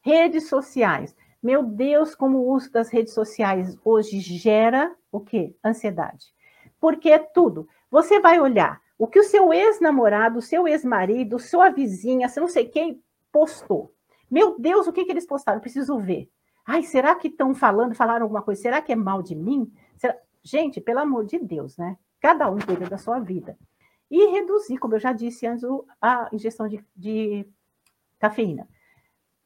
Redes 0.00 0.48
sociais. 0.48 1.14
Meu 1.42 1.62
Deus, 1.62 2.14
como 2.14 2.38
o 2.38 2.50
uso 2.50 2.72
das 2.72 2.88
redes 2.88 3.12
sociais 3.12 3.76
hoje 3.84 4.20
gera 4.20 4.96
o 5.12 5.20
quê? 5.20 5.54
Ansiedade. 5.62 6.32
Porque 6.80 7.10
é 7.10 7.18
tudo. 7.18 7.68
Você 7.90 8.20
vai 8.20 8.40
olhar 8.40 8.80
o 8.98 9.06
que 9.06 9.18
o 9.18 9.24
seu 9.24 9.52
ex-namorado, 9.52 10.38
o 10.38 10.42
seu 10.42 10.68
ex-marido, 10.68 11.38
sua 11.38 11.70
vizinha, 11.70 12.28
se 12.28 12.38
não 12.38 12.48
sei 12.48 12.66
quem, 12.66 13.02
postou. 13.32 13.94
Meu 14.30 14.58
Deus, 14.58 14.86
o 14.86 14.92
que, 14.92 15.04
que 15.04 15.10
eles 15.10 15.26
postaram? 15.26 15.58
Eu 15.58 15.62
preciso 15.62 15.98
ver. 15.98 16.30
Ai, 16.64 16.82
será 16.82 17.14
que 17.14 17.28
estão 17.28 17.54
falando, 17.54 17.94
falaram 17.94 18.24
alguma 18.24 18.42
coisa? 18.42 18.60
Será 18.60 18.80
que 18.80 18.92
é 18.92 18.96
mal 18.96 19.22
de 19.22 19.34
mim? 19.34 19.72
Será... 19.96 20.16
Gente, 20.42 20.80
pelo 20.80 21.00
amor 21.00 21.26
de 21.26 21.38
Deus, 21.38 21.76
né? 21.76 21.96
Cada 22.20 22.50
um 22.50 22.58
cuida 22.58 22.88
da 22.88 22.96
sua 22.96 23.18
vida. 23.18 23.58
E 24.10 24.26
reduzir, 24.30 24.78
como 24.78 24.94
eu 24.94 25.00
já 25.00 25.12
disse 25.12 25.46
antes, 25.46 25.64
a 26.00 26.28
ingestão 26.32 26.68
de, 26.68 26.84
de 26.94 27.46
cafeína. 28.18 28.68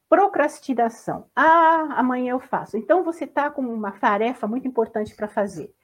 Procrastinação. 0.09 1.27
Ah, 1.35 1.95
amanhã 1.97 2.33
eu 2.33 2.41
faço. 2.41 2.77
Então 2.77 3.03
você 3.03 3.25
está 3.25 3.51
com 3.51 3.63
uma 3.63 3.93
tarefa 3.93 4.47
muito 4.47 4.67
importante 4.67 5.15
para 5.15 5.29
fazer. 5.29 5.75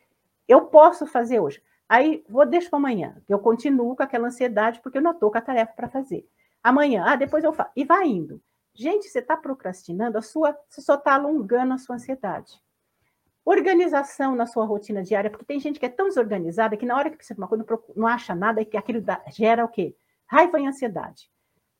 Eu 0.47 0.67
posso 0.67 1.07
fazer 1.07 1.41
hoje. 1.41 1.63
Aí 1.91 2.25
vou 2.29 2.47
deixar 2.47 2.71
para 2.71 2.79
amanhã. 2.79 3.21
Eu 3.29 3.41
continuo 3.41 3.97
com 3.97 4.03
aquela 4.05 4.29
ansiedade 4.29 4.81
porque 4.81 4.99
eu 4.99 5.03
não 5.03 5.11
estou 5.11 5.29
com 5.29 5.39
a 5.39 5.41
tarefa 5.41 5.73
para 5.73 5.89
fazer. 5.89 6.25
Amanhã, 6.63 7.03
ah, 7.05 7.17
depois 7.17 7.43
eu 7.43 7.53
faço. 7.53 7.73
E 7.75 7.85
vai 7.85 8.07
indo. 8.07 8.41
Gente, 8.73 9.09
você 9.09 9.19
está 9.19 9.37
procrastinando, 9.37 10.17
a 10.17 10.23
sua, 10.23 10.57
você 10.69 10.81
só 10.81 10.95
está 10.95 11.15
alongando 11.15 11.75
a 11.75 11.79
sua 11.79 11.97
ansiedade. 11.97 12.53
Organização 13.45 14.37
na 14.37 14.47
sua 14.47 14.65
rotina 14.65 15.03
diária, 15.03 15.29
porque 15.29 15.45
tem 15.45 15.59
gente 15.59 15.81
que 15.81 15.87
é 15.87 15.89
tão 15.89 16.07
desorganizada 16.07 16.77
que 16.77 16.87
na 16.87 16.97
hora 16.97 17.11
que 17.11 17.17
precisa 17.17 17.35
de 17.35 17.41
uma 17.41 17.49
coisa 17.49 17.67
não, 17.97 18.07
acha 18.07 18.37
nada 18.37 18.61
e 18.61 18.65
que 18.65 18.77
aquilo 18.77 19.01
dá, 19.01 19.21
gera 19.29 19.65
o 19.65 19.69
quê? 19.69 19.97
Raiva 20.27 20.61
e 20.61 20.67
ansiedade. 20.67 21.29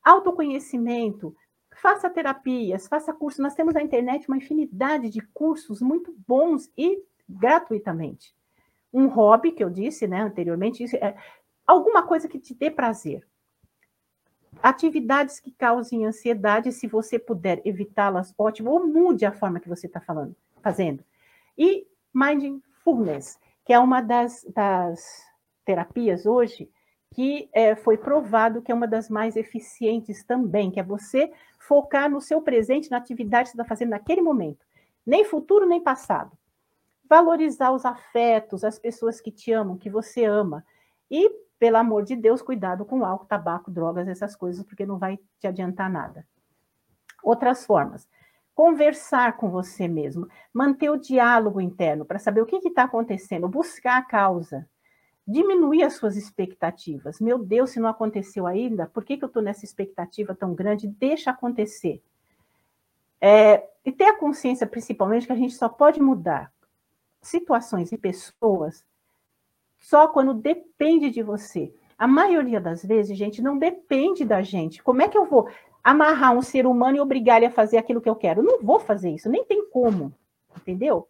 Autoconhecimento, 0.03 1.33
Faça 1.73 2.09
terapias, 2.09 2.85
faça 2.85 3.13
cursos. 3.13 3.39
Nós 3.39 3.55
temos 3.55 3.73
na 3.73 3.81
internet 3.81 4.27
uma 4.27 4.37
infinidade 4.37 5.09
de 5.09 5.21
cursos 5.33 5.81
muito 5.81 6.13
bons 6.27 6.69
e 6.77 7.01
gratuitamente. 7.27 8.35
Um 8.93 9.07
hobby, 9.07 9.51
que 9.51 9.63
eu 9.63 9.69
disse 9.69 10.07
né, 10.07 10.21
anteriormente, 10.21 10.83
é 10.97 11.15
alguma 11.65 12.03
coisa 12.03 12.27
que 12.27 12.39
te 12.39 12.53
dê 12.53 12.69
prazer. 12.69 13.25
Atividades 14.61 15.39
que 15.39 15.51
causem 15.51 16.05
ansiedade, 16.05 16.71
se 16.71 16.87
você 16.87 17.17
puder 17.17 17.61
evitá-las, 17.65 18.33
ótimo, 18.37 18.71
ou 18.71 18.85
mude 18.85 19.25
a 19.25 19.31
forma 19.31 19.59
que 19.59 19.69
você 19.69 19.87
está 19.87 20.01
falando, 20.01 20.35
fazendo. 20.61 21.03
E 21.57 21.87
mindfulness, 22.13 23.39
que 23.65 23.73
é 23.73 23.79
uma 23.79 24.01
das, 24.01 24.45
das 24.53 25.25
terapias 25.63 26.25
hoje 26.25 26.69
que 27.13 27.49
é, 27.53 27.75
foi 27.75 27.97
provado 27.97 28.61
que 28.61 28.71
é 28.71 28.75
uma 28.75 28.87
das 28.87 29.09
mais 29.09 29.35
eficientes 29.35 30.23
também, 30.23 30.71
que 30.71 30.79
é 30.79 30.83
você 30.83 31.31
focar 31.59 32.09
no 32.09 32.21
seu 32.21 32.41
presente, 32.41 32.89
na 32.89 32.97
atividade 32.97 33.49
que 33.49 33.51
você 33.51 33.61
está 33.61 33.67
fazendo 33.67 33.89
naquele 33.89 34.21
momento, 34.21 34.65
nem 35.05 35.25
futuro 35.25 35.65
nem 35.65 35.81
passado. 35.81 36.31
Valorizar 37.11 37.73
os 37.73 37.83
afetos, 37.83 38.63
as 38.63 38.79
pessoas 38.79 39.19
que 39.19 39.29
te 39.29 39.51
amam, 39.51 39.77
que 39.77 39.89
você 39.89 40.23
ama. 40.23 40.65
E, 41.09 41.29
pelo 41.59 41.75
amor 41.75 42.05
de 42.05 42.15
Deus, 42.15 42.41
cuidado 42.41 42.85
com 42.85 43.03
álcool, 43.03 43.25
tabaco, 43.25 43.69
drogas, 43.69 44.07
essas 44.07 44.33
coisas, 44.33 44.63
porque 44.63 44.85
não 44.85 44.97
vai 44.97 45.19
te 45.37 45.45
adiantar 45.45 45.91
nada. 45.91 46.25
Outras 47.21 47.65
formas. 47.65 48.07
Conversar 48.55 49.35
com 49.35 49.49
você 49.49 49.89
mesmo, 49.89 50.25
manter 50.53 50.89
o 50.89 50.95
diálogo 50.95 51.59
interno 51.59 52.05
para 52.05 52.17
saber 52.17 52.43
o 52.43 52.45
que 52.45 52.65
está 52.65 52.83
acontecendo, 52.83 53.49
buscar 53.49 53.97
a 53.97 54.05
causa 54.05 54.65
diminuir 55.27 55.83
as 55.83 55.95
suas 55.95 56.15
expectativas. 56.15 57.19
Meu 57.19 57.37
Deus, 57.37 57.71
se 57.71 57.79
não 57.81 57.89
aconteceu 57.89 58.47
ainda, 58.47 58.87
por 58.87 59.03
que, 59.03 59.17
que 59.17 59.23
eu 59.25 59.27
estou 59.27 59.43
nessa 59.43 59.65
expectativa 59.65 60.33
tão 60.33 60.55
grande? 60.55 60.87
Deixa 60.87 61.31
acontecer. 61.31 62.01
É, 63.19 63.67
e 63.83 63.91
ter 63.91 64.05
a 64.05 64.17
consciência, 64.17 64.65
principalmente, 64.65 65.27
que 65.27 65.33
a 65.33 65.35
gente 65.35 65.53
só 65.53 65.67
pode 65.67 66.01
mudar 66.01 66.51
situações 67.21 67.91
e 67.91 67.97
pessoas 67.97 68.85
só 69.81 70.07
quando 70.07 70.33
depende 70.33 71.09
de 71.09 71.23
você. 71.23 71.73
A 71.97 72.07
maioria 72.07 72.61
das 72.61 72.83
vezes, 72.83 73.17
gente, 73.17 73.41
não 73.41 73.57
depende 73.57 74.23
da 74.23 74.41
gente. 74.41 74.81
Como 74.81 75.01
é 75.01 75.07
que 75.07 75.17
eu 75.17 75.25
vou 75.25 75.49
amarrar 75.83 76.35
um 76.35 76.41
ser 76.41 76.65
humano 76.65 76.97
e 76.97 76.99
obrigar 76.99 77.37
ele 77.37 77.47
a 77.47 77.51
fazer 77.51 77.77
aquilo 77.77 78.01
que 78.01 78.09
eu 78.09 78.15
quero? 78.15 78.43
não 78.43 78.61
vou 78.61 78.79
fazer 78.79 79.09
isso, 79.09 79.29
nem 79.29 79.43
tem 79.43 79.67
como, 79.69 80.13
entendeu? 80.55 81.07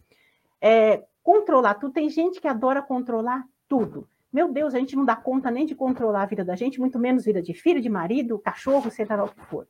É, 0.60 1.04
controlar 1.21 1.76
tudo. 1.76 1.93
Tem 1.93 2.10
gente 2.10 2.39
que 2.39 2.47
adora 2.47 2.82
controlar 2.82 3.45
tudo. 3.67 4.08
Meu 4.32 4.47
Deus, 4.52 4.74
a 4.74 4.80
gente 4.80 4.95
não 4.95 5.04
dá 5.04 5.15
conta 5.15 5.52
nem 5.52 5.65
de 5.65 5.76
controlar 5.76 6.24
a 6.24 6.26
vida 6.26 6.43
da 6.43 6.56
gente, 6.56 6.80
muito 6.80 6.97
menos 6.97 7.26
vida 7.26 7.41
de 7.41 7.54
filho, 7.54 7.82
de 7.82 7.89
marido, 7.89 8.39
cachorro, 8.39 8.89
seja 8.89 9.15
lá 9.15 9.26
o 9.26 9.30
que 9.30 9.41
for. 9.41 9.67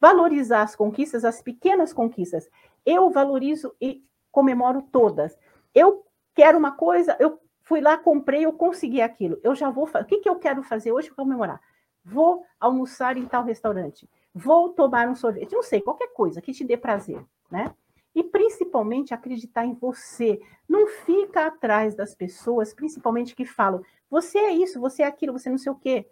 Valorizar 0.00 0.62
as 0.62 0.76
conquistas, 0.76 1.24
as 1.24 1.42
pequenas 1.42 1.92
conquistas. 1.92 2.48
Eu 2.84 3.10
valorizo 3.10 3.74
e 3.80 4.04
comemoro 4.36 4.82
todas. 4.82 5.34
Eu 5.74 6.04
quero 6.34 6.58
uma 6.58 6.72
coisa, 6.72 7.16
eu 7.18 7.40
fui 7.62 7.80
lá, 7.80 7.96
comprei, 7.96 8.44
eu 8.44 8.52
consegui 8.52 9.00
aquilo. 9.00 9.40
Eu 9.42 9.54
já 9.54 9.70
vou 9.70 9.86
fazer. 9.86 10.04
O 10.04 10.08
que, 10.08 10.18
que 10.18 10.28
eu 10.28 10.36
quero 10.36 10.62
fazer 10.62 10.92
hoje 10.92 11.08
para 11.08 11.24
comemorar? 11.24 11.58
Vou 12.04 12.44
almoçar 12.60 13.16
em 13.16 13.24
tal 13.24 13.44
restaurante. 13.44 14.06
Vou 14.34 14.68
tomar 14.74 15.08
um 15.08 15.14
sorvete. 15.14 15.54
Não 15.54 15.62
sei, 15.62 15.80
qualquer 15.80 16.12
coisa 16.12 16.42
que 16.42 16.52
te 16.52 16.64
dê 16.64 16.76
prazer, 16.76 17.24
né? 17.50 17.74
e 18.14 18.22
principalmente 18.22 19.12
acreditar 19.12 19.64
em 19.64 19.74
você. 19.74 20.38
Não 20.68 20.86
fica 20.86 21.46
atrás 21.46 21.94
das 21.94 22.14
pessoas, 22.14 22.74
principalmente 22.74 23.34
que 23.34 23.46
falam: 23.46 23.82
você 24.10 24.38
é 24.38 24.52
isso, 24.52 24.78
você 24.78 25.02
é 25.02 25.06
aquilo, 25.06 25.32
você 25.32 25.48
não 25.48 25.58
sei 25.58 25.72
o 25.72 25.76
quê, 25.76 26.06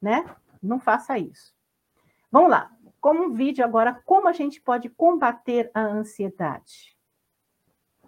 né? 0.00 0.24
Não 0.62 0.78
faça 0.78 1.18
isso. 1.18 1.52
Vamos 2.30 2.50
lá. 2.50 2.70
Como 3.00 3.24
um 3.24 3.32
vídeo 3.32 3.64
agora, 3.64 4.00
como 4.04 4.28
a 4.28 4.32
gente 4.32 4.60
pode 4.60 4.88
combater 4.88 5.70
a 5.74 5.82
ansiedade? 5.82 6.99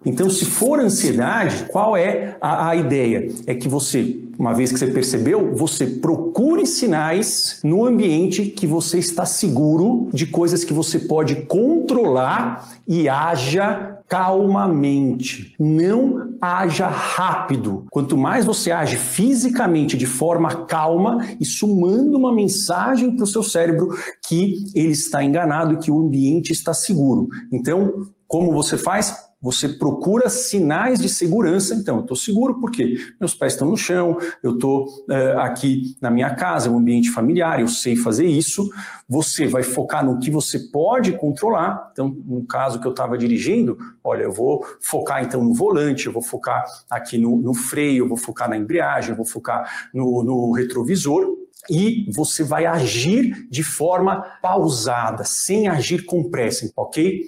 Então, 0.04 0.28
se 0.28 0.44
for 0.44 0.80
ansiedade, 0.80 1.66
qual 1.70 1.96
é 1.96 2.36
a, 2.40 2.70
a, 2.70 2.76
ideia? 2.76 3.28
É 3.46 3.54
que 3.54 3.68
você, 3.68 4.20
uma 4.38 4.52
vez 4.52 4.72
que 4.72 4.78
você 4.78 4.88
percebeu, 4.88 5.54
você 5.54 5.86
procure 5.86 6.66
sinais 6.66 7.60
no 7.62 7.84
ambiente 7.84 8.46
que 8.46 8.66
você 8.66 8.98
está 8.98 9.24
seguro 9.24 10.08
de 10.12 10.26
coisas 10.26 10.64
que 10.64 10.72
você 10.72 10.98
pode 10.98 11.36
controlar 11.46 12.68
e 12.86 13.08
haja 13.08 13.98
calmamente. 14.08 15.54
Não 15.58 16.34
haja 16.40 16.86
rápido. 16.86 17.86
Quanto 17.90 18.18
mais 18.18 18.44
você 18.44 18.70
age 18.70 18.96
fisicamente 18.96 19.96
de 19.96 20.06
forma 20.06 20.66
calma, 20.66 21.24
isso 21.40 21.66
manda 21.66 22.16
uma 22.18 22.34
mensagem 22.34 23.14
para 23.14 23.24
o 23.24 23.26
seu 23.26 23.42
cérebro 23.42 23.88
que 24.26 24.64
ele 24.74 24.92
está 24.92 25.24
enganado 25.24 25.74
e 25.74 25.78
que 25.78 25.90
o 25.90 25.98
ambiente 25.98 26.52
está 26.52 26.74
seguro. 26.74 27.28
Então, 27.50 28.06
como 28.26 28.52
você 28.52 28.76
faz? 28.76 29.31
Você 29.42 29.68
procura 29.68 30.30
sinais 30.30 31.00
de 31.00 31.08
segurança. 31.08 31.74
Então, 31.74 31.96
eu 31.96 32.02
estou 32.02 32.16
seguro 32.16 32.60
porque 32.60 32.96
meus 33.20 33.34
pés 33.34 33.54
estão 33.54 33.68
no 33.68 33.76
chão, 33.76 34.16
eu 34.42 34.54
estou 34.54 34.86
uh, 34.86 35.40
aqui 35.40 35.96
na 36.00 36.10
minha 36.10 36.32
casa, 36.34 36.68
é 36.68 36.70
um 36.70 36.78
ambiente 36.78 37.10
familiar, 37.10 37.60
eu 37.60 37.66
sei 37.66 37.96
fazer 37.96 38.26
isso. 38.26 38.70
Você 39.08 39.46
vai 39.48 39.64
focar 39.64 40.04
no 40.04 40.20
que 40.20 40.30
você 40.30 40.58
pode 40.70 41.12
controlar. 41.18 41.90
Então, 41.92 42.08
no 42.08 42.46
caso 42.46 42.80
que 42.80 42.86
eu 42.86 42.92
estava 42.92 43.18
dirigindo, 43.18 43.76
olha, 44.04 44.22
eu 44.22 44.32
vou 44.32 44.64
focar 44.80 45.24
então 45.24 45.42
no 45.42 45.52
volante, 45.52 46.06
eu 46.06 46.12
vou 46.12 46.22
focar 46.22 46.64
aqui 46.88 47.18
no, 47.18 47.36
no 47.36 47.52
freio, 47.52 48.04
eu 48.04 48.08
vou 48.08 48.16
focar 48.16 48.48
na 48.48 48.56
embreagem, 48.56 49.10
eu 49.10 49.16
vou 49.16 49.26
focar 49.26 49.90
no, 49.92 50.22
no 50.22 50.52
retrovisor 50.52 51.42
e 51.70 52.10
você 52.12 52.42
vai 52.42 52.66
agir 52.66 53.46
de 53.50 53.62
forma 53.62 54.22
pausada, 54.40 55.24
sem 55.24 55.68
agir 55.68 56.04
com 56.04 56.28
pressa, 56.28 56.70
ok? 56.76 57.26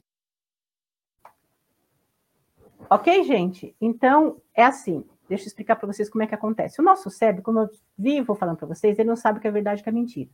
Ok, 2.94 3.24
gente? 3.24 3.74
Então, 3.80 4.40
é 4.54 4.64
assim: 4.64 5.04
Deixa 5.28 5.44
eu 5.44 5.48
explicar 5.48 5.74
para 5.74 5.86
vocês 5.86 6.08
como 6.08 6.22
é 6.22 6.28
que 6.28 6.34
acontece. 6.34 6.80
O 6.80 6.84
nosso 6.84 7.10
cérebro, 7.10 7.42
como 7.42 7.58
eu 7.58 7.70
vivo 7.98 8.36
falando 8.36 8.58
para 8.58 8.68
vocês, 8.68 8.96
ele 8.96 9.08
não 9.08 9.16
sabe 9.16 9.38
o 9.38 9.42
que 9.42 9.48
é 9.48 9.50
verdade 9.50 9.80
e 9.80 9.82
o 9.82 9.82
que 9.82 9.88
é 9.88 9.92
mentira. 9.92 10.30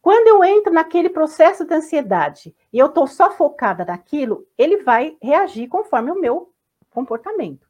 Quando 0.00 0.28
eu 0.28 0.44
entro 0.44 0.72
naquele 0.72 1.08
processo 1.08 1.64
de 1.64 1.74
ansiedade 1.74 2.54
e 2.72 2.78
eu 2.78 2.86
estou 2.86 3.08
só 3.08 3.32
focada 3.32 3.84
naquilo, 3.84 4.46
ele 4.56 4.84
vai 4.84 5.16
reagir 5.20 5.68
conforme 5.68 6.12
o 6.12 6.20
meu 6.20 6.52
comportamento. 6.90 7.68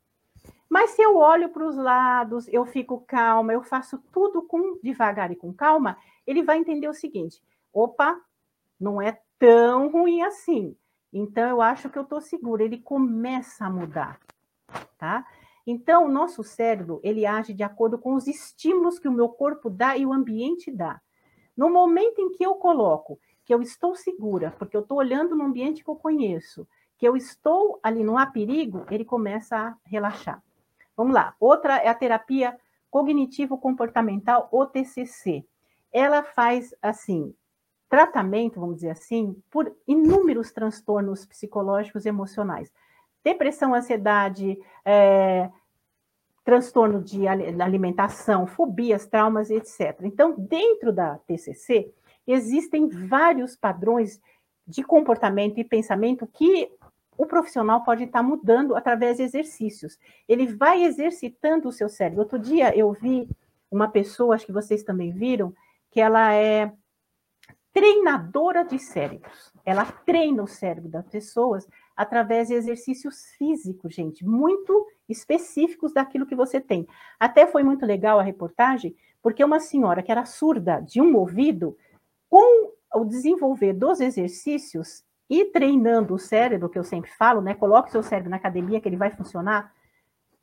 Mas 0.69 0.91
se 0.91 1.01
eu 1.01 1.17
olho 1.17 1.49
para 1.49 1.67
os 1.67 1.77
lados, 1.77 2.49
eu 2.49 2.67
fico 2.67 3.03
calma, 3.07 3.55
eu 3.55 3.63
faço 3.63 3.99
tudo 4.13 4.43
com 4.43 4.79
devagar 4.83 5.31
e 5.31 5.37
com 5.37 5.51
calma, 5.51 5.97
ele 6.27 6.43
vai 6.43 6.59
entender 6.59 6.89
o 6.89 6.95
seguinte: 6.95 7.43
opa, 7.73 8.21
não 8.79 9.01
é 9.01 9.19
tão 9.39 9.89
ruim 9.91 10.21
assim. 10.21 10.77
Então 11.13 11.49
eu 11.49 11.61
acho 11.61 11.91
que 11.91 11.99
eu 11.99 12.03
estou 12.03 12.21
segura. 12.21 12.63
Ele 12.63 12.79
começa 12.79 13.67
a 13.67 13.71
mudar, 13.71 14.19
tá? 14.97 15.27
Então 15.67 16.07
o 16.07 16.11
nosso 16.11 16.43
cérebro 16.43 17.01
ele 17.03 17.27
age 17.27 17.53
de 17.53 17.63
acordo 17.63 17.99
com 17.99 18.15
os 18.15 18.27
estímulos 18.27 18.99
que 18.99 19.09
o 19.09 19.13
meu 19.13 19.29
corpo 19.29 19.69
dá 19.69 19.97
e 19.97 20.07
o 20.07 20.13
ambiente 20.13 20.71
dá. 20.71 21.01
No 21.57 21.71
momento 21.71 22.21
em 22.21 22.33
que 22.33 22.45
eu 22.45 22.55
coloco 22.55 23.19
que 23.45 23.53
eu 23.53 23.61
estou 23.61 23.95
segura, 23.95 24.55
porque 24.59 24.77
eu 24.77 24.81
estou 24.81 24.99
olhando 24.99 25.37
no 25.37 25.45
ambiente 25.45 25.85
que 25.85 25.91
eu 25.91 25.97
conheço, 25.97 26.67
que 26.97 27.07
eu 27.07 27.17
estou 27.17 27.79
ali, 27.83 28.05
não 28.05 28.17
há 28.17 28.27
perigo, 28.27 28.87
ele 28.91 29.05
começa 29.05 29.57
a 29.57 29.77
relaxar. 29.85 30.43
Vamos 30.97 31.15
lá. 31.15 31.35
Outra 31.41 31.77
é 31.77 31.89
a 31.89 31.95
terapia 31.95 32.59
cognitivo-comportamental, 32.91 34.49
OTCC. 34.53 35.45
Ela 35.93 36.23
faz, 36.23 36.75
assim, 36.81 37.35
tratamento, 37.93 38.59
vamos 38.59 38.77
dizer 38.77 38.89
assim, 38.89 39.37
por 39.51 39.71
inúmeros 39.87 40.51
transtornos 40.51 41.27
psicológicos 41.27 42.07
e 42.07 42.09
emocionais. 42.09 42.73
Depressão, 43.23 43.75
ansiedade, 43.75 44.59
é, 44.83 45.51
transtorno 46.43 47.03
de 47.03 47.29
alimentação, 47.29 48.47
fobias, 48.47 49.05
traumas, 49.05 49.51
etc. 49.51 50.05
Então, 50.05 50.35
dentro 50.39 50.91
da 50.91 51.19
TCC, 51.27 51.93
existem 52.27 52.89
vários 52.89 53.57
padrões 53.57 54.19
de 54.67 54.83
comportamento 54.83 55.59
e 55.59 55.65
pensamento 55.65 56.27
que 56.27 56.73
o 57.19 57.27
profissional 57.27 57.85
pode 57.85 58.05
estar 58.05 58.23
mudando 58.23 58.75
através 58.75 59.19
de 59.19 59.25
exercícios. 59.25 59.99
Ele 60.27 60.47
vai 60.47 60.83
exercitando 60.83 61.69
o 61.69 61.73
seu 61.73 61.91
cérebro. 61.91 62.23
Outro 62.23 62.39
dia 62.39 62.75
eu 62.75 62.91
vi 62.95 63.29
uma 63.71 63.87
pessoa, 63.87 64.35
acho 64.35 64.47
que 64.47 64.53
vocês 64.53 64.83
também 64.83 65.13
viram, 65.13 65.53
que 65.91 66.01
ela 66.01 66.33
é 66.33 66.73
treinadora 67.73 68.65
de 68.65 68.79
cérebros. 68.79 69.53
Ela 69.65 69.85
treina 69.85 70.43
o 70.43 70.47
cérebro 70.47 70.91
das 70.91 71.09
pessoas 71.09 71.67
através 71.97 72.49
de 72.49 72.55
exercícios 72.55 73.27
físicos, 73.39 73.95
gente, 73.95 74.25
muito 74.25 74.87
específicos 75.09 75.93
daquilo 75.93 76.27
que 76.27 76.35
você 76.35 76.61
tem. 76.61 76.87
Até 77.19 77.47
foi 77.47 77.63
muito 77.63 77.87
legal 77.87 78.19
a 78.19 78.23
reportagem, 78.23 78.95
porque 79.23 79.45
uma 79.45 79.61
senhora 79.61 80.03
que 80.03 80.11
era 80.11 80.25
surda 80.25 80.81
de 80.81 81.01
um 81.01 81.17
ouvido, 81.17 81.77
com 82.29 82.73
o 82.95 83.05
desenvolver 83.05 83.73
dos 83.73 84.01
exercícios 84.01 85.05
e 85.29 85.47
treinando 85.47 86.15
o 86.15 86.19
cérebro, 86.19 86.69
que 86.69 86.79
eu 86.79 86.85
sempre 86.85 87.11
falo, 87.11 87.41
né? 87.41 87.55
Coloque 87.55 87.91
seu 87.91 88.03
cérebro 88.03 88.31
na 88.31 88.37
academia 88.37 88.81
que 88.81 88.89
ele 88.89 88.97
vai 88.97 89.11
funcionar. 89.11 89.73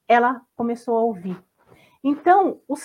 Ela 0.07 0.41
começou 0.55 0.97
a 0.97 1.01
ouvir. 1.01 1.37
Então, 2.03 2.61
o, 2.67 2.75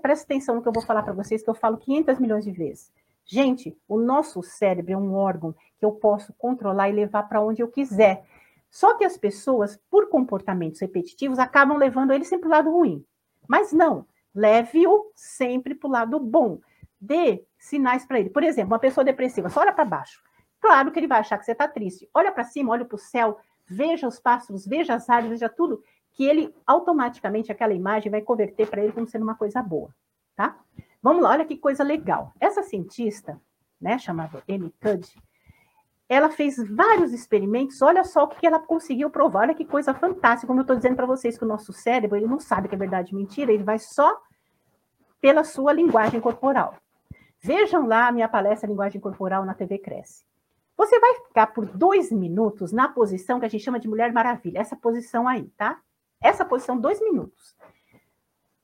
presta 0.00 0.24
atenção 0.24 0.54
no 0.54 0.62
que 0.62 0.68
eu 0.68 0.72
vou 0.72 0.82
falar 0.82 1.02
para 1.02 1.12
vocês, 1.12 1.42
que 1.42 1.50
eu 1.50 1.54
falo 1.54 1.76
500 1.76 2.18
milhões 2.18 2.44
de 2.44 2.52
vezes. 2.52 2.90
Gente, 3.24 3.76
o 3.88 3.98
nosso 3.98 4.42
cérebro 4.42 4.92
é 4.92 4.96
um 4.96 5.14
órgão 5.14 5.54
que 5.78 5.84
eu 5.84 5.92
posso 5.92 6.32
controlar 6.34 6.88
e 6.88 6.92
levar 6.92 7.24
para 7.24 7.40
onde 7.40 7.62
eu 7.62 7.68
quiser. 7.68 8.24
Só 8.70 8.96
que 8.96 9.04
as 9.04 9.16
pessoas, 9.16 9.78
por 9.90 10.08
comportamentos 10.08 10.80
repetitivos, 10.80 11.38
acabam 11.38 11.76
levando 11.76 12.12
ele 12.12 12.24
sempre 12.24 12.48
para 12.48 12.48
o 12.48 12.58
lado 12.58 12.70
ruim. 12.70 13.04
Mas 13.48 13.72
não, 13.72 14.06
leve-o 14.34 15.10
sempre 15.14 15.74
para 15.74 15.88
o 15.88 15.92
lado 15.92 16.18
bom. 16.18 16.58
Dê 17.00 17.44
sinais 17.58 18.06
para 18.06 18.18
ele. 18.18 18.30
Por 18.30 18.42
exemplo, 18.42 18.72
uma 18.72 18.78
pessoa 18.78 19.04
depressiva, 19.04 19.48
só 19.48 19.60
olha 19.60 19.72
para 19.72 19.84
baixo. 19.84 20.22
Claro 20.60 20.92
que 20.92 20.98
ele 20.98 21.08
vai 21.08 21.20
achar 21.20 21.38
que 21.38 21.44
você 21.44 21.52
está 21.52 21.66
triste. 21.66 22.08
Olha 22.14 22.30
para 22.30 22.44
cima, 22.44 22.70
olha 22.72 22.84
para 22.84 22.94
o 22.94 22.98
céu, 22.98 23.38
veja 23.66 24.06
os 24.06 24.20
pássaros, 24.20 24.64
veja 24.64 24.94
as 24.94 25.10
árvores, 25.10 25.40
veja 25.40 25.48
tudo, 25.48 25.82
que 26.12 26.24
ele 26.24 26.54
automaticamente, 26.66 27.50
aquela 27.50 27.74
imagem 27.74 28.10
vai 28.10 28.20
converter 28.20 28.68
para 28.68 28.82
ele 28.82 28.92
como 28.92 29.06
sendo 29.06 29.22
uma 29.22 29.34
coisa 29.34 29.62
boa, 29.62 29.94
tá? 30.36 30.58
Vamos 31.02 31.22
lá, 31.22 31.30
olha 31.30 31.44
que 31.44 31.56
coisa 31.56 31.82
legal. 31.82 32.32
Essa 32.38 32.62
cientista, 32.62 33.40
né, 33.80 33.98
chamada 33.98 34.42
Amy 34.48 34.72
Cuddy, 34.80 35.20
ela 36.08 36.30
fez 36.30 36.56
vários 36.68 37.12
experimentos, 37.12 37.80
olha 37.82 38.04
só 38.04 38.24
o 38.24 38.28
que 38.28 38.46
ela 38.46 38.60
conseguiu 38.60 39.10
provar, 39.10 39.40
olha 39.40 39.54
que 39.54 39.64
coisa 39.64 39.92
fantástica, 39.94 40.46
como 40.46 40.60
eu 40.60 40.62
estou 40.62 40.76
dizendo 40.76 40.94
para 40.94 41.06
vocês, 41.06 41.36
que 41.36 41.44
o 41.44 41.48
nosso 41.48 41.72
cérebro, 41.72 42.16
ele 42.16 42.26
não 42.26 42.38
sabe 42.38 42.68
que 42.68 42.74
é 42.74 42.78
verdade 42.78 43.14
mentira, 43.14 43.52
ele 43.52 43.64
vai 43.64 43.78
só 43.78 44.20
pela 45.20 45.42
sua 45.42 45.72
linguagem 45.72 46.20
corporal. 46.20 46.76
Vejam 47.40 47.86
lá 47.86 48.08
a 48.08 48.12
minha 48.12 48.28
palestra 48.28 48.68
Linguagem 48.68 49.00
Corporal 49.00 49.44
na 49.44 49.54
TV 49.54 49.78
Cresce. 49.78 50.24
Você 50.76 51.00
vai 51.00 51.14
ficar 51.26 51.48
por 51.48 51.66
dois 51.66 52.12
minutos 52.12 52.72
na 52.72 52.88
posição 52.88 53.40
que 53.40 53.46
a 53.46 53.48
gente 53.48 53.64
chama 53.64 53.80
de 53.80 53.88
Mulher 53.88 54.12
Maravilha, 54.12 54.60
essa 54.60 54.76
posição 54.76 55.26
aí, 55.26 55.48
tá? 55.56 55.80
Essa 56.20 56.44
posição, 56.44 56.78
dois 56.78 57.00
minutos. 57.00 57.56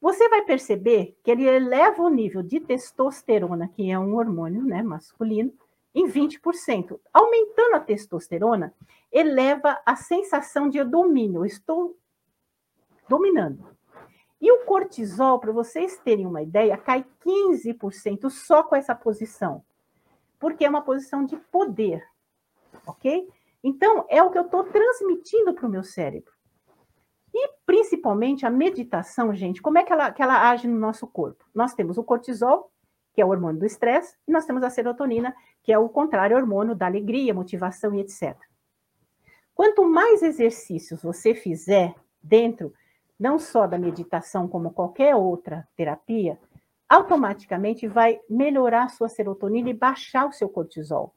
Você 0.01 0.29
vai 0.29 0.43
perceber 0.43 1.17
que 1.23 1.31
ele 1.31 1.45
eleva 1.45 2.03
o 2.03 2.09
nível 2.09 2.43
de 2.43 2.61
testosterona, 2.61 3.69
que 3.69 3.91
é 3.91 3.99
um 3.99 4.15
hormônio 4.17 4.63
né, 4.63 4.83
masculino, 4.83 5.53
em 5.95 6.07
20%. 6.07 7.01
Aumentando 7.13 7.75
a 7.75 7.81
testosterona, 7.81 8.73
eleva 9.11 9.81
a 9.85 9.97
sensação 9.97 10.69
de 10.69 10.83
domínio. 10.85 11.45
Estou 11.45 11.97
dominando. 13.09 13.77
E 14.41 14.53
o 14.53 14.65
cortisol, 14.65 15.41
para 15.41 15.51
vocês 15.51 15.99
terem 15.99 16.27
uma 16.27 16.43
ideia, 16.43 16.77
cai 16.77 17.05
15% 17.25 18.31
só 18.31 18.63
com 18.63 18.77
essa 18.77 18.95
posição 18.95 19.65
porque 20.39 20.65
é 20.65 20.69
uma 20.69 20.83
posição 20.83 21.25
de 21.25 21.37
poder, 21.37 22.07
ok? 22.87 23.29
Então, 23.63 24.07
é 24.09 24.23
o 24.23 24.31
que 24.31 24.39
eu 24.39 24.45
estou 24.45 24.65
transmitindo 24.65 25.53
para 25.53 25.67
o 25.67 25.71
meu 25.71 25.83
cérebro. 25.83 26.33
E, 27.41 27.51
principalmente, 27.65 28.45
a 28.45 28.51
meditação, 28.51 29.33
gente, 29.33 29.63
como 29.63 29.79
é 29.79 29.85
que 29.85 29.93
ela, 29.93 30.11
que 30.11 30.21
ela 30.21 30.51
age 30.51 30.67
no 30.67 30.77
nosso 30.77 31.07
corpo? 31.07 31.45
Nós 31.55 31.73
temos 31.73 31.97
o 31.97 32.03
cortisol, 32.03 32.73
que 33.13 33.21
é 33.21 33.25
o 33.25 33.29
hormônio 33.29 33.61
do 33.61 33.65
estresse, 33.65 34.17
e 34.27 34.33
nós 34.33 34.45
temos 34.45 34.65
a 34.65 34.71
serotonina, 34.71 35.33
que 35.63 35.73
é 35.73 35.79
o 35.79 35.89
contrário, 35.89 36.37
hormônio 36.37 36.75
da 36.75 36.87
alegria, 36.87 37.33
motivação 37.33 37.95
e 37.95 38.01
etc. 38.01 38.37
Quanto 39.55 39.85
mais 39.85 40.21
exercícios 40.21 41.01
você 41.01 41.33
fizer 41.33 41.95
dentro, 42.21 42.75
não 43.17 43.39
só 43.39 43.69
da 43.69 43.79
meditação, 43.79 44.49
como 44.49 44.73
qualquer 44.73 45.15
outra 45.15 45.69
terapia, 45.77 46.41
automaticamente 46.89 47.87
vai 47.87 48.19
melhorar 48.29 48.85
a 48.85 48.89
sua 48.89 49.09
serotonina 49.09 49.71
e 49.71 49.75
baixar 49.75 50.27
o 50.27 50.33
seu 50.33 50.49
cortisol. 50.49 51.15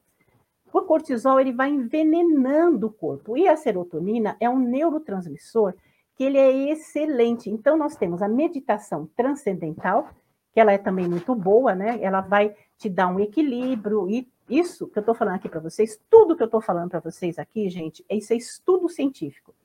O 0.71 0.81
cortisol 0.83 1.39
ele 1.39 1.51
vai 1.51 1.69
envenenando 1.69 2.87
o 2.87 2.93
corpo 2.93 3.35
e 3.35 3.47
a 3.47 3.57
serotonina 3.57 4.37
é 4.39 4.47
um 4.47 4.59
neurotransmissor 4.59 5.73
que 6.21 6.25
ele 6.25 6.37
é 6.37 6.71
excelente. 6.71 7.49
Então 7.49 7.75
nós 7.75 7.95
temos 7.95 8.21
a 8.21 8.27
meditação 8.27 9.09
transcendental, 9.17 10.07
que 10.53 10.59
ela 10.59 10.71
é 10.71 10.77
também 10.77 11.07
muito 11.07 11.33
boa, 11.33 11.73
né? 11.73 11.97
Ela 11.99 12.21
vai 12.21 12.55
te 12.77 12.87
dar 12.87 13.07
um 13.07 13.19
equilíbrio 13.19 14.07
e 14.07 14.27
isso 14.47 14.87
que 14.87 14.99
eu 14.99 15.01
estou 15.01 15.15
falando 15.15 15.35
aqui 15.35 15.49
para 15.49 15.59
vocês, 15.59 15.99
tudo 16.11 16.35
que 16.35 16.43
eu 16.43 16.45
estou 16.45 16.61
falando 16.61 16.91
para 16.91 16.99
vocês 16.99 17.39
aqui, 17.39 17.69
gente, 17.69 18.05
isso 18.07 18.33
é 18.33 18.35
estudo 18.35 18.87
científico. 18.87 19.55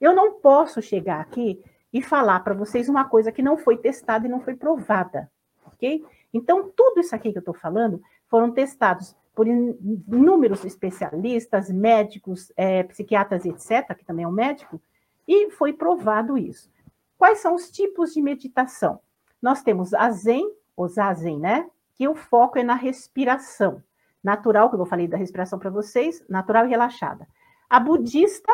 Eu 0.00 0.14
não 0.14 0.34
posso 0.34 0.80
chegar 0.80 1.20
aqui 1.20 1.62
e 1.92 2.00
falar 2.00 2.40
para 2.40 2.54
vocês 2.54 2.88
uma 2.88 3.04
coisa 3.04 3.30
que 3.30 3.42
não 3.42 3.58
foi 3.58 3.76
testada 3.76 4.26
e 4.26 4.30
não 4.30 4.40
foi 4.40 4.54
provada 4.54 5.30
ok? 5.78 6.04
Então, 6.34 6.70
tudo 6.74 7.00
isso 7.00 7.14
aqui 7.14 7.30
que 7.32 7.38
eu 7.38 7.40
estou 7.40 7.54
falando 7.54 8.02
foram 8.28 8.50
testados 8.50 9.16
por 9.34 9.46
inúmeros 9.46 10.64
especialistas, 10.64 11.70
médicos, 11.70 12.52
é, 12.56 12.82
psiquiatras, 12.82 13.44
etc., 13.44 13.94
que 13.96 14.04
também 14.04 14.24
é 14.24 14.28
um 14.28 14.32
médico, 14.32 14.80
e 15.28 15.50
foi 15.50 15.74
provado 15.74 16.38
isso. 16.38 16.70
Quais 17.18 17.38
são 17.40 17.54
os 17.54 17.70
tipos 17.70 18.14
de 18.14 18.22
meditação? 18.22 19.00
Nós 19.42 19.62
temos 19.62 19.92
a 19.92 20.10
Zen, 20.10 20.50
o 20.74 20.88
Zazen, 20.88 21.38
né? 21.38 21.68
Que 21.94 22.08
o 22.08 22.14
foco 22.14 22.58
é 22.58 22.62
na 22.62 22.74
respiração 22.74 23.82
natural, 24.24 24.70
que 24.70 24.76
eu 24.76 24.86
falei 24.86 25.06
da 25.06 25.18
respiração 25.18 25.58
para 25.58 25.70
vocês, 25.70 26.24
natural 26.28 26.66
e 26.66 26.70
relaxada. 26.70 27.28
A 27.68 27.78
budista, 27.78 28.52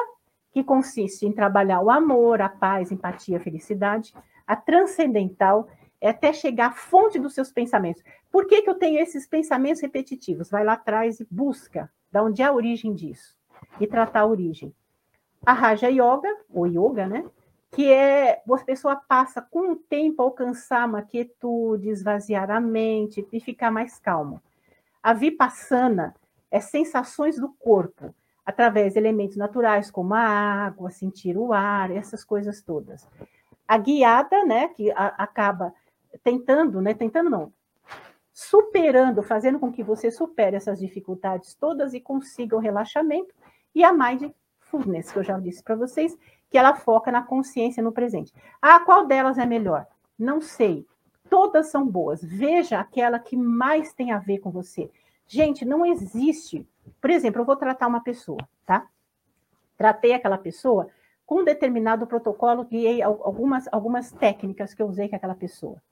que 0.52 0.64
consiste 0.64 1.24
em 1.24 1.32
trabalhar 1.32 1.80
o 1.80 1.90
amor, 1.90 2.42
a 2.42 2.48
paz, 2.48 2.90
empatia, 2.90 3.38
felicidade. 3.38 4.12
A 4.46 4.56
transcendental, 4.56 5.68
é 6.00 6.10
até 6.10 6.34
chegar 6.34 6.66
à 6.66 6.72
fonte 6.72 7.18
dos 7.18 7.34
seus 7.34 7.50
pensamentos. 7.50 8.02
Por 8.30 8.46
que, 8.46 8.60
que 8.60 8.68
eu 8.68 8.74
tenho 8.74 9.00
esses 9.00 9.26
pensamentos 9.26 9.80
repetitivos? 9.80 10.50
Vai 10.50 10.62
lá 10.62 10.74
atrás 10.74 11.18
e 11.18 11.26
busca 11.30 11.90
da 12.12 12.22
onde 12.22 12.42
é 12.42 12.44
a 12.44 12.52
origem 12.52 12.92
disso 12.92 13.34
e 13.80 13.86
tratar 13.86 14.20
a 14.20 14.26
origem. 14.26 14.74
A 15.46 15.52
Raja 15.52 15.88
Yoga, 15.88 16.28
ou 16.52 16.66
Yoga, 16.66 17.06
né? 17.06 17.24
Que 17.70 17.92
é 17.92 18.42
a 18.48 18.58
pessoa 18.58 18.96
passa 18.96 19.42
com 19.42 19.72
o 19.72 19.76
tempo 19.76 20.22
a 20.22 20.24
alcançar 20.24 20.88
uma 20.88 21.02
quietude, 21.02 21.88
esvaziar 21.88 22.50
a 22.50 22.60
mente 22.60 23.26
e 23.32 23.40
ficar 23.40 23.70
mais 23.70 23.98
calmo. 23.98 24.40
A 25.02 25.12
Vipassana 25.12 26.14
é 26.50 26.60
sensações 26.60 27.36
do 27.36 27.52
corpo, 27.58 28.14
através 28.46 28.92
de 28.92 28.98
elementos 28.98 29.36
naturais 29.36 29.90
como 29.90 30.14
a 30.14 30.20
água, 30.20 30.90
sentir 30.90 31.36
o 31.36 31.52
ar, 31.52 31.90
essas 31.90 32.24
coisas 32.24 32.62
todas. 32.62 33.08
a 33.66 33.78
guiada, 33.78 34.44
né, 34.44 34.68
que 34.68 34.90
a, 34.92 35.06
acaba 35.18 35.72
tentando, 36.22 36.80
né, 36.80 36.94
tentando 36.94 37.30
não, 37.30 37.52
superando, 38.32 39.22
fazendo 39.22 39.58
com 39.58 39.72
que 39.72 39.82
você 39.82 40.10
supere 40.10 40.56
essas 40.56 40.78
dificuldades 40.78 41.54
todas 41.54 41.94
e 41.94 42.00
consiga 42.00 42.56
o 42.56 42.60
relaxamento, 42.60 43.34
e 43.74 43.82
a 43.82 43.92
mindfulness, 44.74 45.12
que 45.12 45.18
eu 45.18 45.24
já 45.24 45.38
disse 45.38 45.62
para 45.62 45.76
vocês, 45.76 46.16
que 46.50 46.58
ela 46.58 46.74
foca 46.74 47.10
na 47.10 47.22
consciência 47.22 47.82
no 47.82 47.92
presente. 47.92 48.32
Ah, 48.60 48.80
qual 48.80 49.06
delas 49.06 49.38
é 49.38 49.46
melhor? 49.46 49.86
Não 50.18 50.40
sei. 50.40 50.86
Todas 51.28 51.68
são 51.70 51.86
boas. 51.86 52.22
Veja 52.22 52.80
aquela 52.80 53.18
que 53.18 53.36
mais 53.36 53.92
tem 53.92 54.12
a 54.12 54.18
ver 54.18 54.38
com 54.38 54.50
você. 54.50 54.90
Gente, 55.26 55.64
não 55.64 55.84
existe. 55.84 56.66
Por 57.00 57.10
exemplo, 57.10 57.40
eu 57.40 57.46
vou 57.46 57.56
tratar 57.56 57.86
uma 57.86 58.02
pessoa, 58.02 58.38
tá? 58.66 58.86
Tratei 59.76 60.12
aquela 60.12 60.38
pessoa 60.38 60.88
com 61.26 61.40
um 61.40 61.44
determinado 61.44 62.06
protocolo, 62.06 62.64
guiei 62.64 63.00
algumas, 63.02 63.66
algumas 63.72 64.12
técnicas 64.12 64.74
que 64.74 64.82
eu 64.82 64.86
usei 64.86 65.08
com 65.08 65.16
aquela 65.16 65.34
pessoa. 65.34 65.82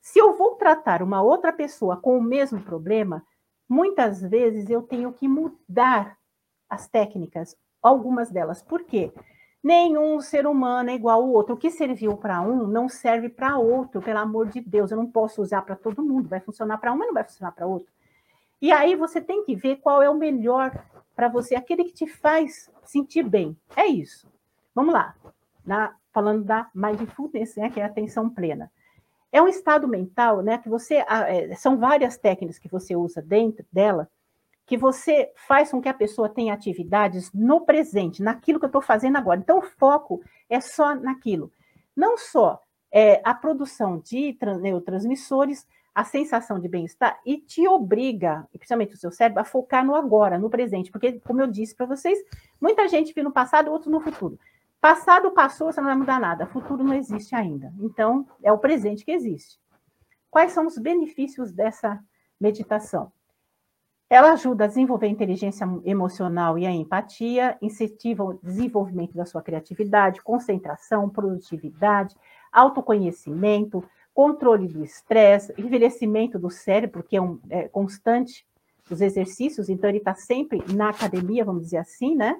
Se 0.00 0.18
eu 0.18 0.36
vou 0.36 0.56
tratar 0.56 1.02
uma 1.02 1.22
outra 1.22 1.52
pessoa 1.52 1.96
com 1.96 2.16
o 2.16 2.22
mesmo 2.22 2.60
problema, 2.62 3.24
muitas 3.68 4.20
vezes 4.20 4.68
eu 4.68 4.82
tenho 4.82 5.12
que 5.12 5.28
mudar 5.28 6.18
as 6.68 6.88
técnicas, 6.88 7.54
algumas 7.82 8.30
delas. 8.30 8.62
Por 8.62 8.84
quê? 8.84 9.12
Nenhum 9.62 10.20
ser 10.20 10.46
humano 10.46 10.90
é 10.90 10.94
igual 10.94 11.22
ao 11.22 11.28
outro. 11.28 11.54
O 11.54 11.58
que 11.58 11.70
serviu 11.70 12.16
para 12.16 12.40
um 12.40 12.66
não 12.66 12.88
serve 12.88 13.28
para 13.28 13.58
outro, 13.58 14.02
pelo 14.02 14.18
amor 14.18 14.48
de 14.48 14.60
Deus. 14.60 14.90
Eu 14.90 14.96
não 14.96 15.06
posso 15.06 15.40
usar 15.40 15.62
para 15.62 15.76
todo 15.76 16.02
mundo. 16.02 16.28
Vai 16.28 16.40
funcionar 16.40 16.78
para 16.78 16.92
um, 16.92 16.96
mas 16.96 17.06
não 17.06 17.14
vai 17.14 17.24
funcionar 17.24 17.52
para 17.52 17.66
outro. 17.66 17.88
E 18.60 18.70
aí 18.72 18.94
você 18.94 19.20
tem 19.20 19.44
que 19.44 19.54
ver 19.54 19.76
qual 19.76 20.02
é 20.02 20.08
o 20.08 20.14
melhor 20.14 20.72
para 21.14 21.28
você, 21.28 21.54
aquele 21.54 21.84
que 21.84 21.92
te 21.92 22.06
faz 22.06 22.70
sentir 22.84 23.22
bem. 23.22 23.56
É 23.76 23.86
isso. 23.86 24.28
Vamos 24.74 24.94
lá. 24.94 25.14
Na, 25.64 25.94
falando 26.12 26.44
da 26.44 26.68
mindfulness, 26.74 27.56
né, 27.56 27.70
que 27.70 27.80
é 27.80 27.84
a 27.84 27.86
atenção 27.86 28.28
plena. 28.28 28.70
É 29.30 29.40
um 29.40 29.48
estado 29.48 29.88
mental, 29.88 30.42
né, 30.42 30.58
que 30.58 30.68
você 30.68 31.04
ah, 31.08 31.28
é, 31.28 31.54
são 31.54 31.78
várias 31.78 32.16
técnicas 32.16 32.58
que 32.58 32.68
você 32.68 32.94
usa 32.94 33.22
dentro 33.22 33.64
dela, 33.72 34.08
que 34.66 34.76
você 34.76 35.32
faz 35.46 35.70
com 35.70 35.80
que 35.80 35.88
a 35.88 35.94
pessoa 35.94 36.28
tenha 36.28 36.54
atividades 36.54 37.32
no 37.32 37.62
presente, 37.62 38.22
naquilo 38.22 38.58
que 38.58 38.64
eu 38.64 38.68
estou 38.68 38.82
fazendo 38.82 39.16
agora. 39.16 39.40
Então, 39.40 39.58
o 39.58 39.62
foco 39.62 40.22
é 40.48 40.60
só 40.60 40.94
naquilo. 40.94 41.52
Não 41.96 42.16
só 42.16 42.60
é, 42.90 43.20
a 43.24 43.34
produção 43.34 43.98
de 43.98 44.36
neurotransmissores, 44.60 45.66
a 45.94 46.04
sensação 46.04 46.58
de 46.58 46.68
bem-estar, 46.68 47.20
e 47.26 47.36
te 47.36 47.68
obriga, 47.68 48.46
principalmente 48.52 48.94
o 48.94 48.98
seu 48.98 49.10
cérebro, 49.10 49.40
a 49.40 49.44
focar 49.44 49.84
no 49.84 49.94
agora, 49.94 50.38
no 50.38 50.48
presente. 50.48 50.90
Porque, 50.90 51.20
como 51.20 51.42
eu 51.42 51.46
disse 51.46 51.74
para 51.74 51.86
vocês, 51.86 52.18
muita 52.60 52.88
gente 52.88 53.08
vive 53.08 53.22
no 53.22 53.32
passado, 53.32 53.70
outros 53.70 53.92
no 53.92 54.00
futuro. 54.00 54.38
Passado 54.80 55.30
passou, 55.32 55.70
você 55.70 55.80
não 55.80 55.88
vai 55.88 55.96
mudar 55.96 56.18
nada. 56.18 56.46
Futuro 56.46 56.82
não 56.82 56.94
existe 56.94 57.34
ainda. 57.34 57.72
Então, 57.78 58.26
é 58.42 58.50
o 58.50 58.58
presente 58.58 59.04
que 59.04 59.12
existe. 59.12 59.60
Quais 60.30 60.52
são 60.52 60.66
os 60.66 60.78
benefícios 60.78 61.52
dessa 61.52 62.02
meditação? 62.40 63.12
Ela 64.12 64.32
ajuda 64.32 64.64
a 64.64 64.66
desenvolver 64.66 65.06
a 65.06 65.08
inteligência 65.08 65.66
emocional 65.86 66.58
e 66.58 66.66
a 66.66 66.70
empatia, 66.70 67.56
incentiva 67.62 68.22
o 68.22 68.34
desenvolvimento 68.34 69.14
da 69.14 69.24
sua 69.24 69.40
criatividade, 69.40 70.20
concentração, 70.20 71.08
produtividade, 71.08 72.14
autoconhecimento, 72.52 73.82
controle 74.12 74.68
do 74.68 74.84
estresse, 74.84 75.54
envelhecimento 75.56 76.38
do 76.38 76.50
cérebro, 76.50 77.02
que 77.02 77.16
é, 77.16 77.22
um, 77.22 77.40
é 77.48 77.68
constante 77.68 78.46
os 78.90 79.00
exercícios, 79.00 79.70
então 79.70 79.88
ele 79.88 79.96
está 79.96 80.14
sempre 80.14 80.62
na 80.74 80.90
academia, 80.90 81.42
vamos 81.42 81.62
dizer 81.62 81.78
assim, 81.78 82.14
né? 82.14 82.36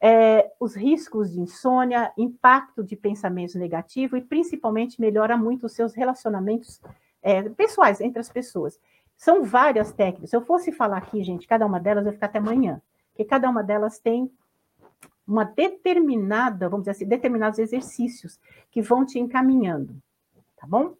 é, 0.00 0.52
os 0.60 0.76
riscos 0.76 1.32
de 1.32 1.40
insônia, 1.40 2.12
impacto 2.16 2.84
de 2.84 2.94
pensamento 2.94 3.58
negativo 3.58 4.16
e 4.16 4.20
principalmente 4.20 5.00
melhora 5.00 5.36
muito 5.36 5.66
os 5.66 5.72
seus 5.72 5.92
relacionamentos 5.92 6.80
é, 7.22 7.42
pessoais 7.48 8.00
entre 8.00 8.20
as 8.20 8.28
pessoas. 8.28 8.78
São 9.16 9.44
várias 9.44 9.92
técnicas. 9.92 10.30
Se 10.30 10.36
eu 10.36 10.44
fosse 10.44 10.72
falar 10.72 10.98
aqui, 10.98 11.22
gente, 11.22 11.46
cada 11.46 11.66
uma 11.66 11.80
delas 11.80 12.04
vai 12.04 12.12
ficar 12.12 12.26
até 12.26 12.38
amanhã, 12.38 12.80
porque 13.10 13.24
cada 13.24 13.48
uma 13.48 13.62
delas 13.62 13.98
tem 13.98 14.30
uma 15.26 15.44
determinada, 15.44 16.68
vamos 16.68 16.84
dizer 16.84 16.90
assim, 16.92 17.06
determinados 17.06 17.58
exercícios 17.58 18.38
que 18.70 18.82
vão 18.82 19.06
te 19.06 19.18
encaminhando, 19.18 19.96
tá 20.56 20.66
bom? 20.66 20.94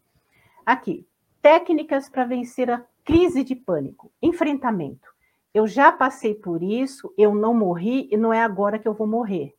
Aqui, 0.64 1.06
técnicas 1.42 2.08
para 2.08 2.24
vencer 2.24 2.70
a 2.70 2.82
crise 3.04 3.44
de 3.44 3.54
pânico, 3.54 4.10
enfrentamento 4.22 5.14
eu 5.54 5.68
já 5.68 5.92
passei 5.92 6.34
por 6.34 6.62
isso, 6.64 7.14
eu 7.16 7.32
não 7.32 7.54
morri 7.54 8.08
e 8.10 8.16
não 8.16 8.32
é 8.32 8.42
agora 8.42 8.78
que 8.78 8.88
eu 8.88 8.92
vou 8.92 9.06
morrer. 9.06 9.54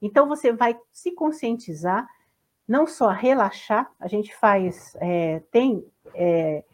Então 0.00 0.26
você 0.26 0.50
vai 0.50 0.78
se 0.90 1.12
conscientizar, 1.12 2.08
não 2.66 2.86
só 2.86 3.10
relaxar, 3.10 3.92
a 4.00 4.08
gente 4.08 4.34
faz, 4.34 4.96
é, 4.98 5.40
tem, 5.50 5.86
é, 6.14 6.64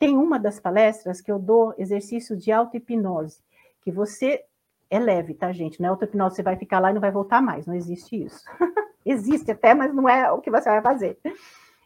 tem 0.00 0.16
uma 0.16 0.38
das 0.38 0.58
palestras 0.58 1.20
que 1.20 1.30
eu 1.30 1.38
dou 1.38 1.74
exercício 1.76 2.34
de 2.34 2.50
auto-hipnose, 2.50 3.44
que 3.82 3.92
você 3.92 4.42
é 4.88 4.98
leve, 4.98 5.34
tá, 5.34 5.52
gente? 5.52 5.78
Não 5.78 5.88
é 5.88 5.90
auto-hipnose, 5.90 6.36
você 6.36 6.42
vai 6.42 6.56
ficar 6.56 6.80
lá 6.80 6.90
e 6.90 6.94
não 6.94 7.02
vai 7.02 7.12
voltar 7.12 7.42
mais, 7.42 7.66
não 7.66 7.74
existe 7.74 8.24
isso. 8.24 8.42
existe 9.04 9.50
até, 9.50 9.74
mas 9.74 9.94
não 9.94 10.08
é 10.08 10.32
o 10.32 10.40
que 10.40 10.50
você 10.50 10.70
vai 10.70 10.80
fazer. 10.80 11.18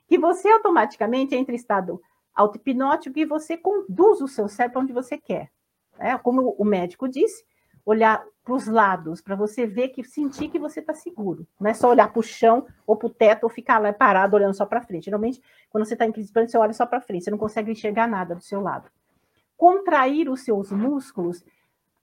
Que 0.06 0.16
você 0.16 0.48
automaticamente 0.48 1.34
entra 1.34 1.52
em 1.52 1.56
estado 1.56 2.00
auto-hipnótico 2.32 3.18
e 3.18 3.24
você 3.24 3.56
conduz 3.56 4.20
o 4.20 4.28
seu 4.28 4.48
cérebro 4.48 4.82
onde 4.82 4.92
você 4.92 5.18
quer. 5.18 5.50
É, 5.98 6.16
como 6.16 6.54
o 6.56 6.64
médico 6.64 7.08
disse, 7.08 7.44
olhar 7.84 8.24
para 8.44 8.54
os 8.54 8.66
lados, 8.66 9.22
para 9.22 9.34
você 9.34 9.66
ver 9.66 9.88
que 9.88 10.04
sentir 10.04 10.48
que 10.48 10.58
você 10.58 10.80
está 10.80 10.92
seguro. 10.92 11.46
Não 11.58 11.70
é 11.70 11.74
só 11.74 11.88
olhar 11.88 12.12
para 12.12 12.20
o 12.20 12.22
chão 12.22 12.66
ou 12.86 12.94
para 12.94 13.06
o 13.06 13.10
teto 13.10 13.44
ou 13.44 13.48
ficar 13.48 13.78
lá 13.78 13.92
parado 13.92 14.36
olhando 14.36 14.54
só 14.54 14.66
para 14.66 14.82
frente. 14.82 15.06
Geralmente, 15.06 15.40
quando 15.70 15.86
você 15.86 15.94
está 15.94 16.04
em 16.04 16.12
crise 16.12 16.30
pânico, 16.30 16.52
você 16.52 16.58
olha 16.58 16.74
só 16.74 16.84
para 16.84 17.00
frente, 17.00 17.24
você 17.24 17.30
não 17.30 17.38
consegue 17.38 17.72
enxergar 17.72 18.06
nada 18.06 18.34
do 18.34 18.42
seu 18.42 18.60
lado. 18.60 18.90
Contrair 19.56 20.28
os 20.28 20.44
seus 20.44 20.70
músculos, 20.70 21.42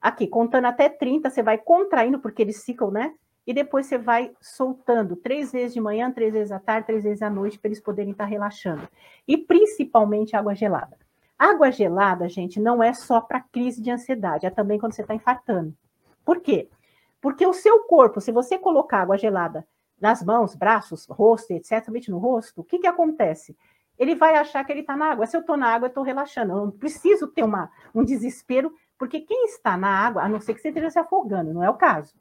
aqui, 0.02 0.26
contando 0.26 0.66
até 0.66 0.90
30, 0.90 1.30
você 1.30 1.44
vai 1.44 1.60
contraindo, 1.60 2.20
porque 2.20 2.42
eles 2.42 2.64
ficam, 2.64 2.90
né? 2.90 3.14
E 3.46 3.54
depois 3.54 3.86
você 3.86 3.98
vai 3.98 4.32
soltando 4.40 5.16
três 5.16 5.52
vezes 5.52 5.74
de 5.74 5.82
manhã, 5.82 6.12
três 6.12 6.34
vezes 6.34 6.52
à 6.52 6.60
tarde, 6.60 6.88
três 6.88 7.04
vezes 7.04 7.22
à 7.22 7.30
noite, 7.30 7.60
para 7.60 7.70
eles 7.70 7.80
poderem 7.80 8.12
estar 8.12 8.24
tá 8.24 8.30
relaxando. 8.30 8.88
E 9.28 9.38
principalmente 9.38 10.36
água 10.36 10.56
gelada. 10.56 10.98
Água 11.38 11.72
gelada, 11.72 12.30
gente, 12.30 12.60
não 12.60 12.82
é 12.82 12.94
só 12.94 13.20
para 13.20 13.42
crise 13.42 13.82
de 13.82 13.92
ansiedade, 13.92 14.46
é 14.46 14.50
também 14.50 14.80
quando 14.80 14.94
você 14.94 15.02
está 15.02 15.14
infartando. 15.14 15.76
Por 16.24 16.42
quê? 16.42 16.70
Porque 17.20 17.46
o 17.46 17.54
seu 17.54 17.84
corpo, 17.84 18.20
se 18.20 18.32
você 18.32 18.58
colocar 18.58 19.02
água 19.02 19.18
gelada 19.18 19.68
nas 20.00 20.24
mãos, 20.24 20.56
braços, 20.56 21.06
rosto, 21.08 21.52
etc., 21.52 21.88
no 22.10 22.18
rosto, 22.18 22.62
o 22.62 22.64
que, 22.64 22.80
que 22.80 22.88
acontece? 22.88 23.56
Ele 23.98 24.16
vai 24.16 24.36
achar 24.36 24.64
que 24.64 24.72
ele 24.72 24.82
está 24.82 24.98
na 24.98 25.12
água. 25.12 25.28
Se 25.28 25.38
eu 25.38 25.42
estou 25.42 25.56
na 25.56 25.68
água, 25.68 25.86
eu 25.86 25.90
estou 25.90 26.04
relaxando. 26.04 26.54
Eu 26.54 26.66
não 26.66 26.72
preciso 26.72 27.28
ter 27.28 27.44
uma, 27.44 27.72
um 27.94 28.04
desespero, 28.04 28.74
porque 28.98 29.22
quem 29.22 29.46
está 29.46 29.78
na 29.78 29.90
água, 29.90 30.24
a 30.24 30.30
não 30.30 30.40
ser 30.40 30.56
que 30.56 30.62
você 30.62 30.70
esteja 30.70 30.90
se 30.90 30.98
afogando, 30.98 31.54
não 31.54 31.64
é 31.64 31.70
o 31.70 31.76
caso. 31.76 32.16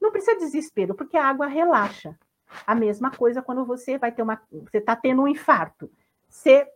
Não 0.00 0.12
precisa 0.12 0.34
de 0.34 0.44
desespero, 0.44 0.94
porque 0.94 1.16
a 1.16 1.24
água 1.24 1.46
relaxa. 1.46 2.18
A 2.66 2.74
mesma 2.74 3.10
coisa 3.10 3.42
quando 3.42 3.64
você 3.64 3.98
vai 3.98 4.12
ter 4.12 4.22
uma. 4.22 4.40
Você 4.50 4.78
está 4.78 4.94
tendo 4.94 5.22
um 5.22 5.28
infarto. 5.28 5.90
Você 6.28 6.68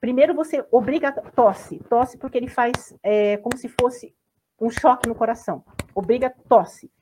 Primeiro 0.00 0.34
você 0.34 0.66
obriga 0.70 1.12
tosse, 1.12 1.78
tosse 1.90 2.16
porque 2.16 2.38
ele 2.38 2.48
faz 2.48 2.96
é, 3.02 3.36
como 3.36 3.56
se 3.58 3.68
fosse 3.68 4.14
um 4.60 4.70
choque 4.70 5.08
no 5.08 5.14
coração. 5.14 5.64
Obriga 5.94 6.34
tosse. 6.48 6.92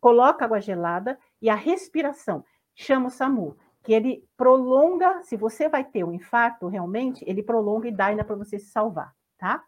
Coloca 0.00 0.44
água 0.44 0.60
gelada 0.60 1.18
e 1.40 1.48
a 1.48 1.54
respiração. 1.54 2.44
Chama 2.74 3.06
o 3.06 3.10
SAMU, 3.10 3.56
que 3.82 3.92
ele 3.92 4.28
prolonga, 4.36 5.22
se 5.22 5.36
você 5.36 5.68
vai 5.68 5.84
ter 5.84 6.04
um 6.04 6.12
infarto 6.12 6.66
realmente, 6.66 7.24
ele 7.26 7.42
prolonga 7.42 7.88
e 7.88 7.92
dá 7.92 8.06
ainda 8.06 8.24
para 8.24 8.36
você 8.36 8.58
se 8.58 8.66
salvar, 8.66 9.14
tá? 9.38 9.64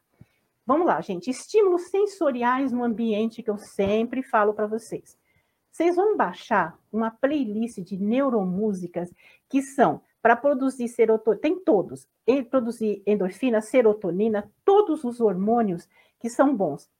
Vamos 0.67 0.87
lá, 0.87 1.01
gente. 1.01 1.31
Estímulos 1.31 1.89
sensoriais 1.89 2.73
no 2.73 2.85
ambiente 2.85 3.43
que 3.43 3.49
eu 3.49 3.57
sempre 3.57 4.23
falo 4.23 4.53
para 4.53 4.67
vocês. 4.67 5.17
Vocês 5.71 5.97
vão 5.97 6.17
baixar 6.17 6.79
uma 6.93 7.11
playlist 7.11 7.79
de 7.79 7.97
neuromúsicas 7.97 9.15
que 9.49 9.63
são 9.63 10.03
para 10.21 10.37
produzir 10.37 10.89
serotonina, 10.89 11.41
tem 11.41 11.59
todos, 11.59 12.07
produzir 12.51 13.03
endorfina, 13.07 13.61
serotonina, 13.61 14.51
todos 14.65 15.05
os 15.05 15.21
hormônios 15.21 15.89
que 16.19 16.29
são 16.29 16.55
bons. 16.55 16.91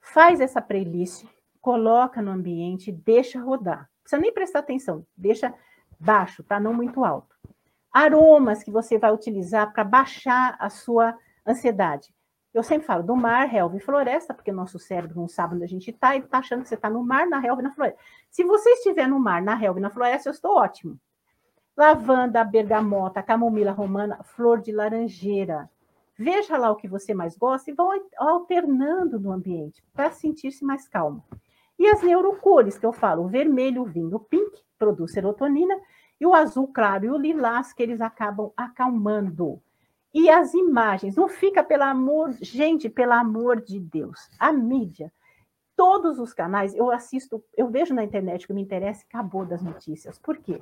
Faz 0.00 0.40
essa 0.40 0.60
playlist, 0.60 1.24
coloca 1.60 2.22
no 2.22 2.30
ambiente, 2.30 2.90
deixa 2.90 3.40
rodar. 3.40 3.80
Não 3.80 4.02
precisa 4.02 4.22
nem 4.22 4.32
prestar 4.32 4.58
atenção, 4.60 5.06
deixa 5.16 5.54
baixo, 5.98 6.42
tá? 6.42 6.58
Não 6.58 6.72
muito 6.72 7.04
alto. 7.04 7.36
Aromas 7.92 8.62
que 8.62 8.70
você 8.70 8.98
vai 8.98 9.12
utilizar 9.12 9.72
para 9.72 9.84
baixar 9.84 10.56
a 10.58 10.70
sua 10.70 11.16
ansiedade. 11.46 12.14
Eu 12.52 12.62
sempre 12.62 12.86
falo 12.86 13.02
do 13.02 13.14
mar, 13.14 13.46
relva 13.46 13.76
e 13.76 13.80
floresta, 13.80 14.34
porque 14.34 14.50
o 14.50 14.54
nosso 14.54 14.78
cérebro 14.78 15.20
não 15.20 15.28
sabe 15.28 15.54
onde 15.54 15.64
a 15.64 15.68
gente 15.68 15.90
está, 15.90 16.16
ele 16.16 16.24
está 16.24 16.38
achando 16.38 16.62
que 16.62 16.68
você 16.68 16.74
está 16.74 16.90
no 16.90 17.04
mar, 17.04 17.26
na 17.26 17.38
relva 17.38 17.60
e 17.60 17.64
na 17.64 17.70
floresta. 17.70 18.00
Se 18.28 18.42
você 18.42 18.70
estiver 18.70 19.06
no 19.06 19.20
mar, 19.20 19.40
na 19.40 19.54
relva 19.54 19.78
e 19.78 19.82
na 19.82 19.90
floresta, 19.90 20.28
eu 20.28 20.32
estou 20.32 20.56
ótimo 20.56 20.98
lavanda, 21.80 22.44
bergamota, 22.44 23.22
camomila 23.22 23.72
romana, 23.72 24.22
flor 24.22 24.60
de 24.60 24.70
laranjeira. 24.70 25.70
Veja 26.22 26.58
lá 26.58 26.70
o 26.70 26.76
que 26.76 26.86
você 26.86 27.14
mais 27.14 27.34
gosta 27.34 27.70
e 27.70 27.74
vão 27.74 27.90
alternando 28.18 29.18
no 29.18 29.32
ambiente 29.32 29.82
para 29.94 30.10
sentir-se 30.10 30.62
mais 30.62 30.86
calmo. 30.86 31.24
E 31.78 31.86
as 31.86 32.02
neurocores 32.02 32.76
que 32.76 32.84
eu 32.84 32.92
falo, 32.92 33.24
o 33.24 33.28
vermelho, 33.28 33.80
o 33.80 33.86
vinho, 33.86 34.16
o 34.16 34.20
pink, 34.20 34.62
produz 34.78 35.12
serotonina, 35.12 35.74
e 36.20 36.26
o 36.26 36.34
azul 36.34 36.68
claro 36.68 37.06
e 37.06 37.10
o 37.10 37.16
lilás 37.16 37.72
que 37.72 37.82
eles 37.82 38.02
acabam 38.02 38.52
acalmando. 38.54 39.62
E 40.12 40.28
as 40.28 40.52
imagens, 40.52 41.16
não 41.16 41.26
fica 41.26 41.64
pelo 41.64 41.84
amor, 41.84 42.32
gente, 42.42 42.90
pelo 42.90 43.14
amor 43.14 43.62
de 43.62 43.80
Deus, 43.80 44.28
a 44.38 44.52
mídia, 44.52 45.10
todos 45.74 46.18
os 46.18 46.34
canais, 46.34 46.74
eu 46.74 46.90
assisto, 46.90 47.42
eu 47.56 47.70
vejo 47.70 47.94
na 47.94 48.04
internet 48.04 48.46
que 48.46 48.52
me 48.52 48.60
interessa, 48.60 49.06
acabou 49.08 49.46
das 49.46 49.62
notícias. 49.62 50.18
Por 50.18 50.36
quê? 50.36 50.60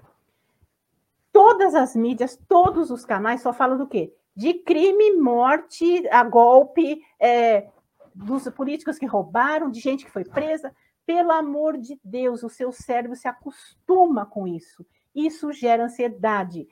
Todas 1.32 1.74
as 1.74 1.96
mídias, 1.96 2.38
todos 2.46 2.92
os 2.92 3.04
canais 3.04 3.42
só 3.42 3.52
falam 3.52 3.76
do 3.76 3.88
quê? 3.88 4.14
De 4.38 4.54
crime, 4.54 5.16
morte, 5.16 6.06
a 6.10 6.22
golpe, 6.22 7.02
é, 7.18 7.68
dos 8.14 8.48
políticos 8.50 8.96
que 8.96 9.04
roubaram, 9.04 9.68
de 9.68 9.80
gente 9.80 10.04
que 10.04 10.12
foi 10.12 10.24
presa. 10.24 10.72
Pelo 11.04 11.32
amor 11.32 11.76
de 11.76 11.98
Deus, 12.04 12.44
o 12.44 12.48
seu 12.48 12.70
cérebro 12.70 13.16
se 13.16 13.26
acostuma 13.26 14.24
com 14.24 14.46
isso. 14.46 14.86
Isso 15.12 15.52
gera 15.52 15.86
ansiedade. 15.86 16.68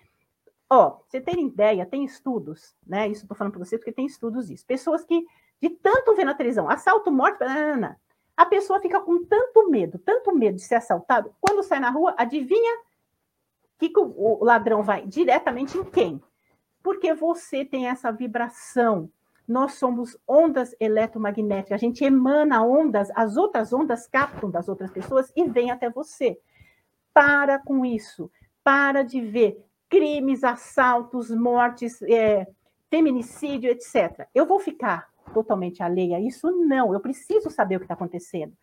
Ó, 0.71 1.01
você 1.09 1.21
tem 1.21 1.45
ideia, 1.45 1.85
tem 1.85 2.05
estudos, 2.05 2.77
né? 2.87 3.09
Isso 3.09 3.23
estou 3.23 3.37
falando 3.37 3.55
para 3.55 3.65
você 3.65 3.77
porque 3.77 3.91
tem 3.91 4.07
estudos 4.07 4.47
disso. 4.47 4.65
Pessoas 4.65 5.03
que, 5.05 5.27
de 5.61 5.71
tanto 5.71 6.15
ver 6.15 6.25
na 6.25 6.35
televisão, 6.35 6.71
assalto, 6.71 7.11
morte, 7.11 7.41
banana, 7.41 7.99
a 8.37 8.47
pessoa 8.47 8.81
fica 8.81 9.01
com 9.01 9.25
tanto 9.25 9.69
medo, 9.69 9.99
tanto 9.99 10.33
medo 10.33 10.55
de 10.55 10.63
ser 10.63 10.77
assaltado, 10.77 11.35
quando 11.41 11.65
sai 11.65 11.81
na 11.81 11.91
rua, 11.91 12.15
adivinha 12.17 12.79
que, 13.77 13.91
o 13.97 14.45
ladrão 14.45 14.85
vai? 14.85 15.05
Diretamente 15.05 15.77
em 15.77 15.85
quem? 15.85 16.23
Porque 16.87 17.13
você 17.13 17.65
tem 17.65 17.89
essa 17.89 18.13
vibração. 18.13 19.11
Nós 19.47 19.73
somos 19.73 20.17
ondas 20.25 20.73
eletromagnéticas, 20.79 21.73
a 21.73 21.85
gente 21.85 22.05
emana 22.05 22.65
ondas, 22.65 23.11
as 23.17 23.37
outras 23.37 23.73
ondas 23.73 24.07
captam 24.07 24.49
das 24.49 24.69
outras 24.69 24.93
pessoas 24.93 25.33
e 25.35 25.49
vêm 25.49 25.73
até 25.73 25.91
você. 25.91 26.39
Para 27.13 27.59
com 27.59 27.85
isso, 27.85 28.31
para 28.63 29.03
de 29.03 29.21
ver 29.21 29.61
crimes, 29.89 30.45
assaltos, 30.45 31.29
mortes, 31.29 32.01
é, 32.03 32.47
feminicídio, 32.89 33.69
etc. 33.69 34.29
Eu 34.33 34.47
vou 34.47 34.61
ficar 34.61 35.09
totalmente 35.35 35.83
alheia 35.83 36.19
a 36.19 36.21
isso? 36.21 36.53
Não, 36.53 36.95
eu 36.95 37.01
preciso 37.01 37.51
saber 37.51 37.75
o 37.75 37.79
que 37.81 37.87
está 37.87 37.95
acontecendo. 37.95 38.57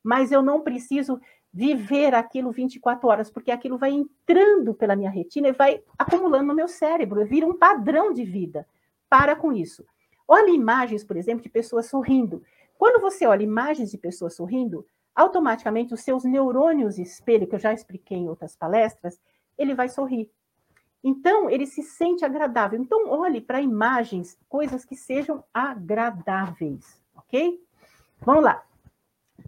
Mas 0.00 0.30
eu 0.30 0.42
não 0.42 0.60
preciso 0.60 1.20
viver 1.54 2.16
aquilo 2.16 2.50
24 2.50 3.08
horas, 3.08 3.30
porque 3.30 3.52
aquilo 3.52 3.78
vai 3.78 3.92
entrando 3.92 4.74
pela 4.74 4.96
minha 4.96 5.08
retina 5.08 5.46
e 5.48 5.52
vai 5.52 5.80
acumulando 5.96 6.48
no 6.48 6.54
meu 6.54 6.66
cérebro, 6.66 7.24
vira 7.24 7.46
um 7.46 7.56
padrão 7.56 8.12
de 8.12 8.24
vida. 8.24 8.66
Para 9.08 9.36
com 9.36 9.52
isso. 9.52 9.84
Olha 10.26 10.50
imagens, 10.50 11.04
por 11.04 11.16
exemplo, 11.16 11.44
de 11.44 11.48
pessoas 11.48 11.86
sorrindo. 11.86 12.42
Quando 12.76 13.00
você 13.00 13.24
olha 13.24 13.44
imagens 13.44 13.92
de 13.92 13.96
pessoas 13.96 14.34
sorrindo, 14.34 14.84
automaticamente 15.14 15.94
os 15.94 16.00
seus 16.00 16.24
neurônios 16.24 16.98
espelho, 16.98 17.46
que 17.46 17.54
eu 17.54 17.60
já 17.60 17.72
expliquei 17.72 18.18
em 18.18 18.28
outras 18.28 18.56
palestras, 18.56 19.20
ele 19.56 19.76
vai 19.76 19.88
sorrir. 19.88 20.28
Então, 21.04 21.48
ele 21.48 21.66
se 21.66 21.82
sente 21.84 22.24
agradável. 22.24 22.80
Então, 22.80 23.08
olhe 23.10 23.40
para 23.40 23.60
imagens, 23.60 24.36
coisas 24.48 24.84
que 24.84 24.96
sejam 24.96 25.44
agradáveis, 25.54 27.00
ok? 27.14 27.62
Vamos 28.22 28.42
lá. 28.42 28.64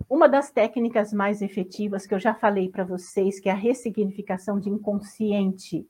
Uma 0.09 0.28
das 0.28 0.51
técnicas 0.51 1.12
mais 1.12 1.42
efetivas 1.42 2.07
que 2.07 2.14
eu 2.14 2.20
já 2.20 2.34
falei 2.34 2.68
para 2.68 2.84
vocês, 2.84 3.40
que 3.40 3.49
é 3.49 3.53
a 3.53 3.57
ressignificação 3.57 4.61
de 4.61 4.68
inconsciente. 4.68 5.88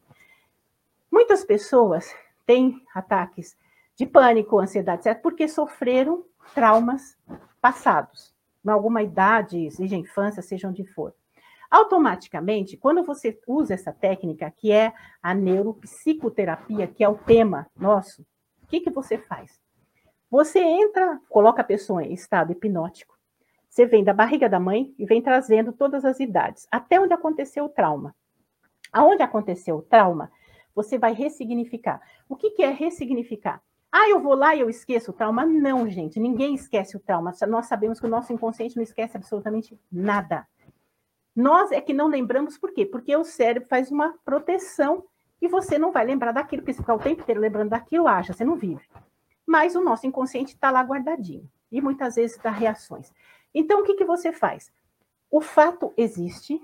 Muitas 1.11 1.45
pessoas 1.45 2.15
têm 2.47 2.81
ataques 2.95 3.57
de 3.97 4.07
pânico, 4.07 4.59
ansiedade, 4.59 5.03
certo? 5.03 5.23
Porque 5.23 5.49
sofreram 5.49 6.25
traumas 6.55 7.19
passados, 7.61 8.35
em 8.65 8.71
alguma 8.71 9.03
idade, 9.03 9.71
seja 9.71 9.97
infância, 9.97 10.43
seja 10.43 10.69
onde 10.69 10.85
for. 10.85 11.15
Automaticamente, 11.71 12.77
quando 12.77 13.03
você 13.03 13.39
usa 13.47 13.75
essa 13.75 13.93
técnica, 13.93 14.51
que 14.51 14.71
é 14.71 14.93
a 15.23 15.35
neuropsicoterapia, 15.35 16.87
que 16.87 17.03
é 17.03 17.09
o 17.09 17.19
tema 17.19 17.67
nosso, 17.77 18.23
o 18.63 18.67
que, 18.67 18.81
que 18.81 18.91
você 18.91 19.19
faz? 19.19 19.61
Você 20.31 20.61
entra, 20.61 21.21
coloca 21.29 21.63
a 21.63 21.65
pessoa 21.65 22.05
em 22.05 22.13
estado 22.13 22.53
hipnótico, 22.53 23.16
você 23.77 23.85
vem 23.85 24.03
da 24.03 24.15
barriga 24.15 24.49
da 24.49 24.59
mãe 24.59 24.95
e 24.99 25.05
vem 25.05 25.21
trazendo 25.21 25.71
todas 25.71 26.03
as 26.03 26.19
idades, 26.19 26.67
até 26.73 26.99
onde 26.99 27.13
aconteceu 27.13 27.67
o 27.67 27.69
trauma. 27.69 28.17
Aonde 28.91 29.23
aconteceu 29.23 29.77
o 29.77 29.83
trauma, 29.83 30.33
você 30.75 30.97
vai 30.97 31.13
ressignificar. 31.13 32.01
O 32.27 32.37
que, 32.37 32.53
que 32.53 32.63
é 32.63 32.71
ressignificar? 32.71 33.63
Ah, 33.93 34.09
eu 34.09 34.19
vou 34.19 34.35
lá 34.35 34.57
e 34.57 34.61
eu 34.61 34.71
esqueço 34.71 35.11
o 35.11 35.15
trauma? 35.15 35.45
Não, 35.45 35.87
gente, 35.91 36.19
ninguém 36.19 36.55
esquece 36.55 36.97
o 36.97 37.01
trauma. 37.01 37.35
Nós 37.47 37.67
sabemos 37.67 38.01
que 38.01 38.07
o 38.07 38.09
nosso 38.09 38.33
inconsciente 38.33 38.77
não 38.77 38.83
esquece 38.83 39.15
absolutamente 39.15 39.79
nada. 39.93 40.49
Nós 41.35 41.71
é 41.71 41.79
que 41.79 41.93
não 41.93 42.07
lembramos 42.07 42.57
por 42.57 42.73
quê? 42.73 42.87
Porque 42.87 43.15
o 43.15 43.25
cérebro 43.25 43.69
faz 43.69 43.91
uma 43.91 44.15
proteção 44.25 45.05
e 45.39 45.49
você 45.49 45.79
não 45.79 45.93
vai 45.93 46.07
lembrar 46.07 46.33
daquilo, 46.33 46.63
porque 46.63 46.73
se 46.73 46.81
ficar 46.81 46.95
o 46.95 46.99
tempo 46.99 47.21
inteiro 47.21 47.43
lembrando 47.43 47.69
daquilo, 47.69 48.09
acha, 48.09 48.33
você 48.33 48.43
não 48.43 48.57
vive. 48.57 48.89
Mas 49.47 49.77
o 49.77 49.83
nosso 49.83 50.07
inconsciente 50.07 50.55
está 50.55 50.71
lá 50.71 50.81
guardadinho 50.81 51.47
e 51.71 51.81
muitas 51.81 52.15
vezes 52.15 52.39
dá 52.39 52.51
reações. 52.51 53.13
Então, 53.59 53.81
o 53.81 53.85
que, 53.85 53.95
que 53.95 54.05
você 54.05 54.33
faz? 54.33 54.71
O 55.31 55.41
fato 55.41 55.91
existe, 55.97 56.61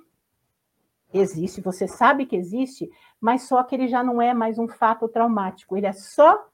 existe, 1.10 1.62
você 1.62 1.88
sabe 1.88 2.26
que 2.26 2.36
existe, 2.36 2.90
mas 3.18 3.44
só 3.44 3.62
que 3.62 3.74
ele 3.74 3.88
já 3.88 4.04
não 4.04 4.20
é 4.20 4.34
mais 4.34 4.58
um 4.58 4.68
fato 4.68 5.08
traumático, 5.08 5.74
ele 5.74 5.86
é 5.86 5.92
só 5.94 6.46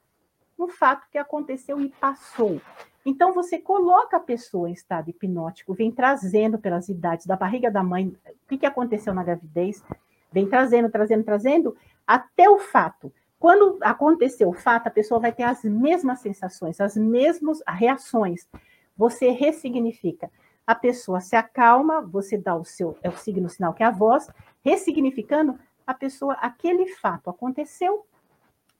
um 0.57 0.69
fato 0.69 1.09
que 1.11 1.17
aconteceu 1.17 1.81
e 1.81 1.89
passou. 1.89 2.61
Então, 3.05 3.33
você 3.33 3.57
coloca 3.57 4.15
a 4.15 4.21
pessoa 4.21 4.69
em 4.69 4.73
estado 4.73 5.09
hipnótico, 5.09 5.73
vem 5.73 5.91
trazendo 5.91 6.57
pelas 6.57 6.87
idades 6.87 7.25
da 7.25 7.35
barriga 7.35 7.69
da 7.69 7.83
mãe, 7.83 8.07
o 8.07 8.47
que, 8.47 8.59
que 8.59 8.65
aconteceu 8.65 9.13
na 9.13 9.23
gravidez, 9.23 9.83
vem 10.31 10.47
trazendo, 10.47 10.89
trazendo, 10.89 11.23
trazendo, 11.25 11.75
até 12.07 12.49
o 12.49 12.59
fato. 12.59 13.11
Quando 13.37 13.77
aconteceu 13.81 14.47
o 14.47 14.53
fato, 14.53 14.87
a 14.87 14.91
pessoa 14.91 15.19
vai 15.19 15.33
ter 15.33 15.43
as 15.43 15.65
mesmas 15.65 16.19
sensações, 16.19 16.79
as 16.79 16.95
mesmas 16.95 17.61
reações. 17.67 18.47
Você 18.99 19.29
ressignifica. 19.29 20.29
A 20.67 20.75
pessoa 20.75 21.21
se 21.21 21.33
acalma, 21.33 22.01
você 22.01 22.37
dá 22.37 22.53
o 22.53 22.65
seu, 22.65 22.97
é 23.01 23.07
o 23.07 23.15
signo 23.15 23.47
sinal 23.47 23.73
que 23.73 23.81
é 23.81 23.85
a 23.85 23.91
voz, 23.91 24.29
ressignificando, 24.61 25.57
a 25.87 25.93
pessoa, 25.93 26.33
aquele 26.33 26.85
fato 26.85 27.29
aconteceu, 27.29 28.05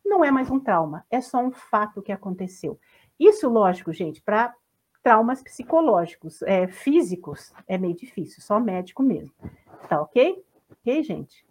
não 0.04 0.24
é 0.24 0.30
mais 0.30 0.52
um 0.52 0.60
trauma, 0.60 1.06
é 1.10 1.22
só 1.22 1.40
um 1.40 1.52
fato 1.52 2.02
que 2.02 2.12
aconteceu. 2.12 2.78
Isso, 3.18 3.48
lógico, 3.48 3.94
gente, 3.94 4.22
para 4.22 4.54
traumas 5.02 5.42
psicológicos, 5.42 6.42
é, 6.42 6.68
físicos, 6.68 7.54
é 7.66 7.78
meio 7.78 7.96
difícil, 7.96 8.44
só 8.44 8.60
médico 8.60 9.02
mesmo. 9.02 9.34
Tá 9.88 10.02
ok? 10.02 10.44
Ok, 10.70 11.02
gente? 11.02 11.46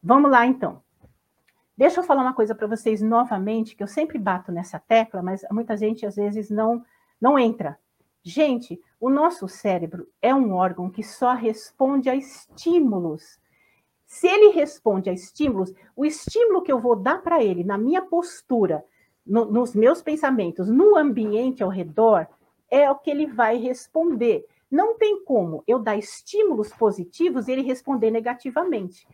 Vamos 0.00 0.30
lá, 0.30 0.46
então. 0.46 0.80
Deixa 1.76 1.98
eu 1.98 2.04
falar 2.04 2.22
uma 2.22 2.32
coisa 2.32 2.54
para 2.54 2.68
vocês 2.68 3.02
novamente, 3.02 3.74
que 3.74 3.82
eu 3.82 3.88
sempre 3.88 4.18
bato 4.18 4.52
nessa 4.52 4.78
tecla, 4.78 5.20
mas 5.20 5.44
muita 5.50 5.76
gente 5.76 6.06
às 6.06 6.14
vezes 6.14 6.48
não, 6.48 6.84
não 7.20 7.36
entra. 7.36 7.76
Gente, 8.26 8.80
o 8.98 9.10
nosso 9.10 9.46
cérebro 9.46 10.08
é 10.22 10.34
um 10.34 10.54
órgão 10.54 10.88
que 10.88 11.02
só 11.02 11.34
responde 11.34 12.08
a 12.08 12.16
estímulos. 12.16 13.38
Se 14.06 14.26
ele 14.26 14.48
responde 14.48 15.10
a 15.10 15.12
estímulos, 15.12 15.74
o 15.94 16.06
estímulo 16.06 16.62
que 16.62 16.72
eu 16.72 16.80
vou 16.80 16.96
dar 16.96 17.20
para 17.22 17.44
ele 17.44 17.62
na 17.62 17.76
minha 17.76 18.00
postura, 18.00 18.82
no, 19.26 19.44
nos 19.44 19.74
meus 19.74 20.00
pensamentos, 20.00 20.70
no 20.70 20.96
ambiente 20.96 21.62
ao 21.62 21.68
redor, 21.68 22.26
é 22.70 22.90
o 22.90 22.94
que 22.94 23.10
ele 23.10 23.26
vai 23.26 23.58
responder. 23.58 24.46
Não 24.70 24.96
tem 24.96 25.22
como 25.22 25.62
eu 25.66 25.78
dar 25.78 25.98
estímulos 25.98 26.72
positivos 26.72 27.46
e 27.46 27.52
ele 27.52 27.62
responder 27.62 28.10
negativamente. 28.10 29.06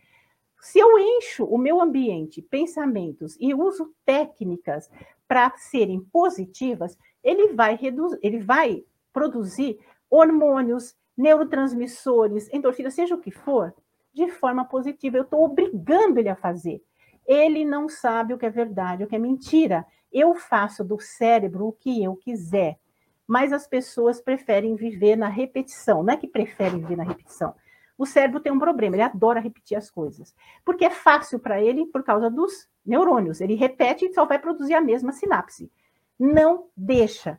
Se 0.61 0.79
eu 0.79 0.97
encho 0.97 1.43
o 1.43 1.57
meu 1.57 1.81
ambiente, 1.81 2.41
pensamentos 2.41 3.35
e 3.41 3.53
uso 3.53 3.93
técnicas 4.05 4.89
para 5.27 5.51
serem 5.57 5.99
positivas, 5.99 6.97
ele 7.21 7.49
vai 7.53 7.75
reduzir, 7.75 8.17
ele 8.21 8.39
vai 8.39 8.85
produzir 9.11 9.79
hormônios, 10.09 10.95
neurotransmissores, 11.17 12.51
endorfinas, 12.53 12.93
seja 12.93 13.15
o 13.15 13.19
que 13.19 13.31
for, 13.31 13.73
de 14.13 14.29
forma 14.29 14.65
positiva. 14.65 15.17
Eu 15.17 15.23
estou 15.23 15.43
obrigando 15.43 16.19
ele 16.19 16.29
a 16.29 16.35
fazer. 16.35 16.81
Ele 17.25 17.63
não 17.63 17.87
sabe 17.87 18.33
o 18.33 18.37
que 18.37 18.45
é 18.45 18.49
verdade, 18.49 19.03
o 19.03 19.07
que 19.07 19.15
é 19.15 19.19
mentira. 19.19 19.85
Eu 20.11 20.35
faço 20.35 20.83
do 20.83 20.99
cérebro 20.99 21.67
o 21.67 21.71
que 21.71 22.03
eu 22.03 22.15
quiser, 22.15 22.77
mas 23.25 23.53
as 23.53 23.67
pessoas 23.67 24.19
preferem 24.19 24.75
viver 24.75 25.15
na 25.15 25.29
repetição. 25.29 26.03
Não 26.03 26.13
é 26.13 26.17
que 26.17 26.27
preferem 26.27 26.79
viver 26.79 26.97
na 26.97 27.03
repetição. 27.03 27.53
O 27.97 28.05
cérebro 28.05 28.39
tem 28.39 28.51
um 28.51 28.59
problema, 28.59 28.95
ele 28.95 29.03
adora 29.03 29.39
repetir 29.39 29.77
as 29.77 29.91
coisas, 29.91 30.35
porque 30.65 30.83
é 30.83 30.89
fácil 30.89 31.39
para 31.39 31.61
ele 31.61 31.85
por 31.85 32.03
causa 32.03 32.31
dos 32.31 32.67
neurônios. 32.83 33.39
Ele 33.39 33.53
repete 33.53 34.05
e 34.05 34.13
só 34.13 34.25
vai 34.25 34.39
produzir 34.39 34.73
a 34.73 34.81
mesma 34.81 35.11
sinapse. 35.11 35.71
Não 36.19 36.67
deixa 36.75 37.37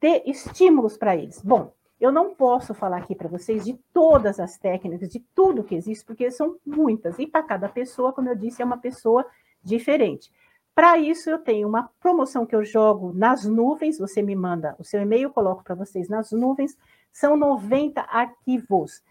ter 0.00 0.22
estímulos 0.26 0.96
para 0.96 1.16
eles. 1.16 1.42
Bom, 1.42 1.72
eu 2.00 2.12
não 2.12 2.34
posso 2.34 2.72
falar 2.74 2.98
aqui 2.98 3.14
para 3.14 3.28
vocês 3.28 3.64
de 3.64 3.74
todas 3.92 4.38
as 4.38 4.56
técnicas, 4.56 5.08
de 5.08 5.20
tudo 5.34 5.64
que 5.64 5.74
existe, 5.74 6.04
porque 6.04 6.30
são 6.30 6.56
muitas. 6.64 7.18
E 7.18 7.26
para 7.26 7.42
cada 7.42 7.68
pessoa, 7.68 8.12
como 8.12 8.28
eu 8.28 8.36
disse, 8.36 8.62
é 8.62 8.64
uma 8.64 8.78
pessoa 8.78 9.26
diferente. 9.62 10.32
Para 10.74 10.96
isso, 10.96 11.28
eu 11.28 11.40
tenho 11.40 11.66
uma 11.66 11.90
promoção 11.98 12.46
que 12.46 12.54
eu 12.54 12.64
jogo 12.64 13.12
nas 13.12 13.44
nuvens. 13.44 13.98
Você 13.98 14.22
me 14.22 14.36
manda 14.36 14.76
o 14.78 14.84
seu 14.84 15.02
e-mail, 15.02 15.24
eu 15.24 15.32
coloco 15.32 15.64
para 15.64 15.74
vocês 15.74 16.08
nas 16.08 16.30
nuvens. 16.30 16.78
São 17.12 17.36
90 17.36 18.00
arquivos. 18.02 19.02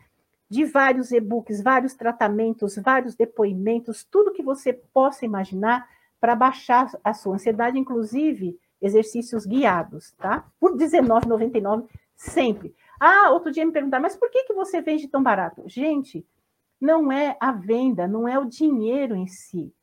de 0.50 0.64
vários 0.64 1.12
e-books, 1.12 1.62
vários 1.62 1.94
tratamentos, 1.94 2.78
vários 2.78 3.16
depoimentos, 3.16 4.06
tudo 4.06 4.32
que 4.32 4.42
você 4.42 4.72
possa 4.72 5.26
imaginar 5.26 5.86
para 6.22 6.36
baixar 6.36 6.90
a 7.04 7.14
sua 7.14 7.36
ansiedade, 7.36 7.78
inclusive 7.78 8.58
exercícios 8.82 9.46
guiados, 9.46 10.12
tá? 10.14 10.46
Por 10.60 10.78
R$19,99 10.78 11.88
sempre. 12.16 12.76
Ah, 13.00 13.32
outro 13.32 13.52
dia 13.52 13.66
me 13.66 13.72
perguntaram, 13.72 14.02
mas 14.02 14.16
por 14.16 14.30
que, 14.30 14.44
que 14.46 14.54
você 14.54 14.82
vende 14.82 15.08
tão 15.08 15.22
barato? 15.22 15.64
Gente, 15.68 16.26
não 16.80 17.12
é 17.12 17.38
a 17.40 17.52
venda, 17.52 18.08
não 18.08 18.28
é 18.28 18.38
o 18.38 18.46
dinheiro 18.46 19.16
em 19.16 19.28
si, 19.28 19.74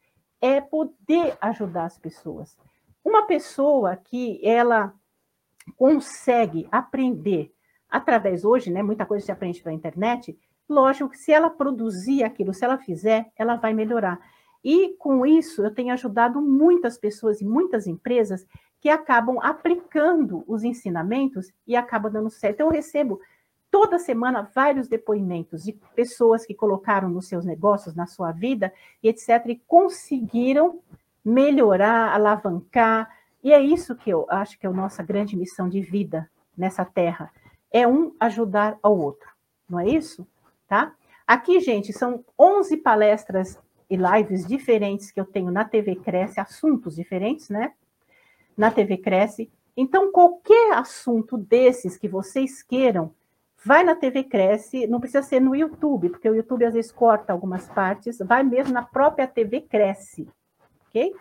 é 0.40 0.60
poder 0.60 1.36
ajudar 1.40 1.84
as 1.84 1.98
pessoas. 1.98 2.56
Uma 3.04 3.26
pessoa 3.26 3.96
que 3.96 4.40
ela 4.42 4.94
consegue 5.76 6.68
aprender 6.70 7.52
através 7.88 8.44
hoje, 8.44 8.70
né? 8.70 8.82
Muita 8.82 9.06
coisa 9.06 9.24
se 9.24 9.32
aprende 9.32 9.62
pela 9.62 9.74
internet. 9.74 10.36
Lógico 10.68 11.10
que 11.10 11.18
se 11.18 11.32
ela 11.32 11.50
produzir 11.50 12.24
aquilo, 12.24 12.54
se 12.54 12.64
ela 12.64 12.78
fizer, 12.78 13.30
ela 13.36 13.56
vai 13.56 13.72
melhorar. 13.72 14.18
E 14.64 14.96
com 14.98 15.26
isso 15.26 15.62
eu 15.62 15.74
tenho 15.74 15.92
ajudado 15.92 16.40
muitas 16.40 16.96
pessoas 16.98 17.40
e 17.40 17.44
muitas 17.44 17.86
empresas 17.86 18.46
que 18.84 18.90
acabam 18.90 19.38
aplicando 19.40 20.44
os 20.46 20.62
ensinamentos 20.62 21.50
e 21.66 21.74
acaba 21.74 22.10
dando 22.10 22.28
certo. 22.28 22.60
Eu 22.60 22.68
recebo 22.68 23.18
toda 23.70 23.98
semana 23.98 24.46
vários 24.54 24.88
depoimentos 24.88 25.64
de 25.64 25.72
pessoas 25.94 26.44
que 26.44 26.52
colocaram 26.52 27.08
nos 27.08 27.26
seus 27.26 27.46
negócios, 27.46 27.94
na 27.94 28.06
sua 28.06 28.30
vida, 28.30 28.70
e 29.02 29.08
etc., 29.08 29.42
e 29.46 29.62
conseguiram 29.66 30.80
melhorar, 31.24 32.12
alavancar. 32.12 33.10
E 33.42 33.54
é 33.54 33.58
isso 33.58 33.96
que 33.96 34.10
eu 34.10 34.26
acho 34.28 34.58
que 34.58 34.66
é 34.66 34.68
a 34.68 34.72
nossa 34.74 35.02
grande 35.02 35.34
missão 35.34 35.66
de 35.66 35.80
vida 35.80 36.30
nessa 36.54 36.84
terra. 36.84 37.32
É 37.72 37.88
um 37.88 38.14
ajudar 38.20 38.76
ao 38.82 38.98
outro, 38.98 39.30
não 39.66 39.80
é 39.80 39.88
isso? 39.88 40.26
Tá? 40.68 40.92
Aqui, 41.26 41.58
gente, 41.58 41.90
são 41.90 42.22
11 42.38 42.76
palestras 42.76 43.58
e 43.88 43.96
lives 43.96 44.46
diferentes 44.46 45.10
que 45.10 45.18
eu 45.18 45.24
tenho 45.24 45.50
na 45.50 45.64
TV 45.64 45.96
Cresce, 45.96 46.38
assuntos 46.38 46.96
diferentes, 46.96 47.48
né? 47.48 47.72
Na 48.56 48.70
TV 48.70 48.98
Cresce. 48.98 49.50
Então, 49.76 50.12
qualquer 50.12 50.72
assunto 50.74 51.36
desses 51.36 51.96
que 51.96 52.08
vocês 52.08 52.62
queiram, 52.62 53.12
vai 53.64 53.82
na 53.82 53.96
TV 53.96 54.24
Cresce, 54.24 54.86
não 54.86 55.00
precisa 55.00 55.22
ser 55.22 55.40
no 55.40 55.56
YouTube, 55.56 56.10
porque 56.10 56.28
o 56.28 56.34
YouTube 56.34 56.64
às 56.64 56.74
vezes 56.74 56.92
corta 56.92 57.32
algumas 57.32 57.66
partes, 57.68 58.18
vai 58.18 58.42
mesmo 58.42 58.72
na 58.72 58.82
própria 58.82 59.26
TV 59.26 59.62
Cresce, 59.62 60.28
ok? 60.86 61.14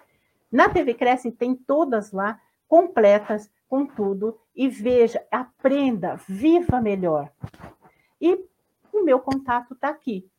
Na 0.52 0.70
TV 0.70 0.94
Cresce 0.94 1.32
tem 1.32 1.56
todas 1.56 2.12
lá, 2.12 2.40
completas, 2.68 3.50
com 3.68 3.86
tudo, 3.86 4.38
e 4.56 4.68
veja, 4.68 5.26
aprenda, 5.32 6.20
viva 6.28 6.80
melhor. 6.80 7.32
E 8.22 8.40
o 8.92 9.04
meu 9.04 9.20
contato 9.20 9.74
está 9.74 9.90
aqui. 9.90 10.30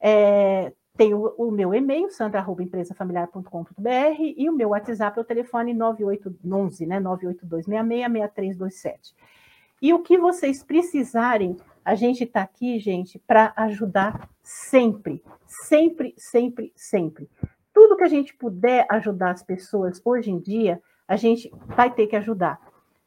É, 0.00 0.72
tem 0.98 1.14
o, 1.14 1.32
o, 1.38 1.50
meu 1.52 1.72
e-mail, 1.72 2.10
sandra.empresafamiliar.com.br 2.10 4.20
e 4.36 4.50
o 4.50 4.52
meu 4.52 4.70
WhatsApp 4.70 5.16
é 5.16 5.22
o 5.22 5.24
telefone 5.24 5.72
9811, 5.72 6.86
né, 6.86 7.00
982666327. 7.00 9.14
E 9.80 9.94
o 9.94 10.00
que 10.00 10.18
vocês 10.18 10.64
precisarem, 10.64 11.56
a 11.84 11.94
gente 11.94 12.24
está 12.24 12.42
aqui, 12.42 12.80
gente, 12.80 13.16
para 13.20 13.52
ajudar 13.54 14.28
sempre, 14.42 15.22
sempre, 15.46 16.14
sempre, 16.18 16.72
sempre. 16.74 17.30
Tudo 17.72 17.96
que 17.96 18.02
a 18.02 18.08
gente 18.08 18.34
puder 18.34 18.84
ajudar 18.90 19.30
as 19.30 19.44
pessoas 19.44 20.02
hoje 20.04 20.32
em 20.32 20.40
dia, 20.40 20.82
a 21.06 21.14
gente 21.14 21.48
vai 21.64 21.94
ter 21.94 22.08
que 22.08 22.16
ajudar. 22.16 22.60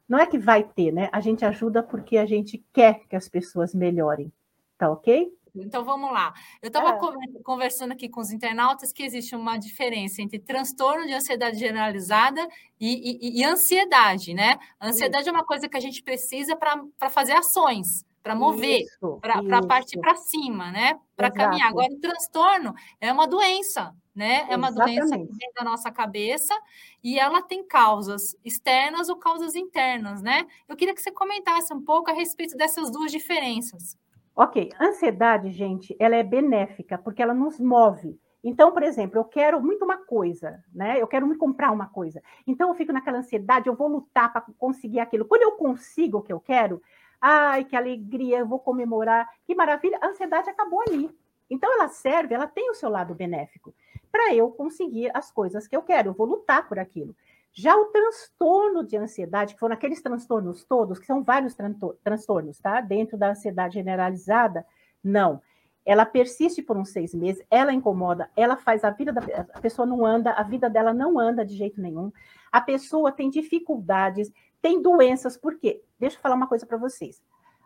Não 0.08 0.18
é 0.18 0.26
que 0.26 0.40
vai 0.40 0.64
ter, 0.64 0.94
né? 0.94 1.10
A 1.12 1.20
gente 1.20 1.44
ajuda 1.44 1.84
porque 1.84 2.18
a 2.18 2.26
gente 2.26 2.66
quer 2.72 3.02
que 3.10 3.18
as 3.18 3.28
pessoas 3.28 3.76
melhorem. 3.76 4.32
Tá 4.78 4.90
ok? 4.90 5.30
Então 5.56 5.84
vamos 5.84 6.12
lá. 6.12 6.34
Eu 6.62 6.68
estava 6.68 6.90
é. 6.90 7.44
conversando 7.44 7.92
aqui 7.92 8.08
com 8.08 8.22
os 8.22 8.32
internautas 8.32 8.94
que 8.94 9.04
existe 9.04 9.36
uma 9.36 9.58
diferença 9.58 10.22
entre 10.22 10.40
transtorno 10.40 11.06
de 11.06 11.14
ansiedade 11.14 11.60
generalizada 11.60 12.48
e, 12.80 13.20
e, 13.22 13.40
e 13.40 13.44
ansiedade, 13.44 14.34
né? 14.34 14.58
A 14.80 14.88
ansiedade 14.88 15.24
Isso. 15.24 15.30
é 15.30 15.34
uma 15.34 15.46
coisa 15.46 15.68
que 15.68 15.78
a 15.78 15.82
gente 15.82 16.02
precisa 16.04 16.56
para 16.56 17.10
fazer 17.10 17.34
ações, 17.34 18.06
para 18.24 18.36
mover, 18.36 18.84
para 19.20 19.66
partir 19.66 20.00
para 20.00 20.16
cima, 20.16 20.72
né? 20.72 20.98
Para 21.16 21.32
caminhar. 21.32 21.70
Agora, 21.70 21.92
o 21.92 22.00
transtorno 22.00 22.74
é 23.00 23.12
uma 23.12 23.28
doença, 23.28 23.94
né? 24.16 24.48
É 24.50 24.56
uma 24.56 24.70
Exatamente. 24.70 25.00
doença 25.00 25.18
que 25.18 25.38
vem 25.38 25.52
da 25.56 25.64
nossa 25.64 25.92
cabeça 25.92 26.58
e 27.04 27.20
ela 27.20 27.42
tem 27.42 27.66
causas 27.68 28.36
externas 28.44 29.10
ou 29.10 29.18
causas 29.18 29.56
internas, 29.56 30.22
né? 30.22 30.46
Eu 30.68 30.76
queria 30.78 30.94
que 30.94 31.02
você 31.02 31.12
comentasse 31.12 31.74
um 31.74 31.84
pouco 31.84 32.10
a 32.10 32.14
respeito 32.14 32.56
dessas 32.56 32.90
duas 32.90 33.12
diferenças. 33.12 33.98
Ok, 34.36 34.72
ansiedade, 34.80 35.52
gente, 35.52 35.96
ela 36.00 36.16
é 36.16 36.24
benéfica, 36.24 36.98
porque 36.98 37.22
ela 37.22 37.34
nos 37.34 37.60
move. 37.60 38.18
Então, 38.44 38.72
por 38.72 38.82
exemplo, 38.82 39.20
eu 39.20 39.26
quero 39.26 39.62
muito 39.62 39.84
uma 39.84 39.98
coisa, 39.98 40.64
né? 40.74 41.00
Eu 41.00 41.06
quero 41.06 41.28
me 41.28 41.36
comprar 41.36 41.72
uma 41.72 41.88
coisa. 41.88 42.22
Então, 42.48 42.70
eu 42.70 42.76
fico 42.76 42.94
naquela 42.94 43.20
ansiedade, 43.20 43.68
eu 43.68 43.76
vou 43.76 43.88
lutar 43.88 44.32
para 44.32 44.44
conseguir 44.58 45.00
aquilo. 45.00 45.26
Quando 45.26 45.44
eu 45.44 45.52
consigo 45.52 46.20
o 46.20 46.22
que 46.22 46.34
eu 46.34 46.40
quero, 46.40 46.82
ai, 47.20 47.66
que 47.66 47.76
alegria, 47.76 48.40
eu 48.40 48.48
vou 48.48 48.60
comemorar, 48.60 49.30
que 49.46 49.54
maravilha, 49.54 50.00
a 50.02 50.08
ansiedade 50.08 50.50
acabou 50.50 50.82
ali. 50.88 51.10
Então, 51.50 51.72
ela 51.74 51.90
serve, 51.90 52.34
ela 52.34 52.48
tem 52.48 52.70
o 52.72 52.74
seu 52.74 52.90
lado 52.90 53.14
benéfico 53.14 53.74
para 54.12 54.34
eu 54.34 54.50
conseguir 54.52 55.10
as 55.14 55.32
coisas 55.32 55.68
que 55.68 55.76
eu 55.76 55.82
quero, 55.82 56.10
eu 56.10 56.14
vou 56.14 56.28
lutar 56.28 56.68
por 56.68 56.78
aquilo. 56.80 57.16
Já 57.54 57.76
o 57.76 57.86
transtorno 57.86 58.84
de 58.84 58.96
ansiedade, 58.96 59.54
que 59.54 59.60
foram 59.60 59.74
aqueles 59.74 60.02
transtornos 60.02 60.64
todos, 60.64 61.00
que 61.00 61.06
são 61.06 61.22
vários 61.22 61.56
transtornos, 62.04 62.58
tá? 62.60 62.80
Dentro 62.80 63.18
da 63.18 63.32
ansiedade 63.32 63.74
generalizada, 63.74 64.66
não. 65.04 65.42
Ela 65.86 66.06
persiste 66.06 66.62
por 66.62 66.78
uns 66.78 66.90
seis 66.90 67.14
meses, 67.14 67.44
ela 67.50 67.74
incomoda, 67.74 68.30
ela 68.38 68.56
faz 68.56 68.84
a 68.84 68.92
vida 68.92 69.12
da 69.12 69.22
a 69.54 69.60
pessoa 69.60 69.86
não 69.86 70.06
anda, 70.06 70.32
a 70.32 70.44
vida 70.44 70.70
dela 70.70 70.94
não 70.94 71.20
anda 71.20 71.44
de 71.44 71.56
jeito 71.56 71.82
nenhum. 71.82 72.12
A 72.52 72.62
pessoa 72.62 73.12
tem 73.12 73.30
dificuldades, 73.30 74.32
tem 74.62 74.82
doenças, 74.82 75.36
por 75.36 75.58
quê? 75.58 75.84
Deixa 76.00 76.18
eu 76.18 76.22
falar 76.22 76.36
uma 76.36 76.48
coisa 76.48 76.66
para 76.66 76.78
vocês. 76.78 77.22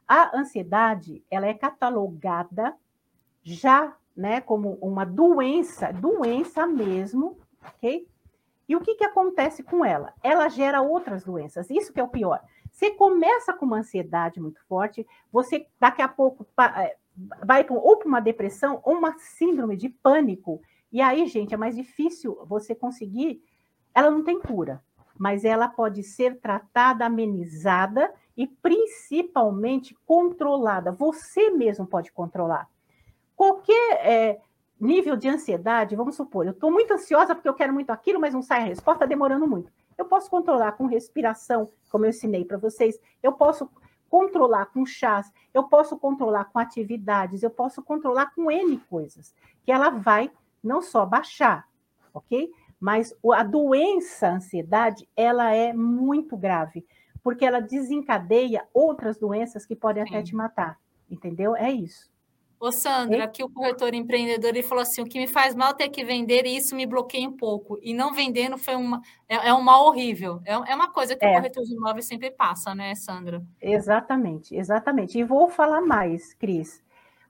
A 0.08 0.36
ansiedade, 0.38 1.24
ela 1.30 1.46
é 1.46 1.54
catalogada 1.54 2.74
já, 3.44 3.96
né, 4.16 4.42
como 4.42 4.78
uma 4.82 5.06
doença, 5.06 5.92
doença 5.92 6.66
mesmo, 6.66 7.38
ok? 7.64 8.08
E 8.68 8.76
o 8.76 8.82
que, 8.82 8.96
que 8.96 9.06
acontece 9.06 9.64
com 9.64 9.86
ela? 9.86 10.14
Ela 10.24 10.50
gera 10.50 10.82
outras 10.82 11.24
doenças, 11.24 11.70
isso 11.70 11.94
que 11.94 12.00
é 12.00 12.04
o 12.04 12.08
pior. 12.08 12.42
Você 12.72 12.92
começa 12.92 13.54
com 13.54 13.66
uma 13.66 13.78
ansiedade 13.78 14.42
muito 14.42 14.60
forte, 14.68 15.08
você 15.32 15.68
daqui 15.80 16.02
a 16.02 16.08
pouco 16.08 16.46
é, 16.78 16.98
vai 17.46 17.66
ou 17.70 17.98
para 17.98 18.08
uma 18.08 18.20
depressão 18.20 18.82
ou 18.84 18.96
uma 18.96 19.18
síndrome 19.18 19.78
de 19.78 19.90
pânico. 19.90 20.62
E 20.92 21.02
aí, 21.02 21.26
gente, 21.28 21.54
é 21.54 21.58
mais 21.58 21.76
difícil 21.76 22.38
você 22.46 22.76
conseguir. 22.76 23.42
Ela 23.94 24.12
não 24.12 24.24
tem 24.24 24.40
cura, 24.40 24.84
mas 25.18 25.46
ela 25.46 25.70
pode 25.70 26.04
ser 26.04 26.40
tratada, 26.40 27.06
amenizada 27.06 28.14
e 28.36 28.46
principalmente 28.46 29.96
controlada. 30.06 30.92
Você 30.92 31.50
mesmo 31.52 31.88
pode 31.88 32.12
controlar. 32.12 32.70
Qualquer 33.36 34.00
é, 34.02 34.42
nível 34.86 35.16
de 35.16 35.28
ansiedade, 35.28 35.96
vamos 35.96 36.16
supor, 36.16 36.46
eu 36.46 36.52
estou 36.52 36.72
muito 36.72 36.94
ansiosa 36.94 37.36
porque 37.36 37.50
eu 37.50 37.54
quero 37.54 37.74
muito 37.74 37.90
aquilo, 37.90 38.20
mas 38.20 38.34
não 38.34 38.42
sai 38.42 38.62
a 38.62 38.66
resposta, 38.66 39.04
está 39.04 39.06
demorando 39.06 39.48
muito. 39.48 39.72
Eu 39.98 40.06
posso 40.06 40.30
controlar 40.30 40.74
com 40.74 40.86
respiração, 40.86 41.70
como 41.90 42.06
eu 42.06 42.10
ensinei 42.10 42.46
para 42.46 42.58
vocês, 42.58 43.00
eu 43.24 43.34
posso 43.34 43.70
controlar 44.10 44.68
com 44.68 44.86
chás, 44.86 45.32
eu 45.54 45.64
posso 45.64 45.98
controlar 45.98 46.46
com 46.46 46.60
atividades, 46.60 47.44
eu 47.44 47.50
posso 47.50 47.82
controlar 47.84 48.34
com 48.34 48.52
N 48.52 48.78
coisas, 48.90 49.34
que 49.64 49.72
ela 49.72 49.90
vai 49.90 50.32
não 50.64 50.82
só 50.82 51.06
baixar, 51.06 51.68
ok? 52.14 52.52
Mas 52.80 53.14
a 53.34 53.44
doença, 53.44 54.28
a 54.28 54.36
ansiedade, 54.36 55.08
ela 55.16 55.54
é 55.54 55.74
muito 55.74 56.38
grave, 56.38 56.86
porque 57.24 57.46
ela 57.46 57.60
desencadeia 57.60 58.68
outras 58.74 59.18
doenças 59.18 59.66
que 59.66 59.76
podem 59.76 60.06
Sim. 60.06 60.10
até 60.10 60.24
te 60.24 60.36
matar, 60.36 60.80
entendeu? 61.10 61.56
É 61.56 61.72
isso. 61.72 62.10
Ô, 62.60 62.72
Sandra, 62.72 63.26
aqui 63.26 63.44
o 63.44 63.50
corretor 63.50 63.94
empreendedor 63.94 64.50
ele 64.50 64.64
falou 64.64 64.82
assim: 64.82 65.02
o 65.02 65.06
que 65.06 65.20
me 65.20 65.28
faz 65.28 65.54
mal 65.54 65.74
ter 65.74 65.90
que 65.90 66.04
vender 66.04 66.46
e 66.46 66.56
isso 66.56 66.76
me 66.76 66.86
bloqueia 66.86 67.28
um 67.28 67.36
pouco. 67.36 67.78
E 67.82 67.94
não 67.94 68.14
vendendo 68.14 68.58
foi 68.58 68.76
uma, 68.76 69.02
é, 69.28 69.50
é 69.50 69.54
um 69.54 69.62
mal 69.62 69.86
horrível. 69.86 70.42
É, 70.46 70.54
é 70.54 70.76
uma 70.76 70.92
coisa 70.92 71.16
que 71.16 71.26
é. 71.26 71.32
o 71.32 71.36
corretor 71.36 71.64
de 71.64 71.74
imóveis 71.74 72.06
sempre 72.06 72.32
passa, 72.32 72.74
né, 72.74 72.96
Sandra? 72.96 73.44
Exatamente, 73.62 74.56
exatamente. 74.56 75.20
E 75.20 75.24
vou 75.24 75.50
falar 75.50 75.82
mais, 75.82 76.34
Cris. 76.34 76.84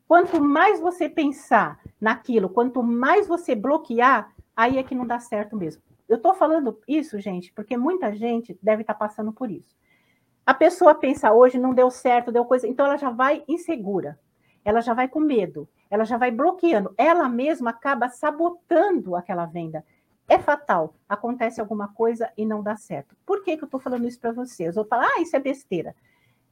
Quanto 0.07 0.39
mais 0.39 0.80
você 0.80 1.09
pensar 1.09 1.80
naquilo, 1.99 2.47
quanto 2.47 2.84
mais 2.84 3.28
você 3.28 3.55
bloquear, 3.55 4.32
aí 4.55 4.78
é 4.78 4.84
que 4.84 4.93
não 4.93 5.07
dá 5.07 5.19
certo 5.19 5.57
mesmo. 5.57 5.82
Eu 6.07 6.17
estou 6.17 6.36
falando 6.36 6.80
isso, 6.88 7.19
gente, 7.19 7.51
porque 7.51 7.76
muita 7.76 8.15
gente 8.15 8.55
deve 8.61 8.84
estar 8.84 8.93
tá 8.93 8.99
passando 8.99 9.34
por 9.34 9.49
isso. 9.49 9.76
A 10.45 10.53
pessoa 10.53 10.93
pensa 10.93 11.34
hoje, 11.34 11.57
não 11.57 11.73
deu 11.73 11.89
certo, 11.89 12.32
deu 12.32 12.45
coisa, 12.45 12.67
então 12.67 12.86
ela 12.86 12.97
já 12.97 13.09
vai 13.09 13.43
insegura 13.47 14.19
ela 14.66 14.82
já 14.82 14.95
vai 14.95 15.07
com 15.07 15.20
medo, 15.20 15.70
ela 15.91 16.03
já 16.03 16.18
vai 16.18 16.32
bloqueando, 16.32 16.93
ela 16.97 17.30
mesma 17.30 17.70
acaba 17.70 18.09
sabotando 18.09 19.16
aquela 19.16 19.45
venda. 19.45 19.86
É 20.28 20.39
fatal, 20.39 20.95
acontece 21.07 21.61
alguma 21.61 21.88
coisa 21.89 22.32
e 22.36 22.45
não 22.45 22.63
dá 22.63 22.76
certo. 22.76 23.16
Por 23.24 23.43
que, 23.43 23.55
que 23.55 23.63
eu 23.63 23.68
estou 23.68 23.80
falando 23.80 24.07
isso 24.07 24.20
para 24.20 24.32
vocês? 24.32 24.74
Vou 24.74 24.84
falar, 24.84 25.05
ah, 25.05 25.22
isso 25.22 25.36
é 25.36 25.39
besteira. 25.39 25.95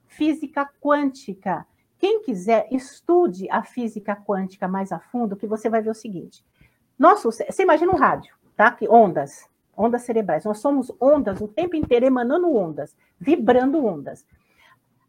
Física 0.06 0.70
quântica. 0.80 1.66
quem 1.98 2.22
quiser, 2.22 2.68
estude 2.70 3.50
a 3.50 3.64
física 3.64 4.16
quântica 4.16 4.68
mais 4.68 4.92
a 4.92 5.00
fundo, 5.00 5.36
que 5.36 5.48
você 5.48 5.70
vai 5.70 5.82
ver 5.82 5.90
o 5.90 5.96
seguinte. 5.96 6.46
Nosso, 7.00 7.32
você 7.32 7.64
imagina 7.64 7.92
um 7.92 7.98
rádio, 7.98 8.36
tá? 8.56 8.70
Que 8.72 8.88
ondas, 8.88 9.50
ondas 9.76 10.04
cerebrais. 10.04 10.46
Nós 10.46 10.60
somos 10.60 10.92
ondas 11.02 11.42
o 11.42 11.48
tempo 11.48 11.76
inteiro 11.76 12.06
emanando 12.06 12.56
ondas, 12.56 12.96
vibrando 13.20 13.84
ondas. 13.84 14.24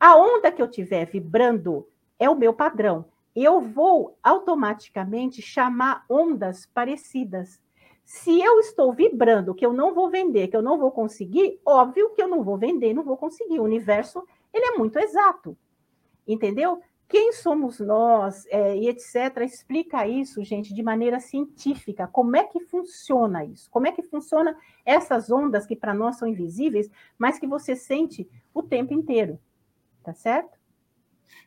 A 0.01 0.17
onda 0.17 0.51
que 0.51 0.63
eu 0.63 0.69
tiver 0.69 1.05
vibrando 1.07 1.87
é 2.25 2.31
o 2.31 2.37
meu 2.37 2.55
padrão. 2.55 3.05
Eu 3.35 3.61
vou 3.61 4.17
automaticamente 4.23 5.43
chamar 5.43 6.05
ondas 6.09 6.67
parecidas. 6.67 7.61
Se 8.05 8.41
eu 8.41 8.61
estou 8.61 8.93
vibrando 8.93 9.55
que 9.55 9.65
eu 9.65 9.73
não 9.73 9.95
vou 9.95 10.09
vender, 10.11 10.49
que 10.49 10.57
eu 10.57 10.63
não 10.63 10.79
vou 10.79 10.91
conseguir, 10.91 11.61
óbvio 11.65 12.11
que 12.15 12.23
eu 12.23 12.29
não 12.29 12.43
vou 12.43 12.57
vender, 12.57 12.95
não 12.95 13.03
vou 13.03 13.17
conseguir. 13.17 13.59
O 13.59 13.65
universo, 13.65 14.23
ele 14.53 14.67
é 14.67 14.79
muito 14.79 14.99
exato. 14.99 15.57
Entendeu? 16.27 16.81
Quem 17.07 17.33
somos 17.33 17.81
nós 17.81 18.47
é, 18.47 18.77
e 18.77 18.89
etc. 18.89 19.43
Explica 19.43 20.07
isso, 20.07 20.43
gente, 20.43 20.73
de 20.73 20.83
maneira 20.83 21.21
científica. 21.21 22.07
Como 22.07 22.37
é 22.37 22.45
que 22.45 22.61
funciona 22.61 23.45
isso? 23.45 23.71
Como 23.71 23.87
é 23.87 23.93
que 23.93 24.03
funciona 24.03 24.57
essas 24.85 25.31
ondas 25.31 25.67
que 25.67 25.77
para 25.77 25.93
nós 25.93 26.17
são 26.17 26.27
invisíveis, 26.27 26.91
mas 27.19 27.39
que 27.39 27.47
você 27.47 27.77
sente 27.77 28.29
o 28.55 28.63
tempo 28.63 28.95
inteiro? 28.95 29.39
Tá 30.03 30.15
certo? 30.15 30.64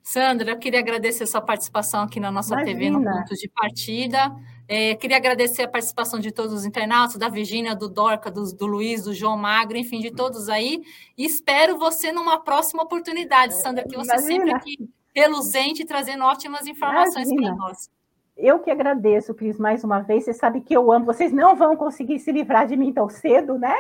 Sandra, 0.02 0.52
eu 0.52 0.58
queria 0.58 0.80
agradecer 0.80 1.24
a 1.24 1.28
sua 1.28 1.42
participação 1.42 2.04
aqui 2.04 2.20
na 2.20 2.32
nossa 2.32 2.54
Imagina. 2.54 2.80
TV 2.80 2.90
no 2.90 3.04
ponto 3.04 3.36
de 3.36 3.50
partida. 3.50 4.34
É, 4.66 4.96
queria 4.96 5.18
agradecer 5.18 5.64
a 5.64 5.68
participação 5.68 6.20
de 6.20 6.32
todos 6.32 6.54
os 6.54 6.66
internautas, 6.66 7.18
da 7.18 7.30
Virgínia, 7.30 7.76
do 7.76 7.90
Dorca, 7.90 8.32
do, 8.32 8.44
do, 8.54 8.66
Luiz, 8.66 9.04
do 9.04 9.14
João 9.14 9.38
Magro, 9.38 9.78
enfim, 9.78 10.00
de 10.00 10.12
todos 10.12 10.50
aí. 10.50 10.82
E 11.18 11.26
espero 11.26 11.78
você 11.78 12.12
numa 12.12 12.40
próxima 12.40 12.84
oportunidade, 12.84 13.54
Sandra, 13.62 13.84
que 13.84 13.96
você 13.96 14.14
Imagina. 14.14 14.28
sempre 14.28 14.52
aqui 14.54 14.90
reluzente, 15.16 15.84
trazendo 15.84 16.24
ótimas 16.24 16.68
informações 16.68 17.34
para 17.34 17.56
nós. 17.56 17.90
Eu 18.38 18.60
que 18.60 18.70
agradeço, 18.70 19.34
Cris, 19.34 19.58
mais 19.58 19.84
uma 19.84 20.02
vez. 20.02 20.26
Você 20.26 20.34
sabe 20.34 20.62
que 20.62 20.76
eu 20.76 20.92
amo. 20.92 21.06
Vocês 21.06 21.34
não 21.34 21.56
vão 21.56 21.76
conseguir 21.76 22.20
se 22.20 22.32
livrar 22.32 22.68
de 22.68 22.78
mim 22.78 22.94
tão 22.94 23.10
cedo, 23.10 23.58
né? 23.58 23.76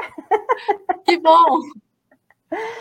Que 1.06 1.18
bom! 1.20 1.60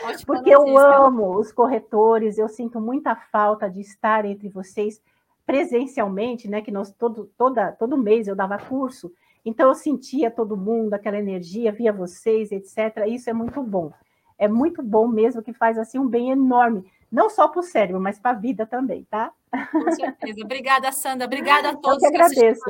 Ótima 0.05 0.25
Porque 0.27 0.55
notícia. 0.55 0.73
eu 0.73 0.79
amo 0.79 1.39
os 1.39 1.51
corretores, 1.53 2.39
eu 2.39 2.49
sinto 2.49 2.81
muita 2.81 3.17
falta 3.17 3.69
de 3.69 3.81
estar 3.81 4.25
entre 4.25 4.49
vocês 4.49 5.01
presencialmente, 5.45 6.49
né? 6.49 6.61
Que 6.61 6.71
nós 6.71 6.93
todo, 6.93 7.31
toda, 7.37 7.73
todo 7.73 7.97
mês 7.97 8.29
eu 8.29 8.37
dava 8.37 8.59
curso, 8.59 9.13
então 9.45 9.69
eu 9.69 9.75
sentia 9.75 10.31
todo 10.31 10.57
mundo, 10.57 10.95
aquela 10.95 11.19
energia, 11.19 11.73
via 11.73 11.93
vocês, 11.93 12.51
etc. 12.53 13.07
Isso 13.07 13.31
é 13.31 13.33
muito 13.33 13.63
bom. 13.63 13.93
É 14.39 14.49
muito 14.49 14.83
bom 14.83 15.09
mesmo, 15.09 15.43
que 15.43 15.53
faz 15.53 15.79
assim 15.79 15.99
um 15.99 16.07
bem 16.07 16.31
enorme, 16.31 16.85
não 17.11 17.31
só 17.31 17.49
para 17.49 17.61
o 17.61 17.63
cérebro, 17.63 18.01
mas 18.01 18.19
para 18.19 18.33
a 18.33 18.41
vida 18.41 18.67
também, 18.67 19.05
tá? 19.05 19.33
Com 19.73 19.91
certeza. 19.93 20.41
Obrigada, 20.45 20.93
Sandra. 20.93 21.27
Obrigada 21.27 21.71
a 21.71 21.77
todos 21.77 22.03
eu 22.03 22.11
que 22.11 22.17
agradeço. 22.17 22.61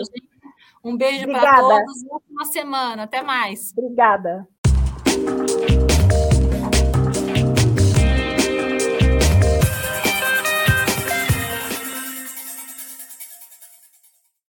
Um 0.85 0.97
beijo 0.97 1.27
para 1.27 1.57
todos. 1.57 2.05
Uma 2.31 2.45
semana. 2.45 3.03
Até 3.05 3.23
mais. 3.23 3.73
Obrigada. 3.77 4.47